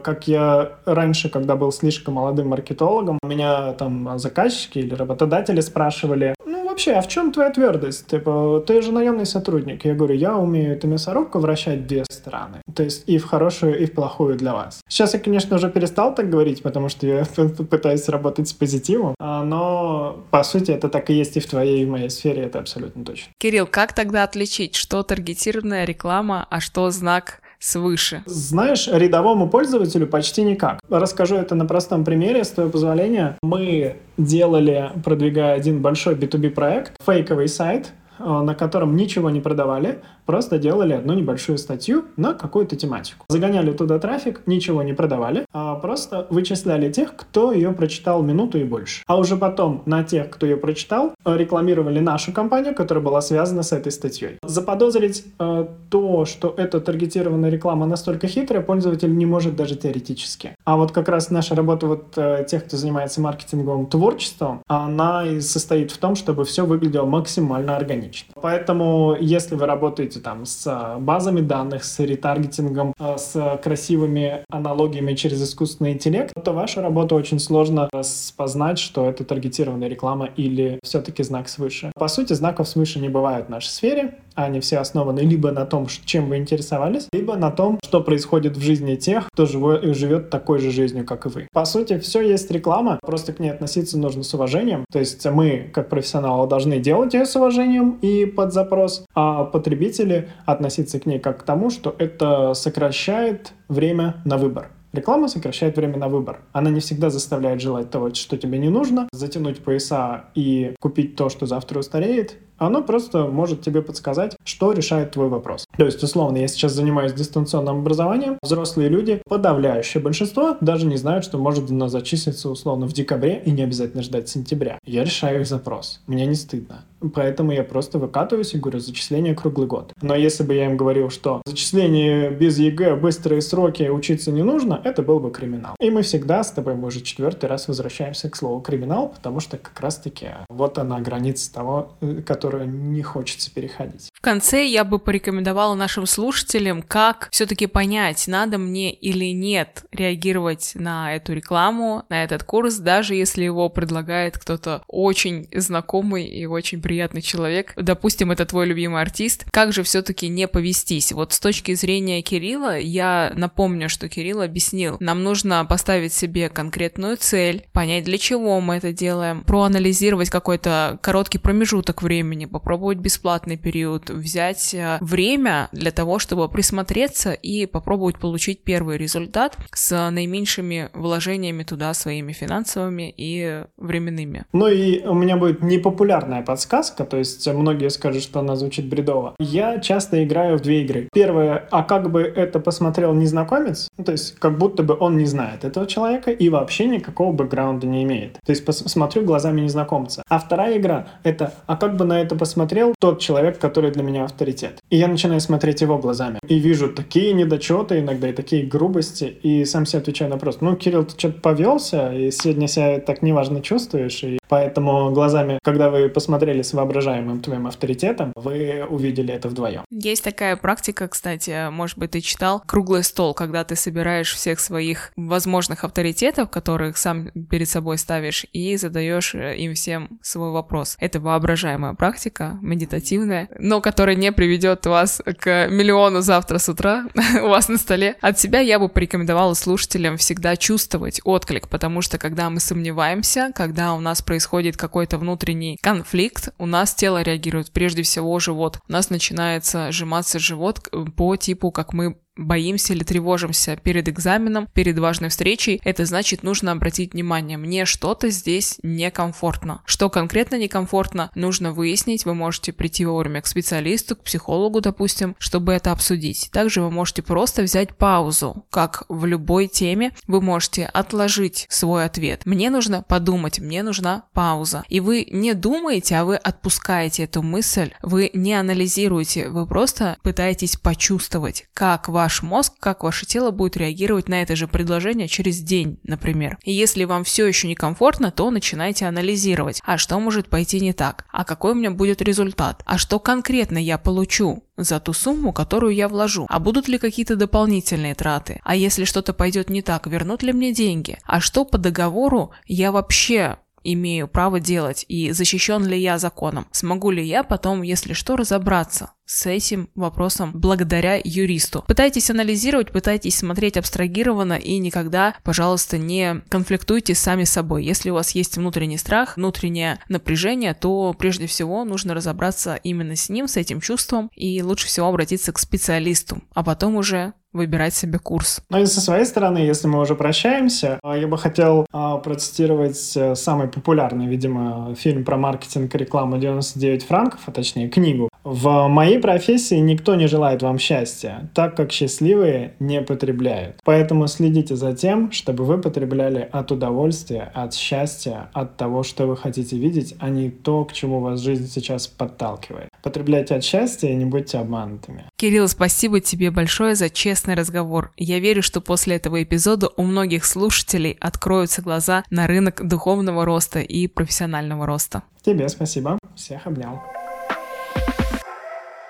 Как 0.04 0.28
я 0.28 0.72
раньше, 0.86 1.30
когда 1.30 1.56
был 1.56 1.72
слишком 1.72 2.15
молодым 2.15 2.50
маркетологом, 2.50 3.20
меня 3.24 3.74
там 3.74 4.18
заказчики 4.18 4.80
или 4.80 4.94
работодатели 4.94 5.62
спрашивали, 5.62 6.36
ну 6.46 6.64
вообще, 6.76 6.92
а 6.92 7.02
в 7.02 7.08
чем 7.08 7.32
твоя 7.32 7.52
твердость? 7.52 8.08
Типа, 8.08 8.62
ты 8.68 8.82
же 8.82 8.92
наемный 8.92 9.26
сотрудник. 9.26 9.86
Я 9.86 9.96
говорю, 9.96 10.14
я 10.14 10.36
умею 10.36 10.74
эту 10.74 10.88
мясорубку 10.88 11.40
вращать 11.40 11.88
две 11.88 12.04
стороны. 12.12 12.62
То 12.76 12.84
есть 12.84 13.08
и 13.08 13.18
в 13.18 13.26
хорошую, 13.26 13.80
и 13.80 13.86
в 13.86 13.94
плохую 13.94 14.36
для 14.36 14.54
вас. 14.54 14.82
Сейчас 14.90 15.14
я, 15.14 15.22
конечно, 15.22 15.56
уже 15.56 15.70
перестал 15.70 16.14
так 16.14 16.30
говорить, 16.30 16.62
потому 16.62 16.90
что 16.90 17.08
я 17.08 17.24
пытаюсь 17.70 18.10
работать 18.10 18.50
с 18.50 18.54
позитивом, 18.54 19.16
а, 19.20 19.44
но 19.46 20.26
по 20.32 20.44
сути 20.44 20.72
это 20.72 20.90
так 20.90 21.10
и 21.10 21.14
есть 21.14 21.38
и 21.38 21.40
в 21.40 21.48
твоей, 21.48 21.84
и 21.84 21.86
в 21.86 21.90
моей 21.90 22.10
сфере, 22.10 22.44
это 22.44 22.60
абсолютно 22.60 23.06
точно. 23.06 23.32
Кирилл, 23.40 23.68
как 23.68 23.94
тогда 23.94 24.24
отличить, 24.24 24.76
что 24.76 25.02
таргетированная 25.02 25.86
реклама, 25.86 26.46
а 26.50 26.60
что 26.60 26.92
знак 26.92 27.40
свыше? 27.65 28.23
Знаешь, 28.25 28.88
рядовому 28.88 29.49
пользователю 29.49 30.08
почти 30.08 30.43
никак. 30.43 30.80
Расскажу 30.89 31.36
это 31.36 31.56
на 31.56 31.65
простом 31.65 32.04
примере, 32.06 32.43
с 32.43 32.51
твоего 32.51 32.71
позволения. 32.71 33.38
Мы 33.41 33.97
делали, 34.17 34.91
продвигая 35.04 35.56
один 35.56 35.82
большой 35.82 36.15
B2B 36.15 36.51
проект, 36.51 36.93
фейковый 37.06 37.47
сайт, 37.47 37.93
на 38.19 38.56
котором 38.56 38.95
ничего 38.95 39.30
не 39.30 39.41
продавали, 39.41 40.01
просто 40.25 40.58
делали 40.58 40.93
одну 40.93 41.13
небольшую 41.13 41.58
статью 41.58 42.06
на 42.17 42.34
какую-то 42.34 42.75
тематику. 42.75 43.25
Загоняли 43.30 43.71
туда 43.71 43.99
трафик, 43.99 44.41
ничего 44.45 44.84
не 44.84 44.93
продавали, 44.93 45.45
а 45.54 45.75
просто 45.75 46.28
вычисляли 46.30 46.91
тех, 46.91 47.15
кто 47.15 47.51
ее 47.51 47.71
прочитал 47.71 48.23
минуту 48.23 48.58
и 48.58 48.63
больше. 48.63 49.04
А 49.08 49.17
уже 49.17 49.38
потом 49.38 49.84
на 49.86 50.04
тех, 50.04 50.30
кто 50.30 50.45
ее 50.45 50.58
прочитал, 50.58 51.13
рекламировали 51.25 51.99
нашу 51.99 52.34
компанию, 52.34 52.73
которая 52.75 53.04
была 53.04 53.21
связана 53.21 53.63
с 53.63 53.71
этой 53.71 53.91
статьей. 53.91 54.38
Заподозрить 54.43 55.25
э, 55.39 55.67
то, 55.89 56.25
что 56.25 56.54
эта 56.58 56.80
таргетированная 56.80 57.49
реклама 57.49 57.86
настолько 57.86 58.28
хитрая, 58.28 58.62
пользователь 58.62 59.15
не 59.15 59.25
может 59.25 59.56
даже 59.56 59.75
теоретически. 59.75 60.55
А 60.65 60.78
вот 60.78 60.91
как 60.91 61.10
раз 61.10 61.30
наша 61.30 61.54
работа 61.54 61.86
вот 61.86 62.13
э, 62.17 62.43
тех, 62.49 62.65
кто 62.65 62.75
занимается 62.75 63.21
маркетинговым 63.21 63.86
творчеством, 63.86 64.63
она 64.67 65.23
и 65.23 65.39
состоит 65.39 65.91
в 65.91 65.97
том, 65.99 66.15
чтобы 66.15 66.43
все 66.43 66.65
выглядело 66.65 67.06
максимально 67.06 67.75
органично. 67.78 68.34
Поэтому, 68.41 69.15
если 69.19 69.54
вы 69.54 69.67
работаете 69.67 70.19
там 70.19 70.47
с 70.47 70.65
а, 70.65 70.97
базами 70.97 71.41
данных, 71.41 71.84
с 71.84 71.99
ретаргетингом, 71.99 72.93
а, 72.99 73.19
с 73.19 73.60
красивыми 73.63 74.43
аналогиями 74.49 75.13
через 75.13 75.43
искусственный 75.43 75.93
интеллект, 75.93 76.34
то 76.43 76.51
ваша 76.51 76.82
работа 76.82 77.13
очень 77.13 77.39
сложно 77.39 77.88
распознать, 77.93 78.80
что 78.80 79.08
это 79.08 79.23
таргетированная 79.23 79.88
реклама 79.88 80.30
или 80.36 80.80
все-таки 80.84 81.21
знак 81.21 81.47
свыше. 81.47 81.91
По 81.95 82.08
сути, 82.08 82.34
знаков 82.34 82.67
свыше 82.67 82.99
не 82.99 83.10
бывает 83.10 83.45
в 83.45 83.49
нашей 83.49 83.69
сфере. 83.69 84.15
Они 84.34 84.60
все 84.60 84.80
основаны 84.80 85.21
либо 85.21 85.51
на 85.51 85.65
том, 85.65 85.88
чем 86.06 86.28
вы 86.28 86.38
интересовались, 86.38 87.08
либо 87.13 87.38
на 87.38 87.51
том, 87.51 87.80
что 87.84 88.01
происходит 88.01 88.58
в 88.58 88.62
жизни 88.62 88.95
тех, 88.95 89.28
кто 89.32 89.45
живет 89.45 90.30
такой 90.30 90.55
же 90.60 90.72
жизнью, 90.72 91.06
как 91.06 91.26
и 91.26 91.30
вы. 91.30 91.48
По 91.52 91.65
сути, 91.65 92.00
все 92.00 92.22
есть 92.22 92.50
реклама, 92.52 93.00
просто 93.02 93.34
к 93.34 93.39
ней 93.39 93.50
относиться 93.50 93.98
нужно 93.98 94.24
с 94.24 94.34
уважением. 94.34 94.86
То 94.91 95.00
есть 95.00 95.26
мы, 95.26 95.70
как 95.74 95.89
профессионалы, 95.89 96.48
должны 96.48 96.80
делать 96.80 97.13
ее 97.13 97.26
с 97.26 97.36
уважением, 97.36 97.98
и 98.02 98.26
под 98.26 98.54
запрос, 98.54 99.06
а 99.15 99.46
потребители 99.46 100.30
относиться 100.46 101.00
к 101.00 101.06
ней 101.06 101.20
как 101.20 101.41
к 101.41 101.44
тому, 101.44 101.70
что 101.70 101.96
это 101.98 102.54
сокращает 102.54 103.54
время 103.68 104.22
на 104.26 104.38
выбор. 104.38 104.72
Реклама 104.96 105.28
сокращает 105.28 105.76
время 105.76 105.98
на 105.98 106.08
выбор. 106.08 106.41
Она 106.54 106.70
не 106.70 106.80
всегда 106.80 107.10
заставляет 107.10 107.60
желать 107.60 107.91
того, 107.91 108.13
что 108.13 108.38
тебе 108.38 108.58
не 108.58 108.70
нужно, 108.70 109.10
затянуть 109.12 109.60
пояса 109.60 110.26
и 110.36 110.74
купить 110.80 111.18
то, 111.18 111.28
что 111.28 111.46
завтра 111.46 111.80
устареет, 111.80 112.38
оно 112.58 112.82
просто 112.84 113.26
может 113.26 113.62
тебе 113.62 113.82
подсказать, 113.82 114.36
что 114.44 114.72
решает 114.72 115.12
твой 115.12 115.30
вопрос. 115.30 115.65
То 115.78 115.86
есть, 115.86 116.02
условно, 116.04 116.38
я 116.38 116.48
сейчас 116.48 116.74
занимаюсь 116.74 117.13
дистанционным 117.13 117.80
образованием, 117.80 118.38
взрослые 118.41 118.89
люди, 118.89 119.22
подавляющее 119.28 120.02
большинство, 120.02 120.58
даже 120.62 120.86
не 120.86 120.98
знают, 120.98 121.24
что 121.26 121.38
можно 121.38 121.65
у 121.65 121.70
нас 121.70 121.91
зачислиться 121.91 122.50
условно 122.50 122.88
в 122.88 122.94
декабре 122.94 123.41
и 123.46 123.52
не 123.52 123.63
обязательно 123.63 124.04
ждать 124.04 124.30
сентября. 124.30 124.80
Я 124.86 125.04
решаю 125.04 125.41
их 125.41 125.48
запрос. 125.48 126.02
Мне 126.08 126.26
не 126.26 126.36
стыдно. 126.36 126.86
Поэтому 127.13 127.52
я 127.52 127.63
просто 127.63 128.00
выкатываюсь 128.00 128.54
и 128.54 128.58
говорю, 128.58 128.80
зачисление 128.80 129.36
круглый 129.36 129.68
год. 129.68 129.91
Но 130.02 130.15
если 130.15 130.44
бы 130.44 130.54
я 130.54 130.65
им 130.65 130.78
говорил, 130.78 131.10
что 131.10 131.41
зачисление 131.46 132.30
без 132.32 132.58
ЕГЭ, 132.58 132.96
быстрые 132.96 133.41
сроки, 133.41 133.84
учиться 133.89 134.32
не 134.32 134.44
нужно, 134.44 134.80
это 134.84 135.04
был 135.04 135.20
бы 135.20 135.32
криминал. 135.32 135.76
И 135.80 135.89
мы 135.89 136.02
всегда 136.02 136.44
с 136.44 136.52
тобой, 136.52 136.76
мы 136.76 136.88
уже 136.88 137.02
четвертый 137.02 137.48
раз 137.48 137.68
возвращаемся 137.68 138.30
к 138.30 138.36
слову 138.36 138.62
криминал, 138.62 139.10
потому 139.10 139.39
что 139.39 139.58
как 139.58 139.80
раз-таки 139.80 140.28
вот 140.50 140.78
она 140.78 141.00
граница 141.00 141.54
того, 141.54 141.91
э, 142.02 142.22
который 142.26 142.45
которую 142.46 142.70
не 142.70 143.02
хочется 143.02 143.52
переходить. 143.52 144.12
В 144.14 144.22
конце 144.22 144.68
я 144.68 144.84
бы 144.84 145.00
порекомендовала 145.00 145.74
нашим 145.74 146.06
слушателям, 146.06 146.84
как 146.84 147.28
все-таки 147.32 147.66
понять, 147.66 148.28
надо 148.28 148.60
мне 148.60 148.94
или 148.94 149.34
нет 149.34 149.86
реагировать 149.92 150.74
на 150.76 151.16
эту 151.16 151.34
рекламу, 151.34 152.04
на 152.10 152.24
этот 152.24 152.44
курс, 152.44 152.76
даже 152.76 153.16
если 153.16 153.44
его 153.44 153.68
предлагает 153.70 154.38
кто-то 154.38 154.84
очень 154.88 155.48
знакомый 155.56 156.26
и 156.26 156.46
очень 156.46 156.84
приятный 156.84 157.24
человек. 157.24 157.74
Допустим, 157.78 158.32
это 158.32 158.46
твой 158.46 158.68
любимый 158.68 159.02
артист. 159.02 159.46
Как 159.50 159.74
же 159.74 159.82
все-таки 159.82 160.28
не 160.28 160.48
повестись? 160.48 161.14
Вот 161.14 161.34
с 161.34 161.40
точки 161.40 161.74
зрения 161.74 162.22
Кирилла, 162.22 162.78
я 162.78 163.34
напомню, 163.36 163.90
что 163.90 164.08
Кирилл 164.08 164.42
объяснил, 164.42 164.98
нам 165.00 165.24
нужно 165.24 165.66
поставить 165.66 166.14
себе 166.14 166.50
конкретную 166.50 167.18
цель, 167.18 167.66
понять, 167.74 168.04
для 168.04 168.20
чего 168.20 168.62
мы 168.62 168.76
это 168.76 168.94
делаем, 168.94 169.44
проанализировать 169.44 170.30
какой-то 170.30 171.00
короткий 171.02 171.40
промежуток 171.40 172.04
времени, 172.04 172.35
времени, 172.36 172.45
попробовать 172.45 172.98
бесплатный 172.98 173.58
период, 173.58 174.10
взять 174.10 174.74
э, 174.74 174.98
время 175.02 175.69
для 175.71 175.91
того, 175.91 176.19
чтобы 176.19 176.50
присмотреться 176.50 177.32
и 177.32 177.65
попробовать 177.65 178.19
получить 178.19 178.63
первый 178.63 178.98
результат 178.98 179.58
с 179.74 180.10
наименьшими 180.12 180.89
вложениями 180.93 181.63
туда 181.63 181.93
своими 181.93 182.34
финансовыми 182.34 183.13
и 183.15 183.63
временными. 183.78 184.45
Ну 184.54 184.67
и 184.67 185.06
у 185.06 185.13
меня 185.13 185.38
будет 185.38 185.63
непопулярная 185.63 186.41
подсказка, 186.41 187.06
то 187.06 187.17
есть 187.17 187.48
многие 187.48 187.89
скажут, 187.89 188.24
что 188.24 188.39
она 188.39 188.56
звучит 188.56 188.89
бредово. 188.89 189.36
Я 189.39 189.80
часто 189.80 190.24
играю 190.24 190.58
в 190.58 190.62
две 190.62 190.82
игры. 190.82 191.10
Первое, 191.13 191.67
а 191.71 191.84
как 191.84 192.12
бы 192.12 192.21
это 192.21 192.60
посмотрел 192.60 193.13
незнакомец, 193.13 193.88
ну, 193.98 194.04
то 194.04 194.12
есть 194.12 194.36
как 194.39 194.58
будто 194.58 194.84
бы 194.84 194.98
он 195.00 195.17
не 195.17 195.26
знает 195.26 195.63
этого 195.63 195.88
человека 195.88 196.32
и 196.32 196.50
вообще 196.50 196.86
никакого 196.86 197.32
бэкграунда 197.32 197.88
не 197.88 198.04
имеет. 198.04 198.34
То 198.45 198.52
есть 198.52 198.65
посмотрю 198.65 199.24
глазами 199.24 199.62
незнакомца. 199.62 200.24
А 200.30 200.39
вторая 200.39 200.78
игра— 200.78 201.08
это, 201.24 201.54
а 201.65 201.78
как 201.78 201.95
бы 201.95 202.06
на 202.06 202.25
это 202.26 202.36
посмотрел 202.36 202.94
тот 203.00 203.20
человек, 203.20 203.60
который 203.60 203.92
для 203.92 204.04
меня 204.04 204.26
авторитет. 204.26 204.80
И 204.90 204.98
я 204.98 205.08
начинаю 205.08 205.40
смотреть 205.40 205.82
его 205.82 205.98
глазами. 205.98 206.40
И 206.48 206.60
вижу 206.60 206.92
такие 206.92 207.34
недочеты 207.34 208.00
иногда 208.00 208.30
и 208.30 208.34
такие 208.34 208.66
грубости, 208.66 209.26
и 209.26 209.66
сам 209.66 209.86
себе 209.86 210.02
отвечаю 210.02 210.30
на 210.30 210.36
вопрос. 210.36 210.58
Ну, 210.62 210.76
Кирилл, 210.76 211.06
ты 211.06 211.18
что-то 211.18 211.39
повелся, 211.39 212.14
и 212.14 212.32
сегодня 212.32 212.68
себя 212.68 212.99
так 212.99 213.22
неважно 213.22 213.62
чувствуешь, 213.62 214.24
и 214.24 214.39
поэтому 214.49 215.12
глазами, 215.12 215.60
когда 215.64 215.89
вы 215.89 216.10
посмотрели 216.10 216.62
с 216.62 216.74
воображаемым 216.74 217.41
твоим 217.41 217.68
авторитетом, 217.68 218.34
вы 218.36 218.86
увидели 218.89 219.34
это 219.34 219.47
вдвоем. 219.47 219.86
Есть 219.91 220.24
такая 220.24 220.56
практика, 220.56 221.08
кстати, 221.08 221.70
может 221.70 221.97
быть, 221.97 222.12
ты 222.12 222.22
читал, 222.22 222.62
круглый 222.66 223.04
стол, 223.04 223.34
когда 223.34 223.64
ты 223.64 223.76
собираешь 223.76 224.34
всех 224.34 224.60
своих 224.60 225.12
возможных 225.16 225.84
авторитетов, 225.84 226.49
которых 226.49 226.97
сам 226.97 227.30
перед 227.49 227.70
собой 227.70 227.97
ставишь, 227.97 228.45
и 228.52 228.76
задаешь 228.78 229.36
э, 229.36 229.56
им 229.58 229.74
всем 229.74 230.20
свой 230.22 230.52
вопрос. 230.52 230.97
Это 230.99 231.20
воображаемая 231.20 231.93
практика, 231.93 232.14
медитативная, 232.61 233.49
но 233.59 233.82
которая 233.82 234.16
не 234.16 234.32
приведет 234.32 234.86
вас 234.86 235.22
к 235.39 235.68
миллиону 235.68 236.22
завтра 236.22 236.57
с 236.57 236.70
утра 236.70 237.05
у 237.41 237.47
вас 237.47 237.70
на 237.70 237.78
столе. 237.78 238.16
От 238.22 238.39
себя 238.39 238.59
я 238.59 238.80
бы 238.80 238.89
порекомендовала 238.89 239.53
слушателям 239.53 240.18
всегда 240.18 240.55
чувствовать 240.55 241.22
отклик, 241.24 241.68
потому 241.68 242.01
что 242.01 242.18
когда 242.18 242.49
мы 242.49 242.59
сомневаемся, 242.59 243.51
когда 243.55 243.93
у 243.93 243.99
нас 243.99 244.22
происходит 244.22 244.78
какой-то 244.78 245.18
внутренний 245.18 245.78
конфликт, 245.82 246.49
у 246.57 246.66
нас 246.66 246.93
тело 246.93 247.22
реагирует 247.22 247.72
прежде 247.72 248.03
всего 248.03 248.39
живот. 248.39 248.80
У 248.88 248.91
нас 248.91 249.09
начинается 249.09 249.91
сжиматься 249.91 250.39
живот 250.39 250.89
по 251.16 251.36
типу, 251.36 251.72
как 251.72 251.93
мы 251.93 252.18
боимся 252.38 252.94
или 252.94 253.04
тревожимся 253.04 253.78
перед 253.78 254.10
экзаменом, 254.10 254.68
перед 254.74 254.98
важной 255.00 255.30
встречей, 255.30 255.82
это 255.84 256.06
значит 256.06 256.44
нужно 256.44 256.72
обратить 256.72 257.14
внимание, 257.14 257.58
мне 257.58 257.86
что-то 257.86 258.30
здесь 258.30 258.80
некомфортно. 258.84 259.82
Что 259.86 260.10
конкретно 260.10 260.56
некомфортно, 260.58 261.32
нужно 261.36 261.72
выяснить, 261.72 262.26
вы 262.26 262.34
можете 262.34 262.74
прийти 262.74 263.06
вовремя 263.06 263.42
к 263.42 263.48
специалисту, 263.48 264.16
к 264.16 264.24
психологу, 264.24 264.82
допустим, 264.82 265.36
чтобы 265.40 265.74
это 265.74 265.92
обсудить. 265.92 266.50
Также 266.52 266.82
вы 266.82 266.92
можете 266.92 267.22
просто 267.22 267.64
взять 267.64 267.96
паузу, 267.98 268.66
как 268.70 269.04
в 269.10 269.26
любой 269.26 269.68
теме, 269.68 270.16
вы 270.28 270.42
можете 270.42 270.86
отложить 270.86 271.68
свой 271.70 272.06
ответ. 272.06 272.46
Мне 272.46 272.70
нужно 272.70 273.02
подумать, 273.02 273.60
мне 273.60 273.84
нужна 273.84 274.24
пауза. 274.34 274.84
И 274.90 275.00
вы 275.00 275.28
не 275.32 275.54
думаете, 275.54 276.16
а 276.18 276.26
вы 276.26 276.36
отпускаете 276.36 277.24
эту 277.24 277.42
мысль, 277.42 277.92
вы 278.02 278.30
не 278.34 278.54
анализируете, 278.54 279.50
вы 279.50 279.66
просто 279.66 280.18
пытаетесь 280.22 280.78
почувствовать, 280.78 281.66
как 281.74 282.10
ваш 282.10 282.24
ваш 282.26 282.41
мозг, 282.41 282.73
как 282.80 283.03
ваше 283.03 283.28
тело 283.28 283.51
будет 283.51 283.78
реагировать 283.78 284.30
на 284.30 284.41
это 284.41 284.55
же 284.55 284.67
предложение 284.67 285.28
через 285.28 285.59
день, 285.59 285.99
например. 286.01 286.57
И 286.63 286.71
если 286.71 287.03
вам 287.03 287.23
все 287.23 287.45
еще 287.45 287.67
некомфортно, 287.67 288.32
то 288.32 288.49
начинайте 288.49 289.05
анализировать, 289.05 289.80
а 289.86 289.99
что 289.99 290.19
может 290.19 290.49
пойти 290.49 290.80
не 290.80 290.91
так, 290.91 291.26
а 291.32 291.45
какой 291.45 291.73
у 291.73 291.76
меня 291.76 291.91
будет 291.91 292.23
результат, 292.23 292.82
а 292.88 292.97
что 292.97 293.19
конкретно 293.19 293.78
я 293.78 293.99
получу, 293.99 294.63
за 294.78 294.99
ту 294.99 295.13
сумму, 295.13 295.53
которую 295.53 295.93
я 295.93 296.07
вложу. 296.07 296.47
А 296.49 296.59
будут 296.59 296.88
ли 296.88 296.97
какие-то 296.97 297.36
дополнительные 297.36 298.15
траты? 298.15 298.59
А 298.63 298.76
если 298.76 299.05
что-то 299.05 299.34
пойдет 299.34 299.69
не 299.69 299.82
так, 299.82 300.07
вернут 300.07 300.43
ли 300.43 300.51
мне 300.51 300.73
деньги? 300.73 301.17
А 301.26 301.39
что 301.39 301.63
по 301.63 301.78
договору 301.78 302.51
я 302.65 302.91
вообще 302.91 303.57
имею 303.94 304.28
право 304.28 304.60
делать 304.60 305.06
и 305.08 305.32
защищен 305.32 305.86
ли 305.86 306.00
я 306.00 306.18
законом. 306.18 306.68
Смогу 306.72 307.12
ли 307.12 307.24
я 307.24 307.44
потом, 307.44 307.82
если 307.82 308.14
что, 308.14 308.36
разобраться 308.36 309.12
с 309.26 309.48
этим 309.48 309.90
вопросом 309.96 310.52
благодаря 310.54 311.20
юристу. 311.24 311.84
Пытайтесь 311.88 312.30
анализировать, 312.30 312.92
пытайтесь 312.92 313.38
смотреть 313.38 313.78
абстрагированно 313.78 314.54
и 314.54 314.78
никогда, 314.78 315.36
пожалуйста, 315.44 315.98
не 315.98 316.42
конфликтуйте 316.50 317.16
сами 317.16 317.44
собой. 317.44 317.84
Если 317.84 318.12
у 318.12 318.14
вас 318.14 318.32
есть 318.32 318.58
внутренний 318.58 318.98
страх, 318.98 319.36
внутреннее 319.36 320.00
напряжение, 320.10 320.74
то 320.74 321.14
прежде 321.18 321.48
всего 321.48 321.84
нужно 321.86 322.14
разобраться 322.14 322.76
именно 322.84 323.16
с 323.16 323.30
ним, 323.30 323.48
с 323.48 323.58
этим 323.58 323.82
чувством, 323.82 324.30
и 324.36 324.62
лучше 324.62 324.88
всего 324.88 325.08
обратиться 325.08 325.52
к 325.52 325.60
специалисту, 325.60 326.42
а 326.54 326.64
потом 326.64 326.96
уже 326.96 327.34
выбирать 327.56 327.95
себе 327.95 328.20
курс. 328.20 328.62
Ну 328.70 328.82
и 328.82 328.86
со 328.86 329.01
своей 329.01 329.26
стороны, 329.26 329.60
если 329.60 329.88
мы 329.88 330.01
уже 330.01 330.16
прощаемся, 330.16 330.99
а, 331.01 331.18
я 331.18 331.28
бы 331.28 331.38
хотел 331.38 331.88
а, 331.91 332.18
процитировать 332.18 333.14
э, 333.16 333.36
самый 333.36 333.68
популярный, 333.68 334.28
видимо, 334.28 334.93
фильм 334.95 335.24
про 335.24 335.38
маркетинг 335.38 335.95
и 335.95 335.97
рекламу 335.97 336.38
99 336.38 337.03
франков, 337.03 337.39
а 337.45 337.51
точнее 337.51 337.89
книгу. 337.89 338.30
В 338.46 338.88
моей 338.88 339.18
профессии 339.18 339.74
никто 339.74 340.14
не 340.14 340.28
желает 340.28 340.62
вам 340.62 340.78
счастья, 340.78 341.50
так 341.56 341.76
как 341.76 341.91
счастливые 341.91 342.76
не 342.80 343.02
потребляют. 343.02 343.78
Поэтому 343.84 344.28
следите 344.28 344.76
за 344.76 344.93
тем, 344.93 345.32
чтобы 345.32 345.64
вы 345.66 345.82
потребляли 345.82 346.48
от 346.52 346.72
удовольствия, 346.72 347.52
от 347.56 347.74
счастья, 347.74 348.52
от 348.54 348.78
того, 348.78 349.02
что 349.02 349.26
вы 349.26 349.36
хотите 349.36 349.80
видеть, 349.80 350.14
а 350.20 350.30
не 350.30 350.52
то, 350.52 350.86
к 350.86 350.93
чему 350.93 351.22
вас 351.22 351.39
жизнь 351.39 351.68
сейчас 351.68 352.06
подталкивает. 352.06 352.89
Потребляйте 353.02 353.56
от 353.56 353.64
счастья 353.64 354.10
и 354.10 354.16
не 354.16 354.26
будьте 354.26 354.60
обманутыми. 354.60 355.26
Кирилл, 355.38 355.68
спасибо 355.68 356.20
тебе 356.20 356.52
большое 356.52 356.93
за 356.93 357.08
интересный 357.08 357.56
разговор. 357.56 358.12
Я 358.16 358.38
верю, 358.38 358.62
что 358.62 358.80
после 358.80 359.16
этого 359.16 359.41
эпизода 359.41 359.89
у 359.98 360.04
многих 360.04 360.46
слушателей 360.46 361.18
откроются 361.20 361.82
глаза 361.82 362.24
на 362.30 362.46
рынок 362.46 362.88
духовного 362.88 363.43
роста 363.43 363.80
и 363.80 364.06
профессионального 364.06 364.86
роста. 364.86 365.24
Тебе 365.41 365.68
спасибо. 365.68 366.20
Всех 366.36 366.68
обнял. 366.68 367.02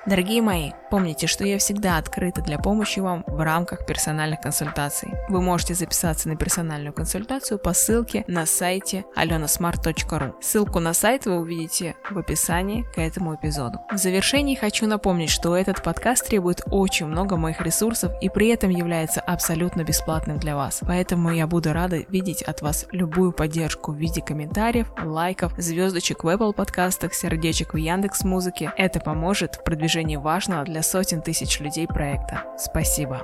Дорогие 0.06 0.43
мои, 0.43 0.70
помните, 0.91 1.26
что 1.26 1.47
я 1.47 1.58
всегда 1.58 1.97
открыта 1.97 2.39
для 2.43 2.60
помощи 2.60 2.99
вам 2.99 3.24
в 3.26 3.43
рамках 3.43 3.88
персональных 3.88 4.39
консультаций. 4.39 5.10
Вы 5.30 5.41
можете 5.41 5.74
записаться 5.74 6.30
на 6.30 6.36
персональную 6.36 6.93
консультацию 6.93 7.58
по 7.58 7.74
ссылке 7.74 8.24
на 8.28 8.45
сайте 8.45 9.03
alenasmart.ru. 9.18 10.36
Ссылку 10.41 10.80
на 10.80 10.93
сайт 10.93 11.26
вы 11.26 11.39
увидите 11.39 11.95
в 12.08 12.20
описании 12.20 12.86
к 12.93 12.99
этому 12.99 13.34
эпизоду. 13.34 13.80
В 13.91 13.97
завершении 13.97 14.53
хочу 14.53 14.86
напомнить, 14.86 15.32
что 15.32 15.58
этот 15.58 15.82
подкаст 15.82 16.28
требует 16.28 16.62
очень 16.70 17.08
много 17.08 17.36
моих 17.36 17.60
ресурсов 17.62 18.12
и 18.22 18.30
при 18.30 18.49
этом 18.49 18.70
является 18.70 19.22
абсолютно 19.22 19.84
бесплатным 19.84 20.38
для 20.38 20.56
вас. 20.56 20.82
Поэтому 20.86 21.32
я 21.32 21.47
буду 21.47 21.74
рада 21.74 22.03
видеть 22.10 22.43
от 22.43 22.62
вас 22.62 22.86
любую 22.91 23.32
поддержку 23.32 23.91
в 23.91 23.95
виде 23.95 24.22
комментариев, 24.22 24.93
лайков, 25.03 25.53
звездочек 25.58 26.24
в 26.24 26.28
Apple 26.28 26.53
подкастах, 26.53 27.16
сердечек 27.16 27.74
в 27.74 27.78
Яндекс 27.78 28.24
Музыке. 28.24 28.72
Это 28.78 28.99
поможет 28.99 29.56
в 29.56 29.64
продвижении 29.64 29.95
важного 30.18 30.64
для 30.64 30.84
сотен 30.84 31.22
тысяч 31.22 31.60
людей 31.60 31.88
проекта. 31.88 32.43
Спасибо. 32.58 33.22